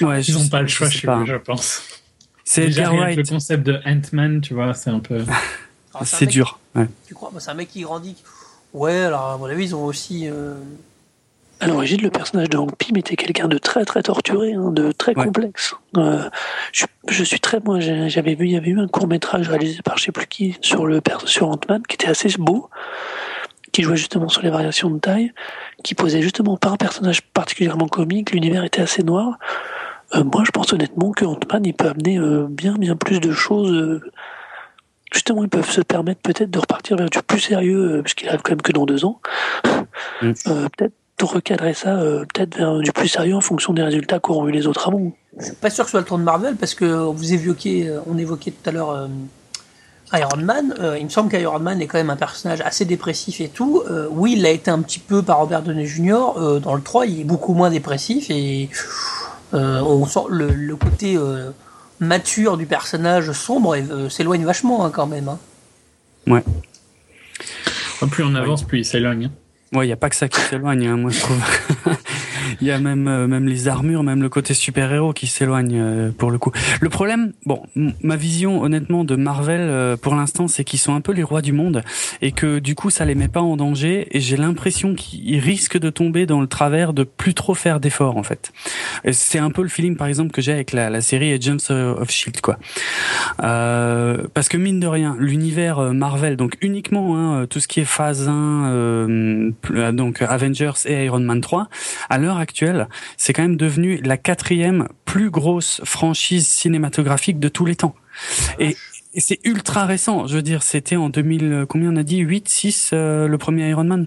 [0.00, 1.22] Ouais, ils n'ont pas le choix, je, pas.
[1.26, 1.82] je pense.
[2.44, 2.68] C'est.
[2.68, 5.24] Le concept de Ant-Man, tu vois, c'est un peu.
[6.04, 6.58] c'est dur.
[6.74, 6.86] Ouais.
[7.06, 8.16] Tu crois bah, C'est un mec qui grandit.
[8.72, 10.28] Ouais, alors à mon avis, ils ont aussi.
[10.28, 10.54] Euh,
[11.62, 14.92] à l'origine, le personnage de Hank Pym était quelqu'un de très très torturé, hein, de
[14.92, 15.74] très complexe.
[15.98, 16.30] Euh,
[16.72, 19.82] je, je, suis très moi, j'avais vu, il y avait eu un court métrage réalisé
[19.82, 22.70] par je sais plus qui sur le sur Ant-Man qui était assez beau,
[23.72, 25.32] qui jouait justement sur les variations de taille,
[25.84, 28.30] qui posait justement pas un personnage particulièrement comique.
[28.30, 29.38] L'univers était assez noir.
[30.14, 33.32] Euh, moi, je pense honnêtement que Ant-Man il peut amener euh, bien bien plus de
[33.32, 34.00] choses.
[35.10, 38.28] Euh, justement, ils peuvent se permettre peut-être de repartir vers du plus sérieux, euh, puisqu'il
[38.28, 39.20] arrive quand même que dans deux ans.
[40.22, 40.32] Mm.
[40.44, 40.92] peut-être
[41.24, 44.66] recadrer ça euh, peut-être vers du plus sérieux en fonction des résultats qu'auront eu les
[44.66, 45.12] autres avant.
[45.38, 47.88] Je suis pas sûr que ce soit le tour de Marvel parce que vous évoquiez,
[47.88, 49.06] euh, on évoquait tout à l'heure euh,
[50.12, 50.74] Iron Man.
[50.98, 53.84] il me semble qu'Iron Man est quand même un personnage assez dépressif et tout.
[54.10, 56.60] oui, il a été un petit peu par Robert Downey Jr.
[56.60, 58.68] dans le 3, il est beaucoup moins dépressif et
[59.52, 61.16] on sent le, côté
[62.00, 63.76] mature du personnage sombre
[64.08, 65.28] s'éloigne vachement hein, quand même.
[65.28, 65.38] Hein.
[66.26, 66.42] Ouais.
[68.10, 69.26] Plus on avance, plus il s'éloigne.
[69.26, 69.76] Hein.
[69.76, 71.42] Ouais, il n'y a pas que ça qui s'éloigne, hein, moi je trouve.
[72.60, 76.10] Il y a même euh, même les armures, même le côté super-héros qui s'éloigne euh,
[76.10, 76.52] pour le coup.
[76.80, 77.62] Le problème, bon,
[78.02, 81.42] ma vision honnêtement de Marvel euh, pour l'instant, c'est qu'ils sont un peu les rois
[81.42, 81.82] du monde
[82.22, 85.78] et que du coup ça les met pas en danger et j'ai l'impression qu'ils risquent
[85.78, 88.52] de tomber dans le travers de plus trop faire d'efforts en fait.
[89.12, 92.10] C'est un peu le feeling par exemple que j'ai avec la, la série Agents of
[92.10, 92.58] Shield quoi.
[93.42, 97.84] Euh, parce que mine de rien, l'univers Marvel, donc uniquement hein, tout ce qui est
[97.84, 101.68] phase 1, donc Avengers et Iron Man 3,
[102.08, 107.64] à l'heure actuelle, c'est quand même devenu la quatrième plus grosse franchise cinématographique de tous
[107.64, 107.94] les temps.
[108.58, 108.76] Et,
[109.16, 110.28] c'est ultra récent.
[110.28, 112.18] Je veux dire, c'était en 2000, combien on a dit?
[112.18, 114.06] 8, 6, euh, le premier Iron Man?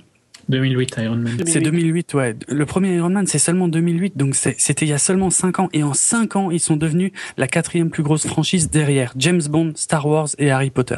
[0.50, 1.38] 2008 Iron Man.
[1.46, 2.36] C'est 2008, ouais.
[2.48, 5.70] Le premier Iron Man, c'est seulement 2008, donc c'était il y a seulement 5 ans.
[5.74, 9.74] Et en 5 ans, ils sont devenus la quatrième plus grosse franchise derrière James Bond,
[9.76, 10.98] Star Wars et Harry Potter.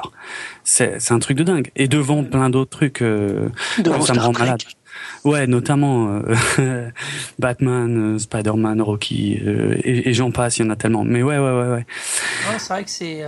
[0.64, 1.72] C'est un truc de dingue.
[1.76, 3.50] Et devant plein d'autres trucs, euh,
[4.02, 4.64] ça me rend malade.
[5.26, 6.22] Ouais, notamment
[6.60, 6.92] euh,
[7.40, 11.04] Batman, euh, Spider-Man, Rocky euh, et, j'en passe, il y en a tellement.
[11.04, 11.86] Mais ouais, ouais, ouais, ouais.
[12.60, 13.24] c'est vrai que c'est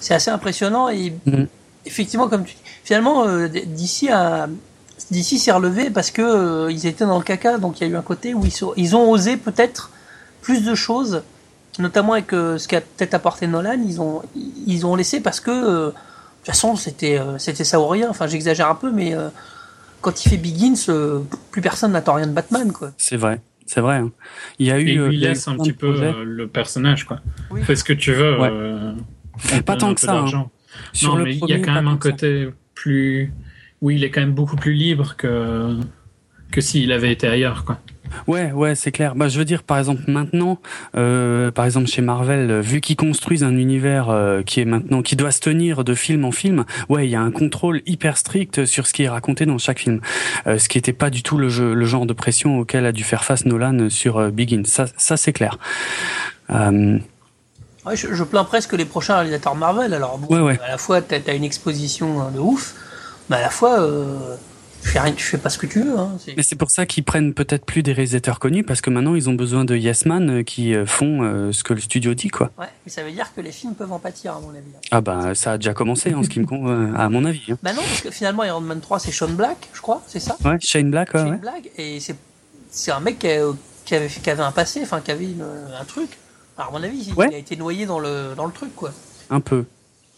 [0.00, 1.44] c'est assez impressionnant et mm.
[1.84, 4.48] effectivement, comme tu finalement, d'ici à
[5.10, 7.96] d'ici s'est relevé parce que ils étaient dans le caca, donc il y a eu
[7.96, 9.90] un côté où ils, sont, ils ont osé peut-être
[10.40, 11.22] plus de choses,
[11.78, 13.78] notamment avec ce qu'a peut-être apporté Nolan.
[13.86, 18.08] Ils ont ils ont laissé parce que de toute façon c'était c'était ça ou rien.
[18.08, 19.14] Enfin, j'exagère un peu, mais
[20.04, 22.92] quand il fait Begins, euh, plus personne n'attend rien de Batman, quoi.
[22.98, 23.40] C'est vrai.
[23.64, 23.96] C'est vrai.
[23.96, 24.12] Hein.
[24.58, 24.86] Il y a eu.
[24.86, 27.20] il euh, laisse un petit peu euh, le personnage, quoi.
[27.62, 28.36] Fais ce que tu veux.
[29.64, 30.18] pas tant que ça.
[30.18, 30.50] Hein.
[31.02, 33.32] non, mais il y a quand même un côté plus.
[33.80, 35.78] Oui, il est quand même beaucoup plus libre que
[36.50, 37.80] que s'il avait été ailleurs, quoi.
[38.26, 39.14] Ouais, ouais, c'est clair.
[39.14, 40.58] Bah, je veux dire, par exemple, maintenant,
[40.96, 45.16] euh, par exemple chez Marvel, vu qu'ils construisent un univers euh, qui est maintenant, qui
[45.16, 48.64] doit se tenir de film en film, ouais, il y a un contrôle hyper strict
[48.64, 50.00] sur ce qui est raconté dans chaque film,
[50.46, 52.92] euh, ce qui n'était pas du tout le, jeu, le genre de pression auquel a
[52.92, 54.62] dû faire face Nolan sur euh, Begin.
[54.64, 55.58] Ça, ça c'est clair.
[56.50, 56.98] Euh,
[57.86, 59.94] ouais, je, je, plains presque les prochains réalisateurs Marvel.
[59.94, 60.60] Alors, bon, ouais, ouais.
[60.64, 62.74] à la fois, t'as as une exposition de ouf,
[63.30, 63.88] mais à la fois
[64.86, 65.98] fais rien, tu fais pas ce que tu veux.
[65.98, 69.14] Hein, Mais c'est pour ça qu'ils prennent peut-être plus des réalisateurs connus parce que maintenant
[69.14, 72.14] ils ont besoin de yes man euh, qui euh, font euh, ce que le studio
[72.14, 72.50] dit quoi.
[72.58, 74.70] Ouais, mais ça veut dire que les films peuvent en pâtir à mon avis.
[74.76, 74.80] Hein.
[74.90, 77.52] Ah bah ça a déjà commencé en ce qui me compte à mon avis.
[77.52, 77.58] Hein.
[77.62, 80.36] Bah non parce que finalement Iron Man 3 c'est Sean Black, je crois, c'est ça?
[80.44, 81.14] Ouais, Shane Black.
[81.14, 82.16] Ouais, Shane Black et c'est
[82.70, 83.28] c'est un mec qui,
[83.94, 85.28] avait qui avait un passé, enfin qui avait
[85.80, 86.10] un truc.
[86.56, 88.92] Alors à mon avis il, a été noyé dans le dans le truc quoi.
[89.30, 89.64] Un peu.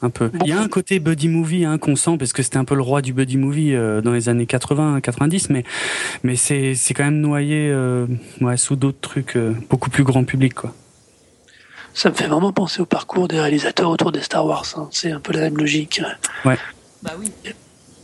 [0.03, 0.31] Un peu.
[0.45, 2.75] Il y a un côté buddy movie hein, qu'on sent parce que c'était un peu
[2.75, 5.65] le roi du buddy movie euh, dans les années 80, 90, mais
[6.23, 8.07] mais c'est c'est quand même noyé euh,
[8.41, 10.75] ouais, sous d'autres trucs euh, beaucoup plus grand public quoi.
[11.95, 14.67] Ça me fait vraiment penser au parcours des réalisateurs autour des Star Wars.
[14.77, 14.89] hein.
[14.91, 16.03] C'est un peu la même logique.
[16.45, 16.57] Bah
[17.19, 17.33] oui.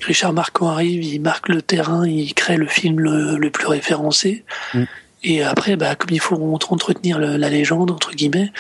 [0.01, 4.45] Richard Marquand arrive, il marque le terrain, il crée le film le, le plus référencé.
[4.75, 4.83] Mm.
[5.25, 6.35] Et après, bah, comme il faut
[6.71, 8.51] entretenir le- la légende, entre guillemets,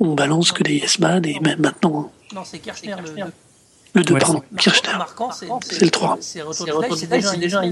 [0.00, 3.10] on balance que des Yes Man et même maintenant Non, c'est Kirchner le.
[3.24, 3.32] le-
[3.94, 4.92] le 2, Ouais, pardon, Marquant- Kirchner.
[5.62, 6.18] C'est le 3.
[6.20, 7.70] C'est Retour c'est déjà un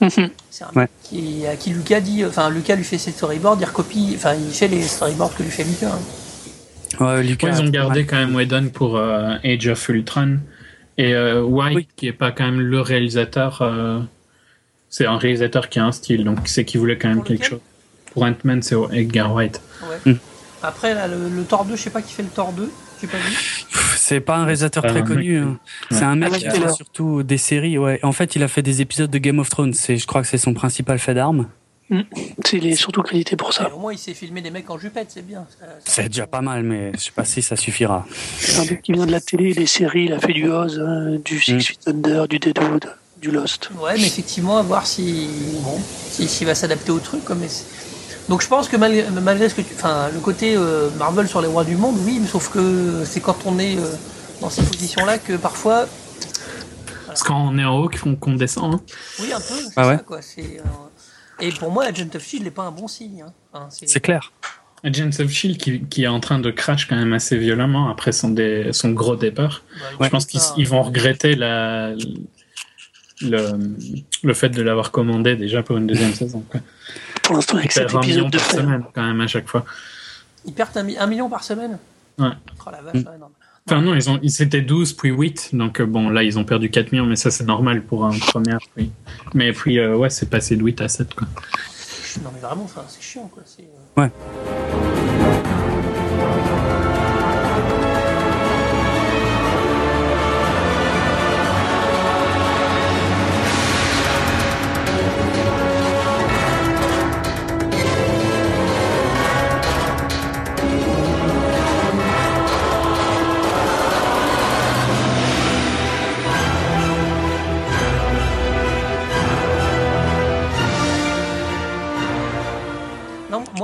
[0.00, 0.28] Mhm.
[0.50, 0.88] C'est un Ouais.
[1.04, 4.52] qui, à qui Lucas dit, enfin Lucas lui fait ses storyboards, il recopie, enfin il
[4.52, 5.88] fait les storyboards que lui fait Lucas.
[5.92, 7.04] hein.
[7.04, 7.48] Ouais, Lucas.
[7.48, 10.38] Ouais, ils ont gardé quand même Whedon pour euh, Age of Ultron.
[10.98, 11.88] Et euh, White, Oui.
[11.96, 14.00] qui est pas quand même le réalisateur, euh,
[14.90, 17.46] c'est un réalisateur qui a un style, donc c'est qu'il voulait quand même Pour quelque
[17.46, 17.60] chose.
[18.12, 19.60] Pour Ant-Man, c'est Edgar White.
[20.06, 20.12] Ouais.
[20.12, 20.18] Mm.
[20.62, 22.70] Après là, le, le Thor 2, je sais pas qui fait le Thor 2,
[23.06, 23.64] pas vu.
[23.96, 25.40] C'est pas un réalisateur C'est très un connu.
[25.40, 25.58] mec, hein.
[25.90, 27.78] C'est un mec Alan qui fait surtout des séries.
[27.78, 27.98] Ouais.
[28.02, 29.72] En fait, il a fait des épisodes de Game of Thrones.
[29.74, 31.48] C'est, je crois que c'est son principal fait d'armes.
[32.44, 33.70] C'est- Il est surtout crédité pour ça.
[33.72, 35.46] au moins il s'est filmé des mecs en jupette, c'est bien.
[35.60, 38.06] Ça- ça- C'est déjà pas mal, mais je sais pas si ça suffira.
[38.38, 40.80] C'est un mec qui vient de la télé, des séries, il a fait du Oz,
[40.80, 41.60] hein, du Six Mm.
[41.60, 42.86] Feet Under, du Deadwood,
[43.20, 43.70] du Lost.
[43.78, 45.28] Ouais, mais effectivement, à voir si
[45.62, 45.78] bon,
[46.10, 47.22] si- s'il va s'adapter au truc.
[47.24, 47.42] Comme
[48.28, 51.40] donc je pense que malgré, malgré ce que tu, enfin le côté euh, Marvel sur
[51.42, 53.82] les rois du monde, oui, mais sauf que c'est quand on est euh,
[54.40, 55.86] dans ces positions-là que parfois,
[57.06, 58.74] Parce que quand on est en haut, qu'on qu'on descend.
[58.74, 58.80] hein.
[59.20, 59.44] oui, un peu.
[59.62, 60.20] c'est Ah ouais ça, quoi.
[60.22, 63.22] C'est, euh, et pour moi, Agent of Shield n'est pas un bon signe.
[63.26, 63.32] hein.
[63.52, 64.32] Enfin, c'est- clair.
[64.84, 68.12] Agents of Shield qui, qui est en train de crash quand même assez violemment après
[68.12, 69.62] son, dé- son gros départ.
[69.98, 71.94] bah, Je pense qu'ils vont regretter la,
[73.22, 73.48] le,
[74.22, 76.44] le fait de l'avoir commandé déjà pour une deuxième saison.
[76.50, 76.60] Quoi.
[77.24, 78.60] Pour l'instant, avec Ils cet perdent un million épisode de par fer.
[78.60, 79.64] semaine quand même à chaque fois.
[80.46, 81.78] Ils perdent un, mi- un million par semaine?
[82.18, 82.28] Ouais.
[82.66, 83.08] Oh la vache, Mm.
[83.08, 83.26] ouais, non.
[83.66, 86.44] Enfin non, ils ont, ils étaient 12 puis 8, donc euh, bon là ils ont
[86.44, 88.56] perdu 4 millions, mais ça c'est normal pour un premier.
[88.76, 88.90] Oui.
[89.32, 91.26] Mais puis euh, ouais, c'est passé de 8 à 7 quoi.
[92.22, 93.42] Non mais vraiment, c'est chiant quoi.
[93.46, 94.10] C'est, euh, Ouais.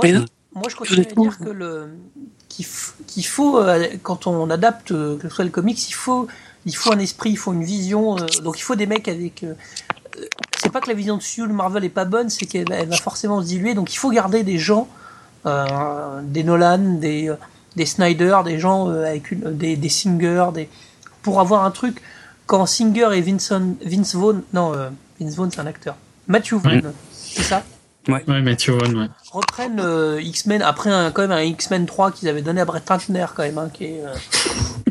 [0.01, 0.19] Moi,
[0.53, 1.89] je, moi je continue à dire que le
[3.07, 6.27] qu'il faut euh, quand on adapte euh, que ce soit le comics, il faut
[6.65, 8.17] il faut un esprit, il faut une vision.
[8.17, 9.45] euh, donc il faut des mecs avec.
[10.57, 13.41] c'est pas que la vision de Sue Marvel est pas bonne, c'est qu'elle va- forcément
[13.41, 13.73] se diluer.
[13.73, 14.87] Donc il faut garder des gens,
[15.45, 17.33] euh, des Nolan, des
[17.77, 20.69] des Snyder, des gens avec une, des des Singer, des
[21.23, 22.01] pour avoir un truc.
[22.47, 24.89] Quand Singer et Vincent, Vince Vaughn, non, euh,
[25.21, 25.95] Vince Vaughn c'est un acteur.
[26.27, 27.63] Matthew Vaughn, c'est ça?
[28.07, 29.07] Ouais, mais tu vois, ouais.
[29.31, 32.87] reprennent euh, X-Men après un, quand même un X-Men 3 qu'ils avaient donné à Brett
[32.89, 34.13] Ratner quand même hein, qui est euh,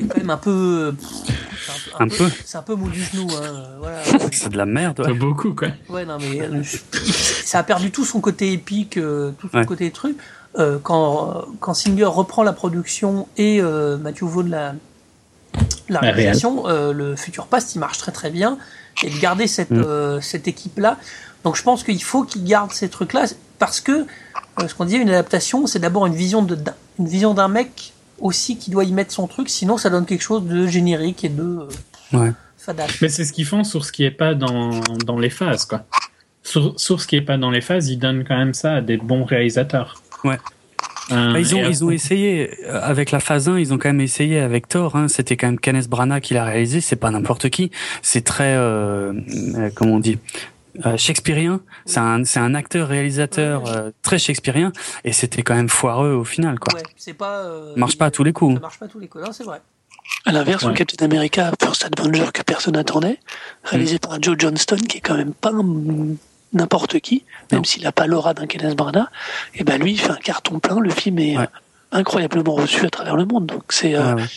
[0.08, 2.30] quand même un peu euh, c'est Un peu.
[2.44, 5.00] c'est un peu mou du genou hein, voilà C'est de la merde.
[5.04, 5.18] C'est Ouais.
[5.18, 5.68] beaucoup quoi.
[5.88, 6.62] ouais non mais euh,
[7.44, 9.66] ça a perdu tout son côté épique euh, tout son Ouais.
[9.66, 10.16] côté truc
[10.58, 14.74] Euh, quand quand Singer reprend la production et euh, Matthew Vaughn la
[15.88, 16.14] la réal.
[16.14, 18.56] réalisation euh, le futur past il marche très très bien
[19.04, 19.82] et de garder cette Mm.
[19.84, 20.96] euh, cette équipe là
[21.44, 23.24] donc je pense qu'il faut qu'ils gardent ces trucs là
[23.58, 23.92] parce que
[24.60, 27.48] euh, ce qu'on dit une adaptation c'est d'abord une vision de d'un- une vision d'un
[27.48, 31.24] mec aussi qui doit y mettre son truc sinon ça donne quelque chose de générique
[31.24, 31.68] et de euh,
[32.12, 32.32] Ouais.
[33.00, 35.84] Mais c'est ce qu'ils font sur ce qui est pas dans, dans les phases quoi.
[36.42, 38.80] Sur, sur ce qui est pas dans les phases, ils donnent quand même ça à
[38.80, 40.02] des bons réalisateurs.
[40.24, 40.38] Ouais.
[41.12, 44.00] Euh, Bah, ils ont ils ont essayé avec la phase 1, ils ont quand même
[44.00, 44.96] essayé avec Thor.
[44.96, 46.80] Hein, C'était quand même Kenneth Branagh qui l'a réalisé.
[46.80, 47.70] C'est pas n'importe qui.
[48.02, 49.12] C'est très euh,
[49.56, 50.18] euh, comment on dit.
[50.86, 54.72] Euh, Shakespearien, c'est un c'est un acteur réalisateur euh, très Shakespearien
[55.04, 56.74] et c'était quand même foireux au final quoi.
[56.74, 58.54] ouais c'est pas euh, Marche pas à tous les coups.
[58.54, 59.60] ça marche pas à tous les coups non c'est vrai
[60.26, 60.70] À l'inverse, Ouais.
[60.70, 63.18] le Captain America First Avenger que personne n'attendait,
[63.64, 65.52] réalisé par Joe Johnston, qui est quand même pas
[66.52, 67.64] n'importe qui, même Non.
[67.64, 69.06] s'il n'a pas l'aura d'un Kenneth Branagh,
[69.54, 70.80] et ben lui, il fait un carton plein.
[70.80, 71.46] Le film est Ouais.
[71.92, 73.46] Incroyablement reçu à travers le monde.
[73.46, 74.28] Donc c'est, euh, Ouais, ouais.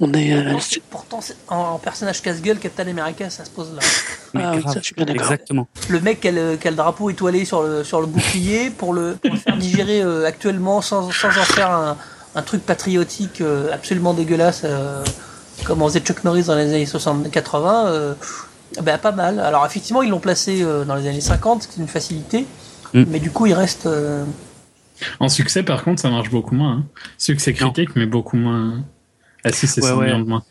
[0.00, 0.52] on est, euh,
[0.90, 3.80] Pourtant, en, en personnage casse-gueule Captain America ça se pose là
[4.34, 4.74] Mais Ah oui, grave.
[4.74, 5.22] ça, je suis bien d'accord.
[5.22, 5.68] Exactement.
[5.88, 8.70] le mec qui a le, qui a le drapeau étoilé sur le, sur le bouclier
[8.70, 11.96] pour le, pour le faire digérer euh, actuellement sans, sans en faire un,
[12.34, 15.02] un truc patriotique euh, absolument dégueulasse euh,
[15.64, 18.14] comme en faisait Chuck Norris dans les années 60-80 euh,
[18.82, 21.88] ben, pas mal alors effectivement ils l'ont placé euh, dans les années 50 c'est une
[21.88, 22.46] facilité
[22.94, 23.04] Mm.
[23.08, 24.24] mais du coup il reste euh,
[25.20, 26.72] En succès, par contre, ça marche beaucoup moins.
[26.78, 26.84] hein.
[27.18, 28.84] Succès critique, mais beaucoup moins.
[29.44, 30.06] Ah si, c'est Ouais, 100 ouais.
[30.06, 30.42] millions de moins.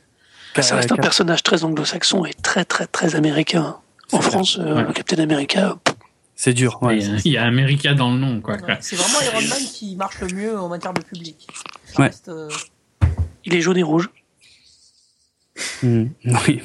[0.59, 3.77] Ça reste un personnage très anglo-saxon et très très très américain.
[4.13, 4.83] En France, euh, Ouais.
[4.83, 5.77] le Captain America,
[6.35, 6.77] C'est dur.
[6.81, 6.97] Ouais.
[6.99, 8.55] Il y a- il y a America dans le nom, quoi.
[8.57, 11.47] Ouais, C'est vraiment Iron Man qui marche le mieux en matière de public.
[11.85, 12.07] Ça Ouais.
[12.07, 12.49] reste, euh,
[13.45, 14.09] il est jaune et rouge.
[15.83, 16.05] Mm.
[16.47, 16.61] Oui.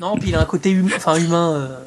[0.00, 1.52] Non, puis il a un côté hum- enfin, humain.
[1.54, 1.80] Euh...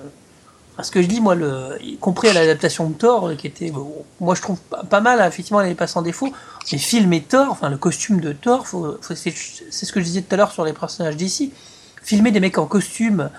[0.73, 1.77] enfin, ce que je dis, moi, le...
[1.81, 3.71] y compris à l'adaptation de Thor, qui était,
[4.19, 4.59] moi je trouve
[4.89, 6.31] pas, mal, effectivement, elle n'est pas sans défaut.
[6.71, 9.33] Mais filmer Thor, enfin le costume de Thor, faut, faut- c'est
[9.69, 11.51] c'est ce que je disais tout à l'heure sur les personnages d'ici.
[12.01, 13.29] Filmer des mecs en costume,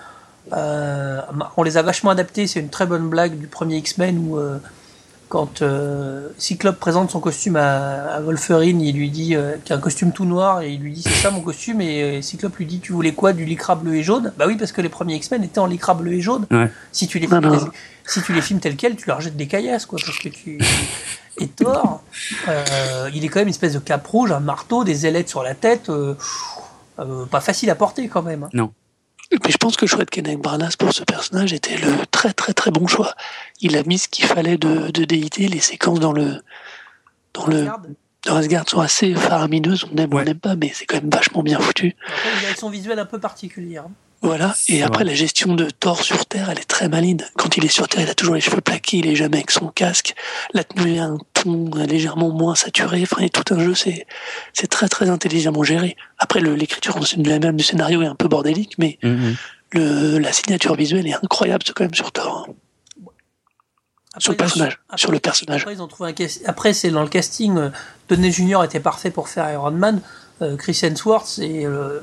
[0.53, 1.21] euh,
[1.57, 2.47] on les a vachement adaptés.
[2.47, 4.57] C'est une très bonne blague du premier X-Men où euh,
[5.29, 9.77] quand euh, Cyclope présente son costume à, à Wolverine, il lui dit euh, qu'il a
[9.77, 12.55] un costume tout noir et il lui dit c'est ça mon costume et euh, Cyclope
[12.57, 14.31] lui dit tu voulais quoi du lycra bleu et jaune?
[14.37, 16.45] Bah oui parce que les premiers X-Men étaient en lycra bleu et jaune.
[16.51, 16.71] Ouais.
[16.91, 17.69] Si tu les Non, filmes non.
[18.05, 20.59] si tu les filmes tels quels, tu leur jettes des caillasses quoi parce que tu
[21.39, 22.01] et Thor,
[22.47, 25.43] euh, il est quand même une espèce de cap rouge, un marteau, des ailettes sur
[25.43, 26.15] la tête, euh,
[27.29, 28.43] pas facile à porter quand même.
[28.43, 28.49] hein.
[28.53, 28.61] Et
[29.29, 32.33] puis je pense que le choix de Kenneth Branagh pour ce personnage était le très
[32.33, 33.15] très très bon choix.
[33.61, 35.47] Il a mis ce qu'il fallait de, de déité.
[35.47, 36.41] Les séquences dans le
[37.33, 37.67] dans le
[38.25, 39.85] dans Asgard sont assez faramineuses.
[39.93, 41.95] On aime ou on n'aime pas, mais c'est quand même vachement bien foutu.
[42.07, 43.85] Après, une direction visuelle un peu particulière.
[44.21, 44.55] Voilà.
[44.69, 45.11] Et après, vrai.
[45.11, 47.23] la gestion de Thor sur Terre, elle est très maligne.
[47.37, 49.51] Quand il est sur Terre, il a toujours les cheveux plaqués, il est jamais avec
[49.51, 50.15] son casque.
[50.53, 53.01] La tenue a un ton légèrement moins saturé.
[53.03, 54.07] Enfin, et tout un jeu, c'est,
[54.53, 55.95] c'est très très intelligemment géré.
[56.17, 59.35] Après, l'écriture même du scénario est un peu bordélique, mais Mhm.
[59.73, 62.47] le, la signature visuelle est incroyable, quand même sur Thor.
[62.49, 62.53] hein.
[64.17, 65.61] Sur le personnage, après- sur le personnage.
[65.61, 67.57] Après, ils ont trouvé un cas- Après, c'est dans le casting.
[67.57, 67.69] euh,
[68.07, 69.99] Downey Junior était parfait pour faire Iron Man.
[70.41, 71.99] Euh, Chris Hemsworth, c'est euh,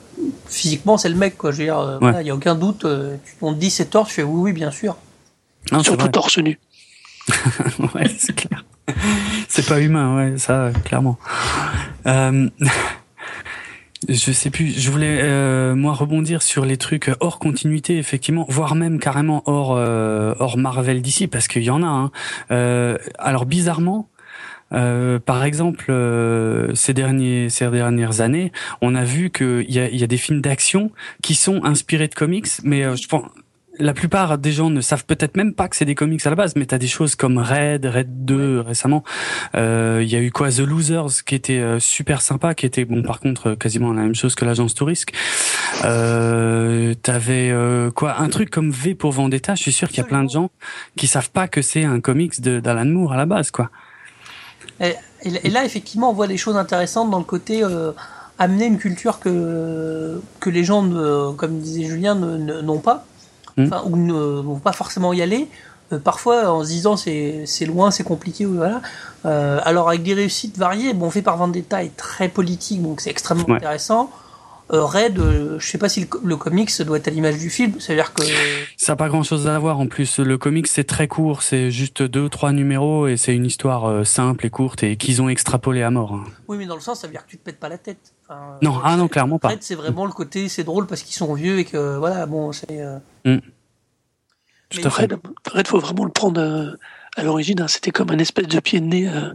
[0.47, 1.53] physiquement c'est le mec quoi.
[1.53, 2.85] Je veux dire, euh, voilà, il y a aucun doute.
[2.87, 4.97] euh, on te dit c'est Thor, tu fais oui oui bien sûr.
[5.71, 6.11] Non, Surtout vrai.
[6.11, 6.59] torse nu.
[7.95, 8.65] ouais, c'est clair.
[9.49, 11.19] C'est pas humain, ouais, ça, clairement.
[12.07, 12.49] Euh,
[14.09, 18.75] je sais plus, je voulais, euh, moi, rebondir sur les trucs hors continuité, effectivement, voire
[18.75, 21.87] même carrément hors, euh, hors Marvel d'ici, parce qu'il y en a.
[21.87, 22.11] Hein.
[22.51, 24.09] Euh, alors, bizarrement,
[24.73, 29.89] euh, par exemple, euh, ces derniers, ces dernières années, on a vu qu'il y a,
[29.89, 30.91] y a des films d'action
[31.23, 33.25] qui sont inspirés de comics, mais euh, je pense,
[33.79, 36.37] la plupart des gens ne savent peut-être même pas que c'est des comics à la
[36.37, 39.03] base, mais t'as des choses comme Red, Red 2 récemment.
[39.55, 40.51] Euh, Il y a eu quoi?
[40.51, 44.03] The Losers qui était euh, super sympa, qui était bon par contre euh, quasiment la
[44.03, 45.13] même chose que l'agence Tourisque.
[45.85, 48.21] Euh, T'avais euh, quoi?
[48.21, 49.55] Un truc comme V pour Vendetta.
[49.55, 50.51] Je suis sûr qu'il y a plein de gens
[50.97, 53.71] qui savent pas que c'est un comics d'Alan Moore à la base quoi.
[54.81, 54.95] Et,
[55.25, 57.93] et là effectivement on voit des choses intéressantes dans le côté euh,
[58.39, 63.05] amener une culture que que les gens ne- comme disait Julien n'ont pas,
[63.57, 63.65] Mm.
[63.67, 65.47] enfin ou ne vont pas forcément y aller.
[65.93, 68.81] Euh, parfois en se disant c'est loin, c'est compliqué, voilà.
[69.27, 73.11] Euh, alors avec des réussites variées, bon fait par Vendetta est très politique, donc c'est
[73.11, 73.57] extrêmement Ouais.
[73.57, 74.11] intéressant.
[74.73, 77.51] Euh, Red, euh, je sais pas si le, le comics doit être à l'image du
[77.51, 78.23] film, ça veut dire que
[78.77, 80.19] Ça n'a pas grand chose à voir en plus.
[80.19, 84.05] Le comics c'est très court, c'est juste deux trois numéros et c'est une histoire euh,
[84.05, 86.15] simple et courte et qu'ils ont extrapolé à mort.
[86.15, 86.25] hein.
[86.49, 88.15] oui mais dans le sens ça veut dire que tu te pètes pas la tête.
[88.29, 89.49] Enfin, Non, euh, ah non, clairement pas.
[89.49, 92.53] Red c'est vraiment le côté c'est drôle parce qu'ils sont vieux et que voilà bon
[92.53, 92.99] c'est euh,
[94.81, 94.89] fait.
[94.89, 95.17] Red,
[95.53, 96.73] Red, faut vraiment le prendre euh,
[97.17, 97.61] à l'origine.
[97.61, 97.69] hein.
[97.69, 99.33] C'était comme un espèce de pied de nez euh,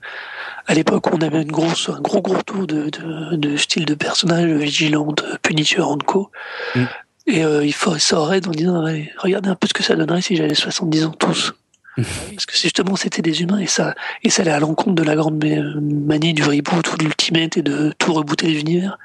[0.65, 3.93] à l'époque on avait une grosse, un gros gros tour de, de, de style de
[3.95, 6.31] personnage vigilante, Punisher, Co.
[6.75, 6.83] Mm.
[7.27, 8.83] Et euh, il faut ça Red en disant
[9.19, 11.53] regardez un peu ce que ça donnerait si j'avais 70 ans tous.
[11.95, 15.15] Parce que justement c'était des humains et ça et ça allait à l'encontre de la
[15.15, 18.97] grande ma- manie du reboot ou de l'ultimate et de tout rebooter les univers.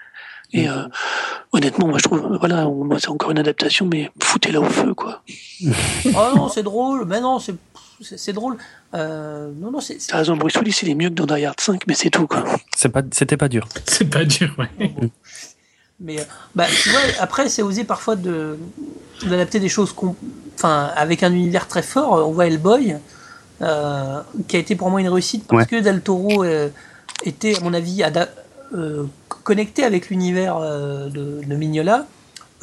[0.54, 0.82] Et euh,
[1.52, 2.66] honnêtement, moi je trouve, voilà,
[2.98, 5.22] c'est encore une adaptation, mais foutez-la au feu, quoi.
[5.64, 7.54] oh non c'est drôle mais non c'est
[8.02, 8.56] c'est c'est drôle
[8.94, 11.60] euh, non non c'est T'as raison, Bruce Willis, il est mieux que dans Die Hard
[11.60, 12.44] 5, mais c'est tout, quoi.
[12.76, 13.68] C'est pas, c'était pas dur.
[13.86, 14.68] C'est pas dur, ouais.
[16.00, 16.24] mais euh,
[16.54, 18.58] bah tu vois après c'est osé parfois de
[19.28, 19.94] d'adapter des choses
[20.54, 22.96] enfin avec un univers très fort on voit Hellboy
[23.62, 25.66] euh, qui a été pour moi une réussite parce Ouais.
[25.66, 26.68] que Del Toro euh,
[27.24, 28.02] était à mon avis
[28.74, 29.04] euh,
[29.44, 32.06] connecté avec l'univers euh, de, de Mignola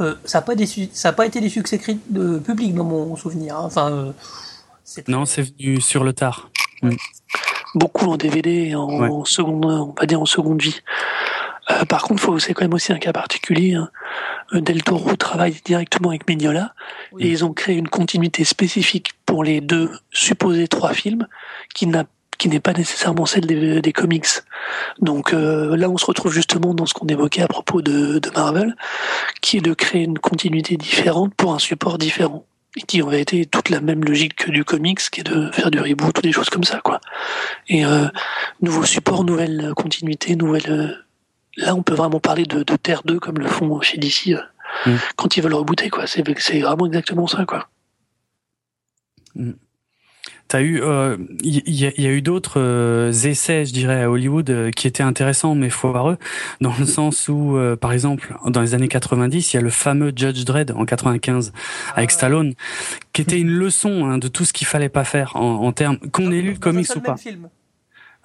[0.02, 1.80] Euh, ça n'a pas, été des succès
[2.10, 3.64] de public dans mon souvenir hein.
[3.66, 4.12] enfin euh,
[5.08, 6.50] Non, c'est venu sur le tard.
[7.76, 9.10] Beaucoup en DVD et en, Ouais.
[9.10, 10.82] en seconde, on va dire en seconde vie.
[11.72, 13.76] Euh, par contre, faut, c'est quand même aussi un cas particulier.
[13.76, 13.90] hein.
[14.54, 16.74] Euh, Del Toro travaille directement avec Mignola
[17.12, 17.24] Oui.
[17.24, 21.28] et ils ont créé une continuité spécifique pour les deux supposés trois films
[21.76, 22.06] qui n'a
[22.40, 24.26] qui n'est pas nécessairement celle des, des comics.
[25.02, 28.30] Donc euh, là, on se retrouve justement dans ce qu'on évoquait à propos de, de
[28.30, 28.78] Marvel,
[29.42, 32.46] qui est de créer une continuité différente pour un support différent.
[32.88, 35.72] Qui en vérité est toute la même logique que du comics, qui est de faire
[35.72, 37.02] du reboot ou des choses comme ça, quoi.
[37.68, 38.08] Et euh,
[38.62, 40.70] nouveau support, nouvelle continuité, nouvelle.
[40.70, 40.94] euh,
[41.58, 44.28] Là, on peut vraiment parler de, de Terre 2 comme le font chez DC.
[44.30, 44.42] euh.
[44.86, 44.96] Mm.
[45.16, 46.06] quand ils veulent rebooter, quoi.
[46.08, 47.68] C'est c'est vraiment exactement ça, quoi.
[50.50, 50.82] T'as eu,
[51.44, 54.88] il y, a- y a eu d'autres euh, essais, je dirais, à Hollywood euh, qui
[54.88, 56.18] étaient intéressants mais foireux,
[56.60, 59.70] dans le sens où, euh, par exemple, dans les années 90, il y a le
[59.70, 61.54] fameux Judge Dredd en 95
[61.96, 62.14] avec Ah.
[62.14, 62.54] Stallone,
[63.14, 66.00] qui était une leçon hein, de tout ce qu'il fallait pas faire en, en termes
[66.12, 67.16] qu'on ait lu le comics ou pas.
[67.16, 67.48] film.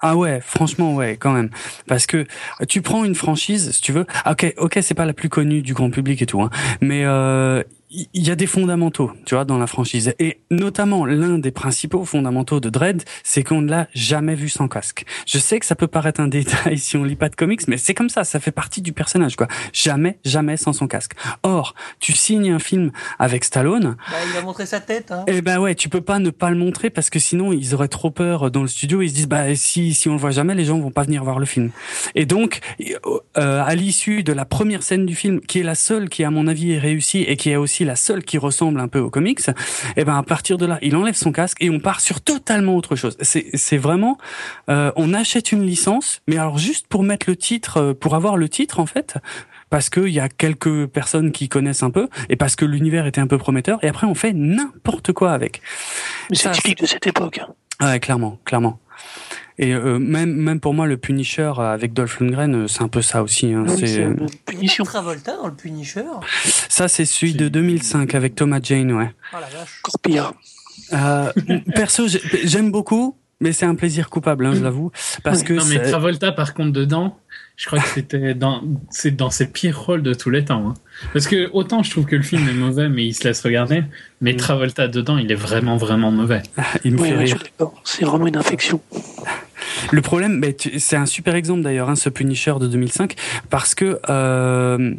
[0.01, 1.49] Ah ouais, franchement ouais, quand même.
[1.87, 4.05] Parce que euh, tu prends une franchise, si tu veux.
[4.25, 6.49] ah, Ok, ok, c'est pas la plus connue du grand public et tout, hein,
[6.81, 7.63] mais euh,
[8.13, 10.13] il y, a des fondamentaux, tu vois, dans la franchise.
[10.19, 14.67] Et notamment l'un des principaux fondamentaux de Dread, c'est qu'on ne l'a jamais vu sans
[14.67, 15.05] casque.
[15.25, 17.77] Je sais que ça peut paraître un détail si on lit pas de comics, mais
[17.77, 19.47] c'est comme ça, ça fait partie du personnage, quoi.
[19.73, 21.13] Jamais, jamais sans son casque.
[21.43, 23.95] Or, tu signes un film avec Stallone.
[24.11, 25.11] Bah, il a montré sa tête.
[25.11, 25.23] Hein.
[25.27, 27.87] Eh ben ouais, tu peux pas ne pas le montrer parce que sinon ils auraient
[27.87, 29.01] trop peur dans le studio.
[29.01, 31.23] Ils se disent bah si si on le voit jamais, les gens vont pas venir
[31.23, 31.71] voir le film.
[32.15, 32.59] Et donc
[33.37, 36.31] euh, à l'issue de la première scène du film, qui est la seule qui à
[36.31, 39.09] mon avis est réussie et qui est aussi la seule qui ressemble un peu aux
[39.09, 39.41] comics,
[39.95, 42.75] eh ben à partir de là, il enlève son casque et on part sur totalement
[42.75, 43.17] autre chose.
[43.21, 44.17] C'est c'est vraiment
[44.69, 48.37] euh, on achète une licence, mais alors juste pour mettre le titre, euh, pour avoir
[48.37, 49.17] le titre en fait
[49.69, 53.21] parce qu'il y a quelques personnes qui connaissent un peu et parce que l'univers était
[53.21, 55.61] un peu prometteur et après on fait n'importe quoi avec.
[56.29, 57.41] Mais c'est typique de cette époque.
[57.81, 58.79] Ouais, clairement, clairement.
[59.57, 63.01] Et euh, même même pour moi le Punisher avec Dolph Lundgren, euh, c'est un peu
[63.01, 63.53] ça aussi.
[63.53, 63.63] Hein.
[63.67, 66.03] Oui, C'est pas Travolta dans le Punisher.
[66.69, 69.11] ça, c'est celui de 2005 avec Thomas Jane, ouais.
[69.33, 69.79] Oh la vache.
[69.83, 70.33] Encore pire.
[70.93, 71.31] Euh,
[71.73, 74.91] perso, j'ai- j'aime beaucoup, mais c'est un plaisir coupable, hein, je l'avoue,
[75.23, 77.17] parce que Non, mais Travolta, par contre, dedans,
[77.57, 80.69] je crois que c'était dans, c'est dans ses pires rôles de tous les temps.
[80.69, 80.73] hein.
[81.13, 83.83] Parce que autant je trouve que le film est mauvais, mais il se laisse regarder,
[84.21, 84.37] mais Mm.
[84.37, 86.41] Travolta dedans, il est vraiment, vraiment mauvais.
[86.83, 87.37] il me Oui, fait rire.
[87.83, 88.81] C'est vraiment une infection.
[89.91, 93.15] Le problème, mais tu- c'est un super exemple d'ailleurs, hein, ce Punisher de 2005,
[93.49, 94.93] parce que euh,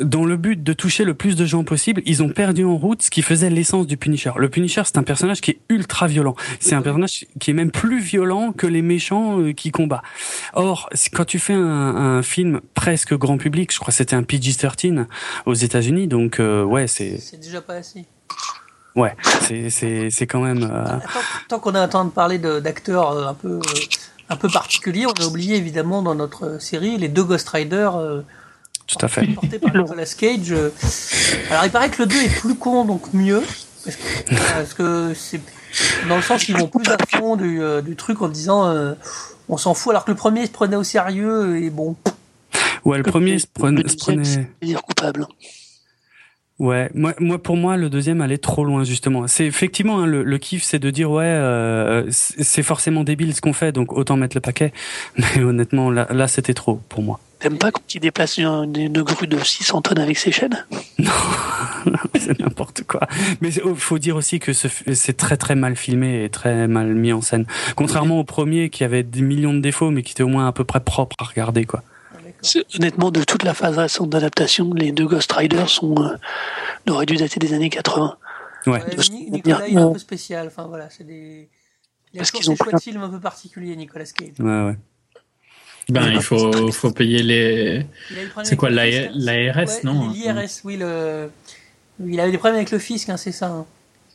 [0.00, 3.02] dans le but de toucher le plus de gens possible, ils ont perdu en route
[3.02, 4.32] ce qui faisait l'essence du Punisher.
[4.36, 6.34] Le Punisher, c'est un personnage qui est ultra violent.
[6.60, 10.02] C'est un personnage qui est même plus violent que les méchants euh, qui combat.
[10.54, 14.22] Or, quand tu fais un, un film presque grand public, je crois que c'était un
[14.24, 15.06] PG-13
[15.46, 18.04] aux États-Unis, donc euh, ouais, c'est C'est déjà pas assez.
[18.96, 20.62] ouais, c'est c'est c'est quand même.
[20.70, 23.60] euh, Tant, tant qu'on a un temps de parler d'acteurs euh, un peu euh,
[24.30, 28.22] un peu particuliers, on a oublié évidemment dans notre série les deux Ghost Rider euh,
[28.86, 29.26] tout à fait.
[29.28, 30.52] portés par Nicolas Cage.
[30.52, 30.70] euh.
[31.50, 33.42] Alors il paraît que le 2 est plus con donc mieux
[33.84, 35.40] parce que, c'est
[36.08, 38.94] dans le sens qu'ils vont plus à fond du, euh, du truc en disant euh,
[39.48, 41.96] on s'en fout alors que le premier se prenait au sérieux et bon
[42.84, 44.50] Ouais, le premier se prenait, Le se prenait-
[44.86, 45.26] coupable.
[46.60, 49.26] Ouais, moi, moi pour moi le deuxième allait trop loin justement.
[49.26, 53.34] C'est effectivement hein, le, le kiff, c'est de dire ouais, euh, c'est c'est forcément débile
[53.34, 54.72] ce qu'on fait, donc autant mettre le paquet.
[55.16, 57.18] Mais honnêtement, là, là c'était trop pour moi.
[57.44, 60.64] T'aimes pas quand il déplace une, une grue de 600 tonnes avec ses chaînes?
[62.18, 63.00] C'est n'importe quoi.
[63.42, 66.66] Mais c'est- oh, faut dire aussi que ce c'est très très mal filmé et très
[66.66, 67.44] mal mis en scène.
[67.76, 70.52] Contrairement au premier qui avait des millions de défauts, mais qui était au moins à
[70.52, 71.82] peu près propre à regarder quoi.
[72.76, 77.16] Honnêtement, de toute la phase récente d'adaptation, les deux Ghost Riders sont, euh, auraient dû
[77.16, 78.16] dater des années 80.
[78.66, 78.80] Ouais.
[79.30, 81.50] Nicolas il est un peu spécial enfin voilà c'est des
[82.14, 84.30] il a Parce qu'ils ont des choix plein- de films un peu particuliers Nicolas Cage
[84.38, 84.76] Ouais ouais.
[85.90, 87.86] Ben, il faut, faut payer les.
[88.42, 88.72] C'est quoi, hein.
[88.72, 91.28] l'ARS, Ouais, non L'IRS, oui, le...
[92.04, 93.46] il avait des problèmes avec le fisc, hein, c'est ça.
[93.48, 93.66] hein.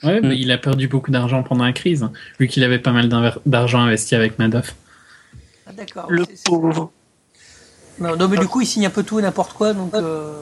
[0.01, 0.39] Ouais, mais Mm.
[0.39, 3.09] il a perdu beaucoup d'argent pendant la crise, hein, vu qu'il avait pas mal
[3.45, 4.75] d'argent investi avec Madoff.
[5.67, 6.05] Ah, d'accord.
[6.09, 6.91] Le pauvre.
[7.99, 9.93] Non, non, mais du coup, il signe un peu tout et n'importe quoi, donc.
[9.93, 10.41] Euh...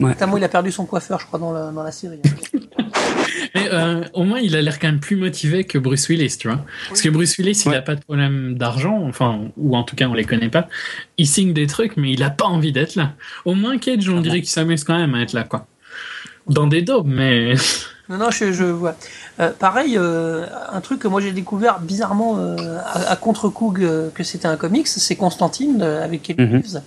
[0.00, 0.10] Ouais.
[0.10, 2.20] Notamment, il a perdu son coiffeur, je crois, dans la, dans la série.
[3.54, 6.48] Mais euh, au moins, il a l'air quand même plus motivé que Bruce Willis, tu
[6.48, 6.64] vois.
[6.88, 7.76] Parce que Bruce Willis, il Ouais.
[7.76, 10.68] a pas de problème d'argent, enfin, ou en tout cas, on les connaît pas.
[11.18, 13.12] Il signe des trucs, mais il a pas envie d'être là.
[13.44, 15.66] Au moins, Cage, on dirait qu'il s'amuse quand même à être là, quoi.
[16.48, 17.54] Dans des daubes, mais.
[18.10, 18.96] Non, non, je, je vois.
[19.38, 22.56] Euh, pareil, euh, un truc que moi j'ai découvert bizarrement euh,
[22.86, 26.42] à, à contre-coup que, que c'était un comics, c'est Constantine avec Kelly.
[26.42, 26.80] Reeves,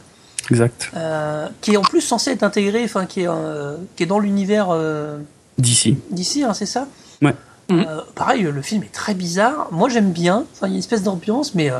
[0.49, 0.89] Exact.
[0.97, 4.17] euh, qui est en plus censé être intégré, enfin qui est euh, qui est dans
[4.17, 5.19] l'univers euh,
[5.61, 5.97] D'ici.
[6.09, 6.87] d'ici, hein, c'est ça?
[7.21, 7.35] Ouais.
[7.71, 9.67] Euh, pareil, le film est très bizarre.
[9.71, 10.45] Moi, j'aime bien.
[10.53, 11.79] Enfin, il y a une espèce d'ambiance, mais euh,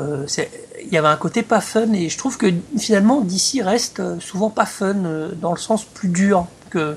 [0.00, 0.50] euh, c'est-
[0.84, 1.92] il y avait un côté pas fun.
[1.92, 5.84] Et je trouve que finalement, DC reste euh, souvent pas fun euh, dans le sens
[5.84, 6.96] plus dur que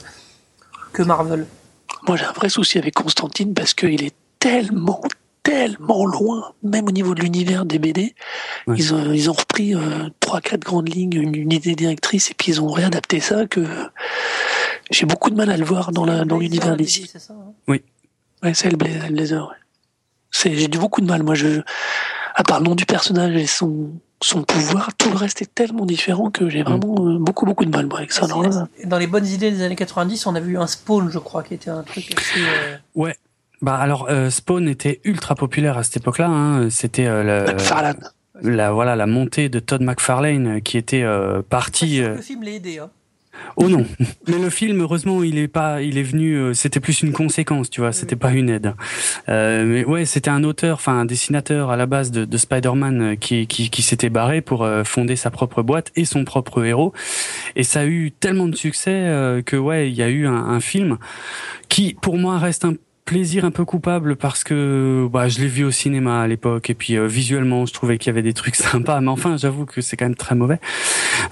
[0.93, 1.45] que Marvel.
[2.07, 5.01] Moi, j'ai un vrai souci avec Constantine parce qu'il est tellement,
[5.43, 8.15] tellement loin, même au niveau de l'univers des BD.
[8.65, 8.75] Ouais.
[8.79, 12.33] Ils, ont, ils ont repris euh, trois, quatre grandes lignes, une, une idée directrice, et
[12.33, 13.63] puis ils ont réadapté ça que
[14.91, 17.09] j'ai beaucoup de mal à le voir dans la dans Blazer, l'univers la d'ici.
[17.11, 17.33] C'est ça.
[17.33, 17.53] hein
[18.43, 19.47] Ouais, c'est le Bla- le Blazer.
[19.47, 19.55] Ouais.
[20.31, 21.23] C'est j'ai du beaucoup de mal.
[21.23, 21.61] Moi, je
[22.35, 23.91] à part le nom du personnage et son
[24.21, 27.69] son pouvoir, tout le reste est tellement différent que j'ai vraiment euh, beaucoup beaucoup de
[27.69, 28.25] mal moi, avec ça.
[28.25, 31.19] Alors là, Dans les bonnes idées des années 90, on a vu un Spawn, je
[31.19, 32.39] crois, qui était un truc assez.
[32.41, 33.15] euh, Ouais.
[33.61, 36.27] Bah alors euh, Spawn était ultra populaire à cette époque-là.
[36.27, 36.69] Hein.
[36.69, 37.53] C'était euh, la,
[38.43, 41.99] la voilà la montée de Todd McFarlane qui était euh, parti.
[41.99, 42.77] Le film l'ait aidé.
[42.79, 42.89] Hein.
[43.55, 43.85] Oh non.
[44.27, 46.35] Mais le film, heureusement, il est pas, il est venu.
[46.35, 47.91] euh, c'était plus une conséquence, tu vois.
[47.91, 48.73] C'était pas une aide.
[49.29, 53.01] Euh, mais ouais, c'était un auteur, enfin un dessinateur à la base de, de Spider-Man
[53.01, 56.63] euh, qui, qui, qui s'était barré pour euh, fonder sa propre boîte et son propre
[56.63, 56.93] héros.
[57.55, 60.59] Et ça a eu tellement de succès que ouais, il y a eu un, un
[60.59, 60.97] film
[61.69, 62.73] qui, pour moi, reste un
[63.07, 66.73] plaisir un peu coupable parce que bah, je l'ai vu au cinéma à l'époque et
[66.73, 68.99] puis euh, visuellement je trouvais qu'il y avait des trucs sympas.
[68.99, 70.59] Mais enfin j'avoue que c'est quand même très mauvais.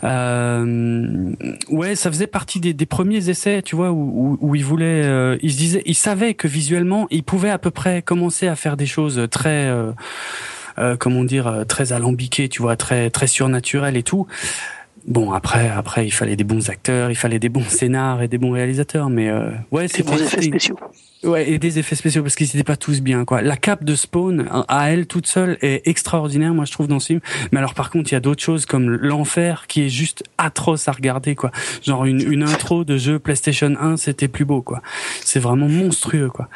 [0.03, 1.31] Euh,
[1.69, 5.37] ouais ça faisait partie des, premiers essais tu vois où, où, où il voulait euh,
[5.41, 8.77] il se disait il savait que visuellement il pouvait à peu près commencer à faire
[8.77, 9.91] des choses très euh,
[10.77, 14.27] euh, comment dire euh, très alambiquées tu vois très très surnaturelles et tout
[15.07, 18.39] Bon après après il fallait des bons acteurs, il fallait des bons scénars et des
[18.39, 20.79] bons réalisateurs mais euh, ouais Des bons c'était effets spéciaux.
[21.23, 23.41] Ouais, et des effets spéciaux parce qu'ils n'étaient pas tous bien quoi.
[23.41, 26.99] La cape de Spawn à- à elle toute seule est extraordinaire moi je trouve dans
[26.99, 27.19] ce film.
[27.51, 30.87] Mais alors par contre, il y a d'autres choses comme l'enfer qui est juste atroce
[30.87, 31.51] à regarder quoi.
[31.83, 34.81] Genre une, une intro de jeu PlayStation 1, c'était plus beau quoi.
[35.23, 36.47] C'est vraiment monstrueux quoi.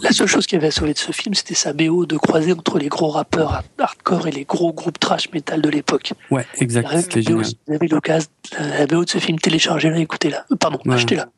[0.00, 2.78] La seule chose qui avait sauvé de ce film, c'était sa BO de croisée entre
[2.78, 6.12] les gros rappeurs hard- hardcore et les gros groupes trash metal de l'époque.
[6.30, 7.44] Ouais, exact, c'était la BO, génial.
[7.46, 8.28] si vous avez l'occasion,
[8.58, 10.44] la BO de ce film, téléchargez-la, écoutez-la.
[10.50, 10.94] Euh, Pardon, Ouais.
[10.94, 11.28] achetez-la.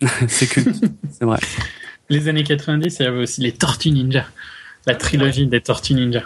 [0.28, 0.76] c'est culte,
[1.12, 1.38] c'est vrai.
[2.08, 4.26] Les années 90, il y avait aussi les Tortues Ninja.
[4.86, 6.22] La trilogie des Tortues Ninja.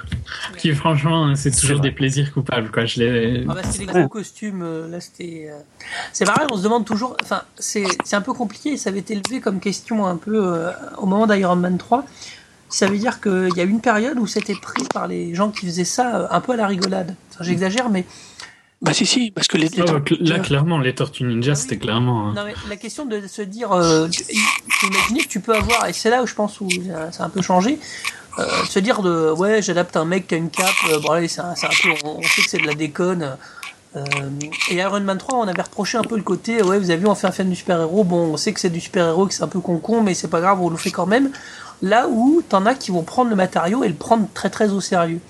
[0.59, 1.89] Qui, franchement, c'est toujours vrai.
[1.89, 2.85] des plaisirs coupables, quoi.
[2.87, 3.45] Je l'ai.
[3.49, 4.63] Ah bah, c'est les gros costumes.
[4.63, 5.49] euh, Là, c'était.
[5.51, 5.59] euh,
[6.13, 7.17] C'est pareil, on se demande toujours.
[7.23, 8.77] Enfin, c'est c'est un peu compliqué.
[8.77, 12.05] Ça avait été élevé comme question un peu euh, au moment d'Iron Man 3.
[12.69, 15.51] Ça veut dire qu'il y a eu une période où c'était pris par les gens
[15.51, 17.15] qui faisaient ça euh, un peu à la rigolade.
[17.33, 18.05] Enfin, J'exagère, mais
[18.83, 19.69] Bah si, si, parce que les...
[19.69, 21.61] les cl- là, clairement, les Tortues Ninja, Ah oui.
[21.61, 22.29] c'était clairement.
[22.29, 22.35] hein.
[22.37, 24.09] Non, mais la question de se dire, euh,
[24.89, 26.69] imaginer que tu peux avoir, et c'est là où je pense où
[27.13, 27.79] ça a un peu changé,
[28.39, 31.11] euh, de se dire de, ouais, j'adapte un mec qui a une cape, euh, bon,
[31.11, 33.37] allez, c'est un, c'est un peu, on, on sait que c'est de la déconne.
[33.97, 34.05] euh,
[34.71, 37.07] et Iron Man 3, on avait reproché un peu le côté, ouais, vous avez vu,
[37.07, 39.43] on fait un film du super-héros, bon, on sait que c'est du super-héros, que c'est
[39.45, 41.31] un peu con-con, mais c'est pas grave, on le fait quand même.
[41.83, 44.81] Là où t'en as qui vont prendre le matériau et le prendre très très au
[44.81, 45.21] sérieux.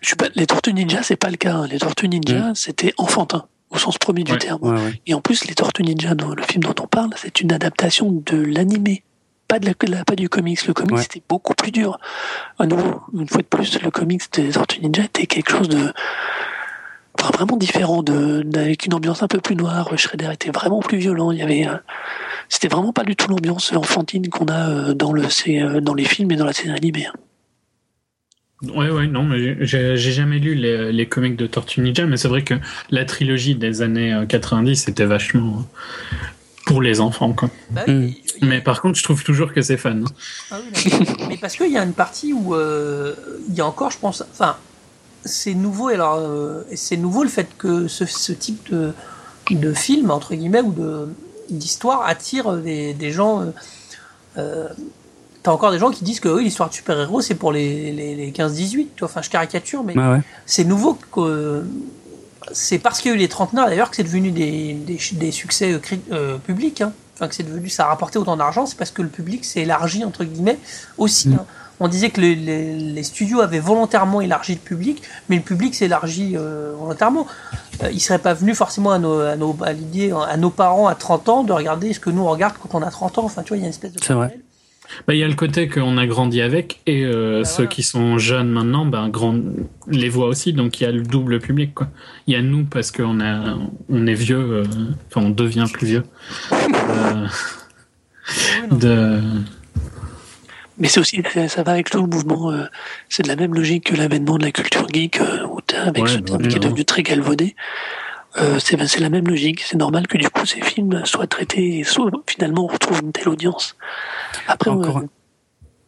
[0.00, 0.26] Je suis pas...
[0.34, 1.54] Les Tortues Ninja, c'est pas le cas.
[1.54, 1.66] hein.
[1.68, 4.38] Les Tortues Ninja, c'était enfantin, au sens premier du Ouais.
[4.38, 4.60] terme.
[4.62, 5.00] Ouais, ouais.
[5.06, 8.10] Et en plus, les Tortues Ninja, dont, le film dont on parle, c'est une adaptation
[8.26, 9.04] de l'animé.
[9.52, 10.66] Pas, de la, de la- pas du comics.
[10.66, 11.02] Le comics Ouais.
[11.02, 11.98] c'était beaucoup plus dur.
[12.58, 15.92] À nouveau, une fois de plus, le comics des Tortues Ninja était quelque chose de.
[17.20, 19.90] Enfin, vraiment différent, de, avec une ambiance un peu plus noire.
[19.98, 21.30] Shredder était vraiment plus violent.
[21.32, 21.66] Il y avait.
[21.68, 21.76] euh,
[22.48, 25.94] c'était vraiment pas du tout l'ambiance enfantine qu'on a euh, dans, le, c'est, euh, dans
[25.94, 27.06] les films et dans la série animée.
[27.06, 27.12] hein.
[28.74, 32.28] Ouais, ouais, non, mais j'ai jamais lu les, les comics de Tortue Ninja, mais c'est
[32.28, 32.54] vrai que
[32.90, 36.16] la trilogie des années euh, 90 c'était vachement euh,
[36.66, 37.50] pour les enfants, quoi.
[37.70, 38.48] Bah oui, Mm.
[38.48, 40.00] Mais par contre, je trouve toujours que c'est fun.
[40.50, 40.92] Ah oui,
[41.28, 43.14] mais parce qu'il y a une partie où euh,
[43.48, 44.56] il y a encore, je pense, enfin,
[45.24, 45.88] c'est nouveau.
[45.88, 48.92] Alors, euh, c'est nouveau le fait que ce, ce type de,
[49.50, 51.08] de film entre guillemets ou de
[51.50, 53.42] d'histoire attire des, des gens.
[53.42, 53.50] Euh,
[54.38, 54.68] euh,
[55.42, 58.14] T'as encore des gens qui disent que oui, l'histoire de super-héros, c'est pour les, les,
[58.14, 58.70] les 15-18.
[58.70, 59.08] tu vois.
[59.08, 60.20] Enfin, je caricature, mais ouais.
[60.46, 61.64] c'est nouveau que
[62.52, 65.30] c'est parce qu'il y a eu les trentenaires d'ailleurs que c'est devenu des, des, des
[65.30, 65.80] succès euh,
[66.12, 66.80] euh, publics.
[66.80, 66.92] Hein.
[67.14, 69.60] Enfin, que c'est devenu, ça a rapporté autant d'argent, c'est parce que le public s'est
[69.60, 70.58] élargi entre guillemets
[70.98, 71.28] aussi.
[71.28, 71.34] Mm.
[71.34, 71.46] hein.
[71.80, 75.74] On disait que les, les, les studios avaient volontairement élargi le public, mais le public
[75.74, 77.26] s'est élargi euh, volontairement.
[77.82, 79.70] Euh, il serait pas venu forcément à nos, à, nos, à
[80.28, 82.82] à nos parents à 30 ans de regarder ce que nous on regarde quand on
[82.82, 83.24] a 30 ans.
[83.24, 83.98] Enfin, tu vois, il y a une espèce de.
[84.02, 84.38] C'est vrai.
[85.06, 87.68] Bah, il y a le côté qu'on a grandi avec, et euh, Bah, ceux voilà.
[87.70, 89.36] qui sont jeunes maintenant, ben, grand...
[89.88, 91.88] les voient aussi, donc il y a le double public, quoi.
[92.26, 93.56] Il y a nous parce qu'on a...
[93.88, 94.64] on est vieux, euh,
[95.08, 96.02] enfin on devient plus vieux.
[96.52, 97.26] Euh,
[98.70, 99.20] de...
[100.78, 102.50] Mais c'est aussi, ça- va avec tout le mouvement.
[102.50, 102.64] euh,
[103.08, 105.46] c'est de la même logique que l'avènement de la culture geek, euh,
[105.84, 107.54] avec Ouais, ce bah, terme qui est devenu très galvaudé.
[108.38, 109.60] Euh, c'est c'est la même logique.
[109.62, 113.12] C'est normal que du coup ces films soient traités et soit finalement on retrouve une
[113.12, 113.76] telle audience.
[114.46, 115.02] Après, Encore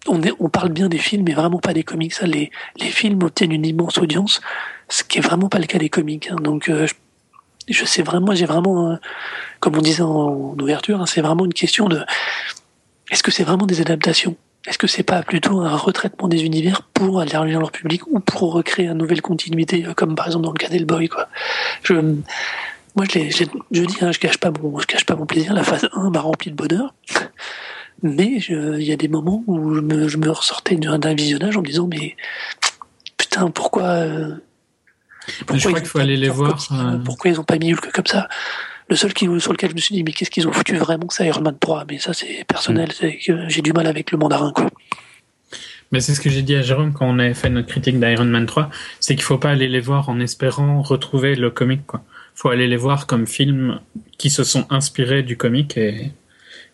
[0.06, 2.12] on, on, est- on parle bien des films, mais vraiment pas des comics.
[2.12, 4.42] Ça, les, les films obtiennent une immense audience,
[4.90, 6.28] ce qui est vraiment pas le cas des comics.
[6.30, 6.36] hein.
[6.36, 6.94] Donc, euh, je,
[7.68, 8.96] je sais vraiment, j'ai vraiment, euh,
[9.60, 12.04] comme on disait en, en ouverture, hein, c'est vraiment une question de
[13.10, 14.36] est-ce que c'est vraiment des adaptations?
[14.66, 18.52] Est-ce que c'est pas plutôt un retraitement des univers pour élargir leur public ou pour
[18.54, 21.28] recréer une nouvelle continuité, euh, comme par exemple dans le cas d'Hellboy, quoi?
[21.82, 23.44] Je, Moi, je,
[23.84, 25.52] dis, hein, je cache pas mon, je cache pas mon plaisir.
[25.52, 26.94] La phase 1 m'a rempli de bonheur.
[28.02, 31.62] Mais il y a des moments où je me, je me ressortais d'un visionnage en
[31.62, 32.16] me disant mais
[33.16, 34.34] putain pourquoi euh,
[35.52, 36.58] je crois qu'il faut aller les voir.
[36.72, 36.98] Euh.
[37.04, 38.28] Pourquoi ils ont pas mis Hulk comme ça?
[38.94, 41.10] Le seul qui, sur lequel je me suis dit, mais qu'est-ce qu'ils ont foutu vraiment
[41.10, 42.90] ça Iron Man 3 Mais ça, c'est personnel.
[43.02, 43.48] Mm.
[43.48, 44.70] J'ai du mal avec le mandarin, quoi.
[45.90, 48.26] Mais c'est ce que j'ai dit à Jérôme quand on avait fait notre critique d'Iron
[48.26, 52.04] Man 3, c'est qu'il faut pas aller les voir en espérant retrouver le comic, quoi.
[52.36, 53.80] Faut aller les voir comme films
[54.16, 56.12] qui se sont inspirés du comic et,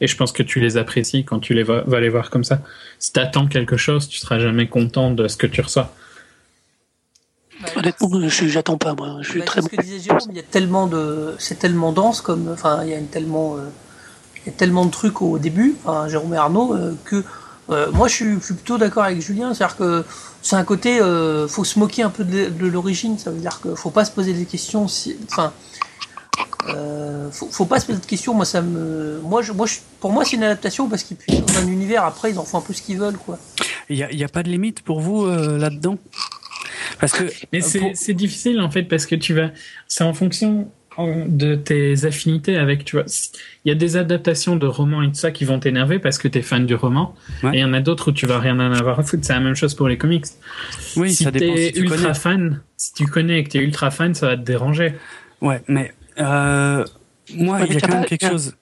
[0.02, 2.60] et je pense que tu les apprécies quand tu les vas, les voir comme ça.
[2.98, 5.96] Si t'attends quelque chose, tu seras jamais content de ce que tu reçois.
[7.76, 9.18] Honnêtement, j'attends pas moi.
[9.22, 11.92] Je suis bah, très ce que disait Jérôme, il y a tellement de, c'est tellement
[11.92, 13.68] dense comme, enfin, il y a une tellement, euh,
[14.38, 17.24] il y a tellement de trucs au début, enfin, Jérôme et Arnaud, euh, que
[17.70, 19.54] euh, moi, je suis, plutôt d'accord avec Julien.
[19.54, 20.04] C'est-à-dire que
[20.42, 23.18] c'est un côté, euh, faut se moquer un peu de, l'origine.
[23.18, 24.88] Ça veut dire qu'il faut pas se poser des questions.
[24.88, 25.52] Si, enfin,
[26.68, 28.34] euh, faut, pas se poser de questions.
[28.34, 29.66] Moi, ça me, moi, je, moi,
[30.00, 32.04] pour moi, c'est une adaptation parce qu'ils puissent dans un univers.
[32.04, 33.38] Après, ils en font un peu ce qu'ils veulent, quoi.
[33.88, 35.96] Il y a, y a, pas de limite pour vous euh, là-dedans?
[37.00, 39.50] Parce que mais c'est difficile en fait parce que tu vas,
[39.88, 43.06] c'est en fonction de tes affinités avec, tu vois.
[43.64, 46.28] Il y a des adaptations de romans et tout ça qui vont t'énerver parce que
[46.28, 47.14] t'es fan du roman.
[47.44, 49.24] Et il y en a d'autres où tu vas rien en avoir à foutre.
[49.24, 50.26] C'est la même chose pour les comics.
[50.96, 51.56] Oui, si ça dépend.
[51.56, 54.42] Si tu ultra fan, si tu connais et que t'es ultra fan, ça va te
[54.42, 54.94] déranger.
[55.40, 56.84] Ouais, mais euh,
[57.34, 58.56] moi, il y a quand même quelque chose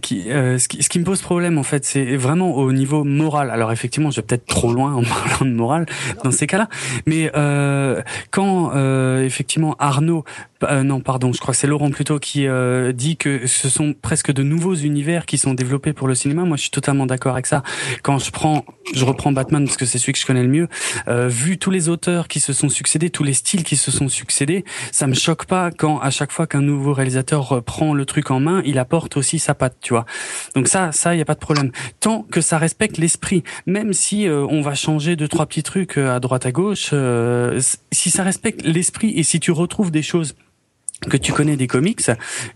[0.00, 3.04] qui, euh, ce, qui, ce qui me pose problème en fait, c'est vraiment au niveau
[3.04, 3.50] moral.
[3.50, 5.86] Alors effectivement, je vais peut-être trop loin en parlant de morale
[6.24, 6.68] dans ces cas-là,
[7.06, 10.24] mais euh, quand euh, effectivement Arnaud
[10.70, 13.94] euh, non, pardon, je crois que c'est Laurent plutôt qui euh, dit que ce sont
[13.94, 16.44] presque de nouveaux univers qui sont développés pour le cinéma.
[16.44, 17.62] Moi, je suis totalement d'accord avec ça.
[18.02, 18.64] Quand je prends,
[18.94, 20.68] je reprends Batman parce que c'est celui que je connais le mieux.
[21.08, 24.08] Euh, vu tous les auteurs qui se sont succédés, tous les styles qui se sont
[24.08, 28.30] succédés, ça me choque pas quand à chaque fois qu'un nouveau réalisateur prend le truc
[28.30, 30.06] en main, il apporte aussi sa patte, tu vois.
[30.54, 31.70] Donc ça, ça, il y a pas de problème.
[32.00, 36.20] Tant que ça respecte l'esprit, même si on va changer deux trois petits trucs à
[36.20, 36.92] droite à gauche,
[37.92, 40.34] si ça respecte l'esprit et si tu retrouves des choses
[41.02, 42.10] que tu connais des comics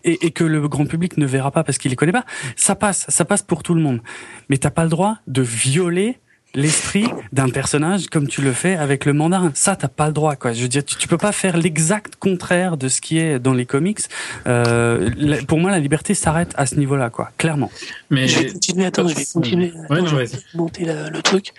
[0.05, 2.25] et, et, que le grand public ne verra pas parce qu'il les connaît pas,
[2.57, 4.01] ça passe, ça passe pour tout le monde.
[4.49, 6.19] Mais t'as pas le droit de violer
[6.55, 9.53] l'esprit d'un personnage comme tu le fais avec le mandarin.
[9.55, 10.53] Ça, t'as pas le droit, quoi.
[10.53, 13.55] Je veux dire, tu, tu peux pas faire l'exact contraire de ce qui est dans
[13.55, 14.01] les comics.
[14.47, 15.11] Euh,
[15.47, 17.31] pour moi, la liberté s'arrête à ce niveau-là, quoi.
[17.39, 17.71] Clairement.
[18.11, 18.87] Mais je vais continuer.
[18.87, 19.73] Attends, je vais continuer.
[19.91, 21.53] je vais monter le truc.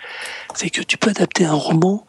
[0.54, 2.04] C'est que tu peux adapter un roman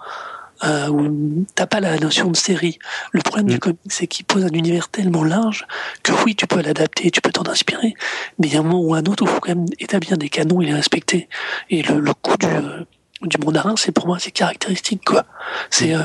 [0.63, 2.79] euh, où t'as pas la notion de série.
[3.11, 3.59] Le problème du mm.
[3.59, 5.67] comic, c'est qu'il pose un univers tellement large
[6.03, 7.93] que oui, tu peux l'adapter, tu peux t'en inspirer,
[8.39, 10.17] mais il y a un moment ou un autre où il faut quand même établir
[10.17, 11.29] des canons et les respecter.
[11.69, 12.83] Et le, le coup du, euh,
[13.27, 15.25] du mandarin, c'est pour moi, c'est caractéristique, quoi.
[15.69, 16.03] C'est, euh,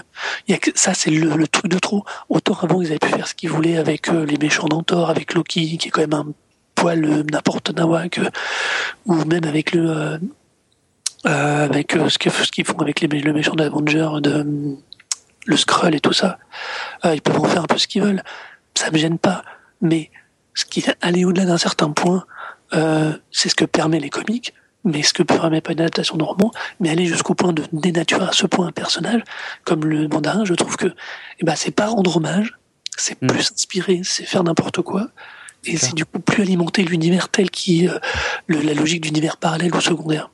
[0.48, 2.04] y a, ça, c'est le, le, truc de trop.
[2.28, 5.34] Autant avant, ils avaient pu faire ce qu'ils voulaient avec euh, les méchants d'Antor, avec
[5.34, 6.26] Loki, qui est quand même un
[6.74, 8.20] poil euh, n'importe nawak,
[9.06, 10.20] ou même avec le,
[11.24, 14.76] avec euh, ce qu'ils font avec les, le méchant d'Avenger, de,
[15.48, 16.38] le Skrull et tout ça.
[17.04, 18.22] Euh, ils peuvent en faire un peu ce qu'ils veulent.
[18.74, 19.42] Ça me gêne pas.
[19.80, 20.10] Mais
[20.54, 22.24] ce qui aller au-delà d'un certain point,
[22.74, 24.52] euh, c'est ce que permet les comics,
[24.84, 26.50] mais ce que permet pas une adaptation de roman,
[26.80, 29.22] mais aller jusqu'au point de dénaturer à ce point un personnage,
[29.64, 30.94] comme le mandarin, je trouve que
[31.40, 32.58] eh ben, c'est pas rendre hommage,
[32.96, 33.26] c'est mm.
[33.26, 35.08] plus inspiré, c'est faire n'importe quoi.
[35.64, 37.98] Et c'est du coup plus alimenter l'univers tel qui, euh,
[38.48, 40.30] la logique d'univers parallèle ou secondaire.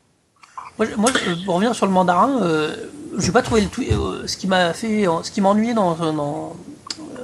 [0.79, 1.11] Moi,
[1.45, 2.75] pour revenir sur le mandarin, euh,
[3.17, 6.57] je n'ai pas trouvé le euh, ce qui m'a fait, ce qui m'ennuyait dans, dans,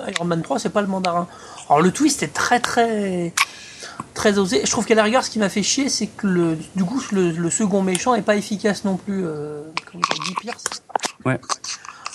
[0.08, 1.26] Iron Man 3, c'est pas le mandarin.
[1.68, 3.32] Alors le twist est très très
[4.14, 4.62] très osé.
[4.64, 7.02] Je trouve qu'à la rigueur, ce qui m'a fait chier, c'est que le, du coup,
[7.12, 9.24] le, second méchant est pas efficace non plus.
[9.24, 10.64] Euh, comme dit Pierce.
[11.24, 11.40] Ouais.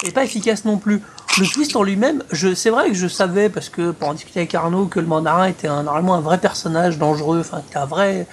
[0.04, 1.02] Est pas efficace non plus.
[1.38, 4.56] Le twist en lui-même, c'est vrai que je savais parce que pour en discuter avec
[4.56, 8.26] Arnaud que le mandarin était un, normalement un vrai personnage dangereux, enfin un vrai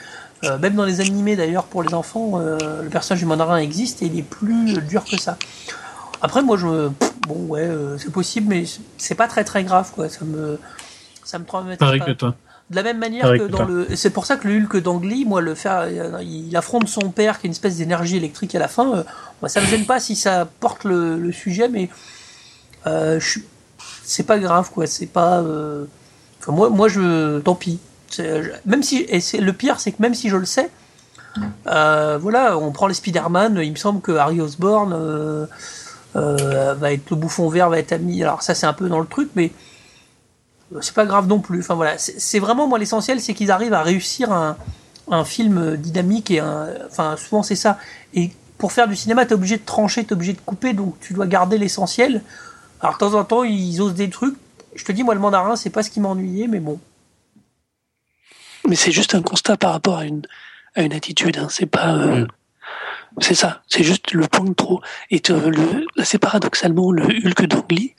[0.44, 4.02] euh, même dans les animés d'ailleurs pour les enfants, euh, le personnage du mandarin existe
[4.02, 5.36] et il est plus dur que ça.
[6.20, 6.89] Après moi je
[7.28, 8.64] bon ouais euh, c'est possible mais
[8.98, 10.09] c'est pas très très grave quoi.
[10.09, 10.59] Ça me
[11.24, 11.44] ça me
[11.77, 12.35] Pareil que toi.
[12.70, 15.40] De la même manière que, dans le c'est pour ça que le Hulk d'Angly moi
[15.40, 15.89] le faire
[16.20, 19.05] il affronte son père qui est une espèce d'énergie électrique à la fin
[19.40, 21.89] moi ça me gêne pas si ça porte le, le sujet mais
[22.85, 23.39] je
[24.02, 24.89] c'est pas grave quoi.
[24.89, 25.40] C'est pas
[26.40, 27.78] enfin, moi moi je tant pis
[28.66, 30.70] même si, et c'est le pire, c'est que même si je le sais,
[31.66, 35.47] euh, voilà, on prend les Spider-Man, il me semble que Harry Osborn euh,
[36.16, 38.22] euh, va être le bouffon vert, va être ami.
[38.22, 39.52] Alors ça, c'est un peu dans le truc, mais
[40.80, 41.62] c'est pas grave non plus.
[41.68, 44.56] Voilà, c'est vraiment moi l'essentiel, c'est qu'ils arrivent à réussir un,
[45.26, 47.76] film dynamique et enfin souvent c'est ça.
[48.14, 51.12] Et pour faire du cinéma, t'es obligé de trancher, t'es obligé de couper, donc tu
[51.12, 52.22] dois garder l'essentiel.
[52.80, 54.36] Alors de temps en temps, ils osent des trucs.
[54.74, 56.78] Je te dis, moi le mandarin, c'est pas ce qui m'ennuyait, mais bon,
[58.68, 60.22] mais c'est juste un constat par rapport à une,
[60.74, 61.39] à une attitude.
[61.39, 61.48] Hein.
[61.51, 61.94] C'est pas.
[61.94, 62.28] Euh, mm.
[63.20, 64.80] C'est ça, c'est juste le point de trop.
[65.10, 67.94] Et le, c'est paradoxalement le Hulk d'Angly,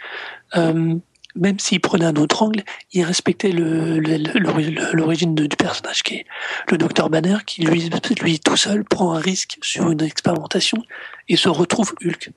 [0.55, 0.95] euh,
[1.35, 6.25] même s'il prenait un autre angle, il respectait l'origine du personnage qui est
[6.69, 7.89] le docteur Banner, qui lui,
[8.21, 10.83] lui tout seul prend un risque sur une expérimentation
[11.29, 12.31] et se retrouve Hulk.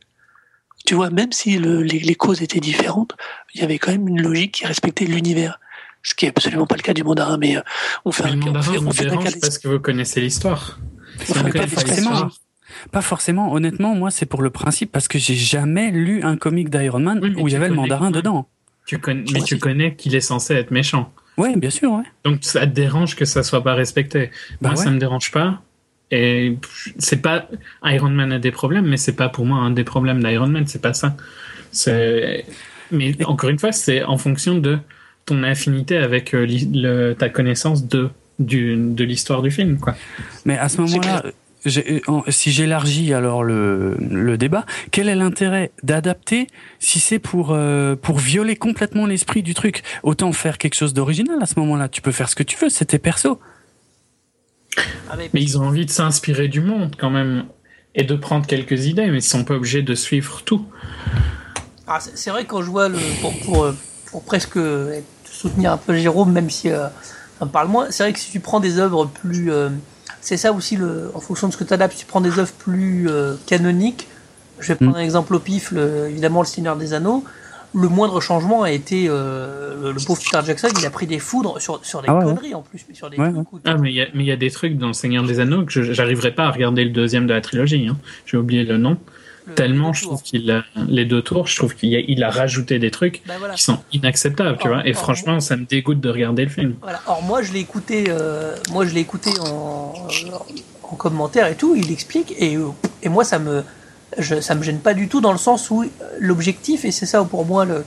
[0.86, 3.16] Tu vois, même si les, causes étaient différentes,
[3.55, 5.59] il y avait quand même une logique qui respectait l'univers.
[6.07, 7.62] Ce qui est absolument pas le cas du mandarin, mais euh,
[8.05, 10.78] on fait un, mandarin on fait, vous parce que vous connaissez l'histoire.
[11.19, 12.31] pas forcément.
[12.93, 13.53] Pas forcément.
[13.53, 17.35] Honnêtement, moi, c'est pour le principe parce que j'ai jamais lu un comic d'Iron Man
[17.37, 18.49] où il y avait le mandarin dedans.
[18.87, 21.12] Tu connais, mais tu connais qu'il est censé être méchant.
[21.39, 22.05] Oui, bien sûr, ouais.
[22.23, 24.31] Donc ça te dérange que ça soit pas respecté.
[24.61, 25.61] Bah moi, ça me dérange pas.
[26.12, 26.57] Et
[26.99, 27.49] c'est pas
[27.83, 30.69] Iron Man a des problèmes, mais c'est pas pour moi un des problèmes d'Iron Man.
[30.69, 31.16] C'est pas ça.
[31.73, 32.45] C'est
[32.93, 34.78] mais encore une fois, c'est en fonction de
[35.27, 38.09] ton affinité avec euh, le, ta connaissance de
[38.39, 39.94] du, de l'histoire du film, quoi.
[40.44, 41.23] Mais à ce moment-là,
[41.66, 46.47] euh, si j'élargis alors le, le débat, quel est l'intérêt d'adapter
[46.78, 49.82] si c'est pour euh, pour violer complètement l'esprit du truc?
[50.03, 51.89] Autant faire quelque chose d'original à ce moment-là.
[51.89, 53.40] Tu peux faire ce que tu veux, c'était perso.
[55.09, 57.47] Ah, mais ils ont envie de s'inspirer du monde quand même
[57.94, 60.66] et de prendre quelques idées, mais ils sont pas obligés de suivre tout.
[61.86, 63.74] Ah, c'est vrai quand je vois le pour, pour,
[64.11, 64.59] pour, presque
[65.48, 66.89] soutenir un peu Jérôme, même si euh,
[67.52, 69.51] parle moins, c'est vrai que si tu prends des œuvres plus
[70.27, 72.52] c'est ça aussi, le, en fonction de ce que tu adaptes, tu prends des œuvres
[72.59, 74.09] plus euh, canoniques.
[74.59, 74.97] Je vais prendre mm.
[74.97, 77.23] un exemple au pif, évidemment, Le Seigneur des Anneaux.
[77.73, 81.60] Le moindre changement a été euh, le, pauvre Peter Jackson, il a pris des foudres
[81.60, 83.18] sur, sur des ah conneries en plus, mais sur des
[83.64, 86.47] Ah, mais il y, a des trucs dans Le Seigneur des Anneaux que j'arriverai pas
[86.47, 87.86] à regarder le deuxième de la trilogie.
[87.89, 87.97] Hein.
[88.24, 88.97] J'ai oublié le nom.
[89.55, 92.78] Tellement, je trouve qu'il a les deux tours, je trouve qu'il a, il a rajouté
[92.78, 94.86] des trucs bah, qui sont inacceptables, tu vois.
[94.86, 96.74] Et franchement, ça me dégoûte de regarder le film.
[96.82, 97.01] Voilà.
[97.06, 99.94] Or moi, je l'ai écouté, euh, moi je l'ai écouté en,
[100.82, 101.74] en, commentaire et tout.
[101.77, 102.59] Il explique et,
[103.02, 103.62] et moi ça me,
[104.18, 105.85] je, ça me gêne pas du tout dans le sens où
[106.18, 107.85] l'objectif et c'est ça pour moi le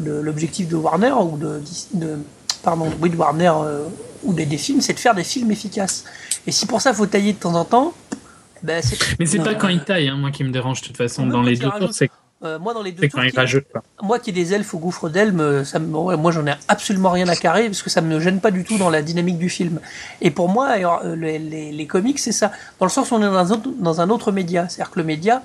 [0.00, 1.62] l'objectif de Warner ou de,
[1.94, 2.18] de
[2.62, 3.84] pardon, oui, de Warner euh,
[4.24, 6.04] ou des, des films, c'est de faire des films efficaces.
[6.46, 7.94] Et si pour ça faut tailler de temps en temps,
[8.62, 8.74] bah,
[9.18, 11.26] mais c'est pas quand il taille, hein, moi qui me dérange de toute façon.
[11.26, 12.10] Dans les deux tours, c'est
[12.44, 13.64] euh, moi, dans les deux tours, quand il rajoute,
[14.02, 17.36] moi qui ai des elfes au gouffre d'Elme, ça moi j'en ai absolument rien à
[17.36, 19.80] carrer parce que ça me gêne pas du tout dans la dynamique du film.
[20.20, 21.38] Et pour moi, euh, les,
[21.72, 22.52] les, comics, c'est ça.
[22.78, 24.68] Dans le sens où on est dans un autre, dans un autre média.
[24.68, 25.42] C'est-à-dire que le média,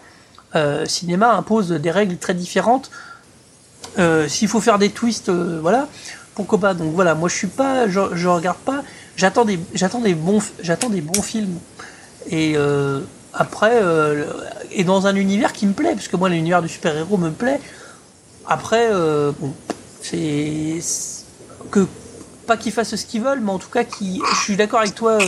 [0.55, 2.91] euh, cinéma, impose des règles très différentes.
[4.27, 5.87] S'il faut faire des twists, voilà,
[6.35, 6.73] pourquoi pas?
[6.73, 8.83] Donc voilà, moi je suis pas, je, je regarde pas.
[9.17, 11.57] J'attends des, j'attends des bons, j'attends des bons films.
[12.29, 13.01] Et euh,
[13.33, 14.25] après, euh,
[14.71, 17.59] et dans un univers qui me plaît, parce que moi l'univers du super-héros me plaît.
[18.47, 19.53] Après, euh, bon,
[20.01, 20.79] c'est
[21.69, 21.87] que
[22.47, 24.95] pas qu'ils fassent ce qu'ils veulent, mais en tout cas, qui, je suis d'accord avec
[24.95, 25.19] toi,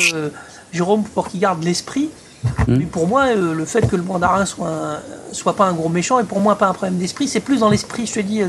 [0.72, 2.10] Jérôme, pour qu'ils gardent l'esprit.
[2.44, 2.76] Mmh.
[2.76, 5.00] Mais pour moi, le fait que le mandarin soit,
[5.32, 7.28] soit pas un gros méchant est pour moi pas un problème d'esprit.
[7.28, 8.42] C'est plus dans l'esprit, je te dis,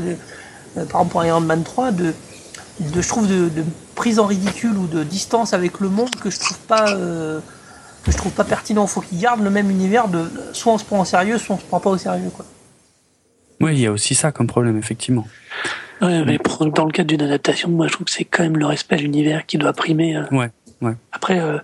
[0.73, 2.13] par exemple pour Iron Man 3, de,
[2.81, 3.49] de je trouve de,
[3.93, 6.97] prise en ridicule ou de distance avec le monde que je trouve pas
[8.05, 8.85] que je trouve pas pertinent.
[8.85, 11.55] Il faut qu'ils gardent le même univers de soit on se prend au sérieux, soit
[11.55, 12.29] on se prend pas au sérieux.
[12.29, 12.45] Quoi.
[13.61, 15.25] Oui, il y a aussi ça comme problème, effectivement.
[16.01, 16.37] Ouais, mais
[16.75, 18.99] dans le cadre d'une adaptation, moi je trouve que c'est quand même le respect à
[18.99, 20.17] l'univers qui doit primer.
[20.17, 20.23] Euh.
[20.31, 20.51] Ouais,
[20.81, 20.93] ouais.
[21.13, 21.57] Après, euh,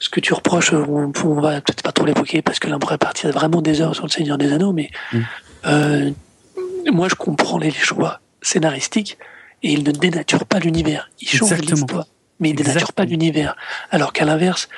[0.00, 2.76] ce que tu reproches, euh, on, on va peut-être pas trop l'évoquer parce que là
[2.76, 6.12] on pourrait partir vraiment des heures sur le Seigneur des Anneaux, mais mm.
[6.92, 9.18] moi je comprends les choix scénaristiques
[9.62, 11.08] et ils ne dénaturent pas l'univers.
[11.20, 12.06] Ils changent l'histoire,
[12.40, 13.56] mais ils ne dénaturent pas l'univers.
[13.92, 14.68] Alors qu'à l'inverse,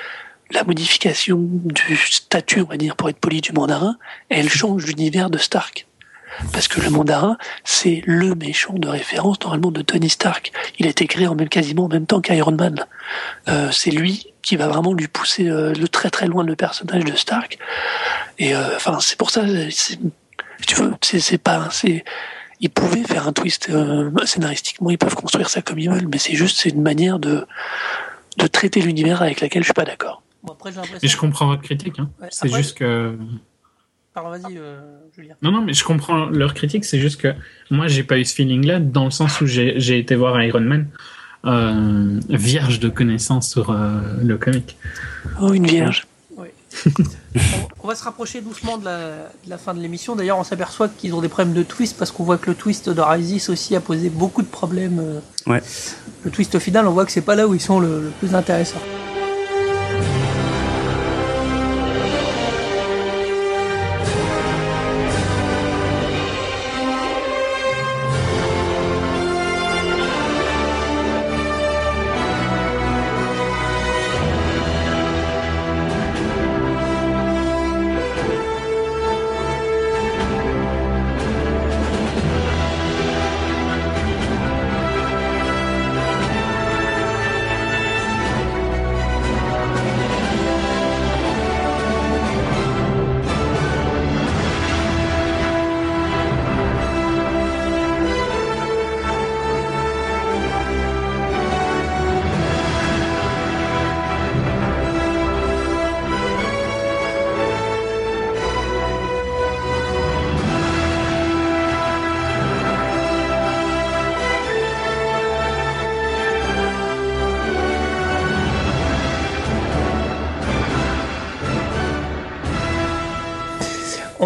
[0.51, 3.97] la modification du statut, on va dire, pour être poli, du mandarin,
[4.29, 5.85] elle change l'univers de Stark.
[6.53, 10.51] Parce que le mandarin, c'est le méchant de référence normalement de Tony Stark.
[10.77, 12.85] Il a été créé en même, quasiment en même temps qu'Iron Man.
[13.47, 17.03] Euh, c'est lui qui va vraiment lui pousser euh, le très très loin le personnage
[17.03, 17.57] de Stark.
[18.37, 19.99] Et euh, enfin, c'est pour ça, si
[20.65, 22.03] tu veux, c'est pas, c'est,
[22.59, 26.17] ils pouvaient faire un twist euh, scénaristiquement, ils peuvent construire ça comme ils veulent, mais
[26.17, 27.45] c'est juste c'est une manière de
[28.37, 30.21] de traiter l'univers avec laquelle je suis pas d'accord.
[30.43, 31.99] Mais je comprends votre critique.
[31.99, 32.09] Hein.
[32.29, 33.17] c'est juste que.
[34.13, 34.79] Pardon, vas-y, euh,
[35.15, 35.35] Julien.
[35.41, 36.85] Non, non, mais je comprends leur critique.
[36.85, 37.33] C'est juste que
[37.69, 40.87] moi, j'ai pas eu ce feeling-là dans le sens où j'ai été voir Iron Man
[41.45, 44.77] euh, vierge de connaissances sur euh, le comic.
[45.39, 46.07] Oh, une vierge.
[46.35, 46.47] Oui.
[47.83, 50.15] on, va se rapprocher doucement de la, fin de l'émission.
[50.15, 52.89] D'ailleurs, on s'aperçoit qu'ils ont des problèmes de twist parce qu'on voit que le twist
[52.89, 55.21] de Rises aussi a posé beaucoup de problèmes.
[55.45, 55.61] Ouais.
[56.23, 58.81] Le twist final, on voit que c'est pas là où ils sont le plus intéressants.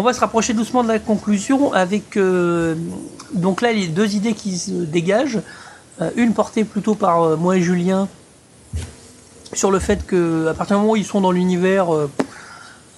[0.04, 2.74] Va se rapprocher doucement de la conclusion avec euh,
[3.34, 5.40] donc là les deux idées qui se dégagent.
[6.00, 8.08] Euh, une portée plutôt par euh, moi et Julien
[9.52, 11.86] sur le fait que à partir du moment où ils sont dans l'univers,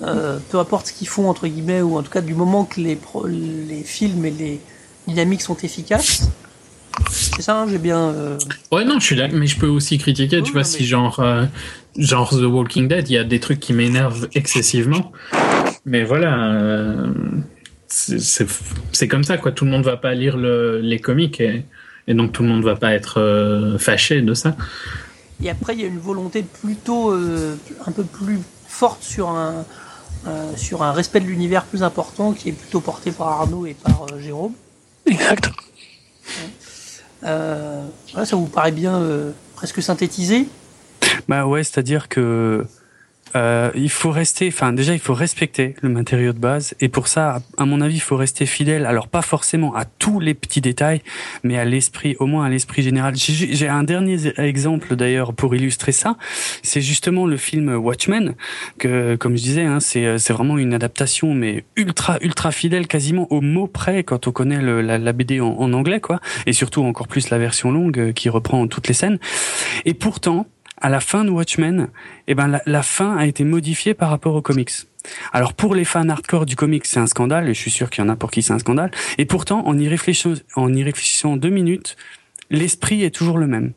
[0.00, 2.96] peu importe ce qu'ils font entre guillemets ou en tout cas du moment que les
[2.96, 4.60] pro- les films et les
[5.06, 6.28] dynamiques sont efficaces.
[7.10, 8.14] C'est ça, hein, j'ai bien.
[8.72, 11.22] Ouais, non, je suis là, mais je peux aussi critiquer, Oui, tu vois, si genre,
[11.98, 15.12] genre The Walking Dead, il y a des trucs qui m'énervent excessivement.
[15.86, 17.06] Mais voilà, euh,
[17.86, 19.52] c'est- comme ça, quoi.
[19.52, 21.64] Tout le monde va pas lire le- les comics et,
[22.08, 24.56] et donc tout le monde va pas être euh, fâché de ça.
[25.42, 27.54] Et après, il y a une volonté plutôt euh,
[27.86, 29.64] un peu plus forte sur un,
[30.26, 33.74] euh, sur un respect de l'univers plus important qui est plutôt porté par Arnaud et
[33.74, 34.52] par euh, Jérôme.
[35.06, 35.50] Exact.
[37.24, 40.48] Euh, voilà, ça vous paraît bien euh, presque synthétisé?
[41.28, 42.64] Bah ouais, c'est-à-dire que
[43.34, 47.08] euh, il faut rester, enfin déjà il faut respecter le matériau de base et pour
[47.08, 48.86] ça, à mon avis, il faut rester fidèle.
[48.86, 51.02] Alors pas forcément à tous les petits détails,
[51.42, 53.14] mais à l'esprit, au moins à l'esprit général.
[53.16, 56.16] J'ai un dernier exemple d'ailleurs pour illustrer ça.
[56.62, 58.34] C'est justement le film Watchmen
[58.78, 63.26] que, comme je disais, hein, c'est c'est vraiment une adaptation mais ultra ultra fidèle, quasiment
[63.32, 66.52] au mot près quand on connaît le, la, la BD en, en anglais quoi, et
[66.52, 69.18] surtout encore plus la version longue euh, qui reprend toutes les scènes.
[69.84, 70.46] Et pourtant
[70.80, 71.88] à la fin de Watchmen,
[72.26, 74.72] eh ben la, la fin a été modifiée par rapport aux comics.
[75.32, 78.02] Alors pour les fans hardcore du comics, c'est un scandale, et je suis sûr qu'il
[78.04, 78.90] y en a pour qui c'est un scandale.
[79.18, 81.96] Et pourtant, en y réfléchissant, en y réfléchissant deux minutes,
[82.50, 83.72] l'esprit est toujours le même.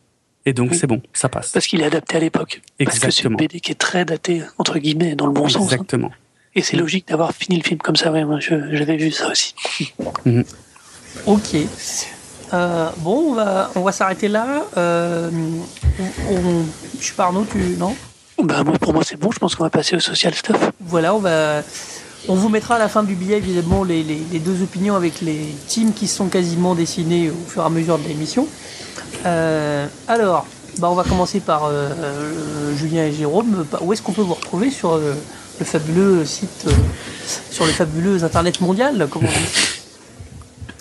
[0.46, 0.78] Et donc Oui.
[0.78, 1.52] c'est bon, ça passe.
[1.52, 2.62] Parce qu'il est adapté à l'époque.
[2.84, 3.38] Parce que c'est une Exactement.
[3.38, 5.62] BD qui est très datée, entre guillemets, dans le bon sens.
[5.64, 5.66] hein.
[5.66, 6.12] Exactement.
[6.56, 8.12] Et c'est logique d'avoir fini le film comme ça.
[8.12, 9.54] Ouais, moi, j'avais vu ça aussi.
[11.28, 11.56] Ok.
[12.54, 14.64] Euh, bon, on va, on va s'arrêter là.
[14.78, 15.30] Euh,
[16.30, 16.66] on, on-
[17.00, 17.96] je sais pas Arnaud, tu non?
[18.42, 19.32] Moi, pour moi, c'est bon.
[19.32, 20.72] Je pense qu'on va passer au social stuff.
[20.80, 21.62] Voilà, on va.
[22.28, 25.22] On vous mettra à la fin du billet évidemment les, les- les deux opinions avec
[25.22, 28.46] les teams qui sont quasiment dessinés au fur et à mesure de l'émission.
[29.26, 30.46] Euh, alors,
[30.80, 33.66] bah on va commencer par euh, Julien et Jérôme.
[33.72, 35.16] Bah, Où est-ce qu'on peut vous retrouver sur le
[35.66, 36.66] fabuleux site,
[37.52, 39.34] sur le fabuleux Internet mondial, comme on dit?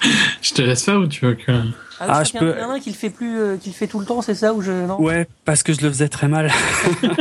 [0.43, 1.53] Je te laisse faire ou tu veux que.
[2.01, 2.91] Ah, je je crois qu'il y en a- peux- il y en a un qui
[2.91, 5.01] le fait plus, euh, qui le fait tout le temps, c'est ça ou je non
[5.01, 6.51] Ouais, parce que je le faisais très mal.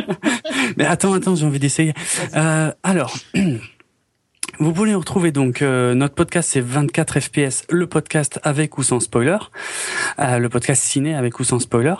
[0.78, 1.94] Mais attends, attends, j'ai envie d'essayer.
[2.36, 3.18] Euh, alors,
[4.60, 8.84] vous pouvez nous retrouver donc euh, notre podcast, c'est 24 FPS, le podcast avec ou
[8.84, 9.38] sans spoiler,
[10.20, 11.96] Euh, le podcast ciné avec ou sans spoiler.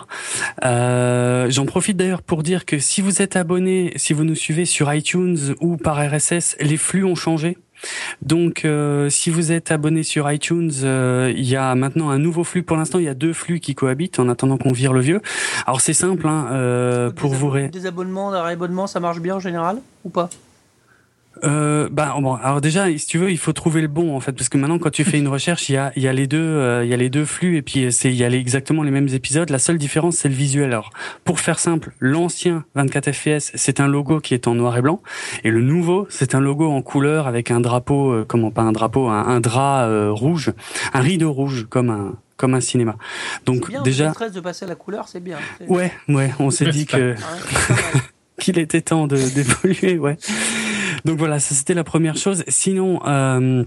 [0.64, 4.64] Euh, J'en profite d'ailleurs pour dire que si vous êtes abonné, si vous nous suivez
[4.64, 7.58] sur iTunes ou par RSS, les flux ont changé.
[8.22, 12.44] Donc, euh, si vous êtes abonné sur iTunes, euh, il y a maintenant un nouveau
[12.44, 12.62] flux.
[12.62, 15.20] Pour l'instant, il y a deux flux qui cohabitent en attendant qu'on vire le vieux.
[15.66, 17.68] Alors, c'est simple, hein, euh, pour vous ré...
[17.68, 20.30] Des abonnements, des réabonnements, ça marche bien en général ou pas?
[21.44, 24.32] Euh, bah bon, alors déjà, si tu veux, il faut trouver le bon en fait,
[24.32, 26.26] parce que maintenant, quand tu fais une recherche, il y a, il y a les
[26.26, 28.38] deux, euh, il y a les deux flux et puis c'est, il y a les-
[28.38, 29.48] exactement les mêmes épisodes.
[29.50, 30.66] La seule différence, c'est le visuel.
[30.72, 30.90] Alors,
[31.24, 35.00] pour faire simple, l'ancien 24 FPS, c'est un logo qui est en noir et blanc,
[35.44, 38.72] et le nouveau, c'est un logo en couleur avec un drapeau, euh, comment pas un
[38.72, 40.52] drapeau, un, un drap euh, rouge,
[40.92, 42.96] un rideau rouge comme un, comme un cinéma.
[43.46, 45.36] Donc Bien, déjà, de passer à la couleur, c'est bien.
[45.68, 47.14] Ouais, ouais, on s'est dit que
[48.38, 50.16] Qu'il était temps de d'évoluer, ouais.
[51.04, 52.44] Donc voilà, ça c'était la première chose.
[52.48, 53.64] Sinon, euh,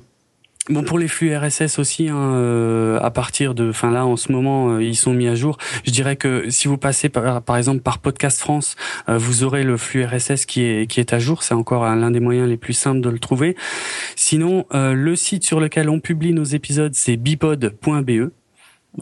[0.69, 4.31] bon pour les flux RSS aussi, hein, euh, à partir de, enfin là en ce
[4.31, 5.57] moment euh, ils sont mis à jour.
[5.85, 8.75] Je dirais que si vous passez par, par exemple par Podcast France,
[9.09, 11.41] euh, vous aurez le flux RSS qui est qui est à jour.
[11.43, 13.55] C'est encore un- l'un des moyens les plus simples de le trouver.
[14.15, 18.31] Sinon, euh, le site sur lequel on publie nos épisodes, c'est bipod.be.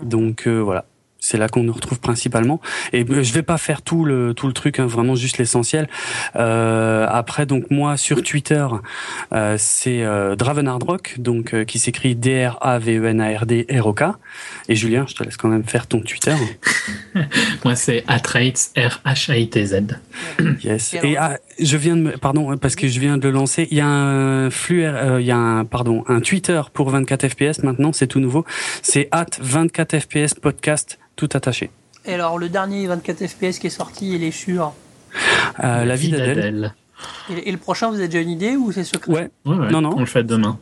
[0.03, 0.85] Donc euh, voilà.
[1.29, 2.59] C'est là qu'on nous retrouve principalement.
[2.91, 5.87] Et euh, je vais pas faire tout le tout le truc, hein, vraiment juste l'essentiel.
[6.35, 8.65] Euh, après, donc moi sur Twitter,
[9.31, 13.37] euh, c'est euh, Dravenardrock, donc euh, qui s'écrit D R A V E N A
[13.37, 14.05] R D R O K.
[14.69, 16.33] Et Julien, je te laisse quand même faire ton Twitter.
[17.63, 19.99] Moi, c'est Atraits, R-H-A-I-T-Z.
[20.63, 20.95] Yes.
[20.95, 23.67] Et Et ah, je viens de me, pardon parce que je viens de le lancer.
[23.69, 27.27] Il y a un flux, euh, il y a un pardon un Twitter pour 24
[27.27, 28.45] FPS maintenant, c'est tout nouveau.
[28.81, 31.69] C'est at 24 FPS podcast tout attaché.
[32.05, 34.73] Et alors, le dernier 24 FPS qui est sorti, il est sur.
[35.63, 36.73] Euh, la vie d'Adèle.
[37.29, 39.69] Et, et le prochain, vous avez déjà une idée ou c'est secret Ouais, Ouais, ouais,
[39.71, 39.93] Non, non.
[39.95, 40.57] On le fait demain.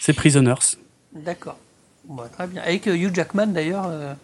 [0.00, 0.54] c'est Prisoners.
[1.14, 1.58] D'accord.
[2.04, 2.62] Bon, bah, très bien.
[2.62, 4.14] Avec euh, Hugh Jackman d'ailleurs, euh,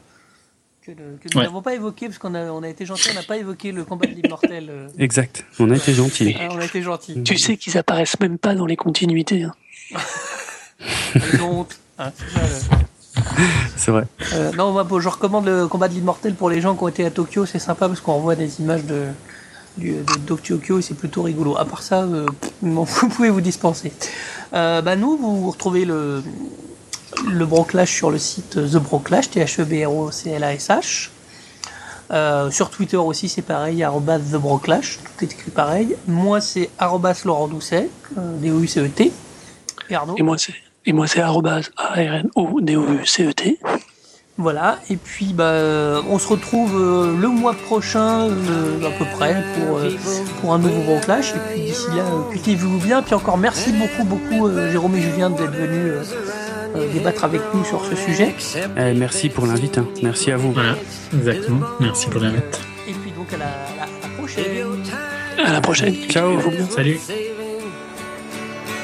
[0.87, 1.45] que, le- que nous Ouais.
[1.45, 3.85] n'avons pas évoqué, parce qu'on a, on a été gentil, on n'a pas évoqué le
[3.85, 4.69] combat de l'immortel.
[4.71, 4.89] euh.
[4.99, 5.45] Exact.
[5.59, 6.37] On a été gentil.
[6.39, 7.23] Ah, on a été gentil.
[7.25, 9.43] Tu sais qu'ils apparaissent même pas dans les continuités.
[9.43, 9.53] hein.
[11.35, 11.79] Ils ont honte.
[11.99, 12.13] Hein,
[13.77, 14.05] c'est vrai.
[14.35, 17.05] Euh, non, moi, je recommande le combat de l'immortel pour les gens qui ont été
[17.05, 17.47] à Tokyo.
[17.47, 19.07] C'est sympa parce qu'on voit des images de,
[19.77, 21.57] du, de Tokyo et c'est plutôt rigolo.
[21.57, 22.27] À part ça, euh,
[22.63, 23.93] vous pouvez vous dispenser.
[24.53, 26.23] Euh, bah nous, vous retrouvez le,
[27.29, 31.11] le Broclash sur le site The Broclash, T-H-E-B-R-O-C-L-A-S-H.
[32.11, 35.97] Euh, sur Twitter aussi, c'est pareil, arrobas The Broclash, tout est écrit pareil.
[36.07, 37.89] Moi, c'est arrobas Laurent Doucet,
[38.19, 39.11] euh, D-O-U-C-E-T.
[39.91, 40.53] Et Arnaud Et moi, c'est
[40.87, 43.59] et moi c'est A-R-N-O-D-O-U-C-E-T.
[44.37, 49.05] Voilà, et puis bah, euh, on se retrouve euh, le mois prochain euh, à peu
[49.05, 49.91] près pour, euh,
[50.41, 51.35] pour un nouveau Broclash.
[51.37, 53.01] Et puis d'ici là, euh, cultivez-vous bien.
[53.03, 56.03] Puis encore merci beaucoup, beaucoup euh, Jérôme et Julien d'être venus euh,
[56.75, 58.35] euh, débattre avec nous sur ce sujet.
[58.77, 59.79] Eh, merci pour l'invite.
[59.79, 59.87] hein.
[60.03, 60.51] Merci à vous.
[60.51, 60.75] Voilà,
[61.17, 61.61] exactement.
[61.79, 62.61] Merci pour la note.
[62.89, 63.87] Et puis donc à la, à
[64.19, 64.45] prochaine.
[65.47, 65.95] À la prochaine.
[66.09, 66.41] Ciao.
[66.71, 66.99] Salut.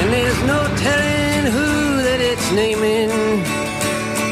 [0.00, 1.68] And there's no telling who
[2.06, 3.10] that it's naming.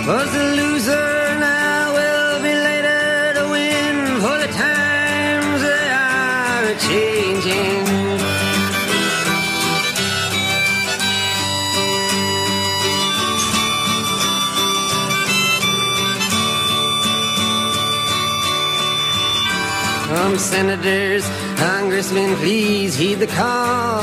[0.09, 3.97] Was the loser now will be later to win.
[4.23, 7.85] For the times they are changing.
[20.09, 21.28] From senators,
[21.59, 24.03] congressmen, please heed the call.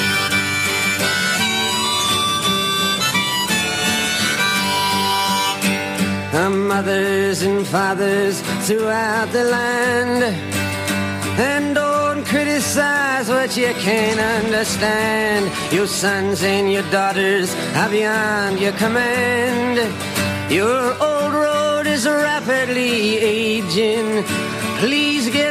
[6.41, 10.23] Our mothers and fathers throughout the land.
[11.39, 15.51] And don't criticize what you can't understand.
[15.71, 19.77] Your sons and your daughters are beyond your command.
[20.51, 24.23] Your old road is rapidly aging.
[24.79, 25.50] Please get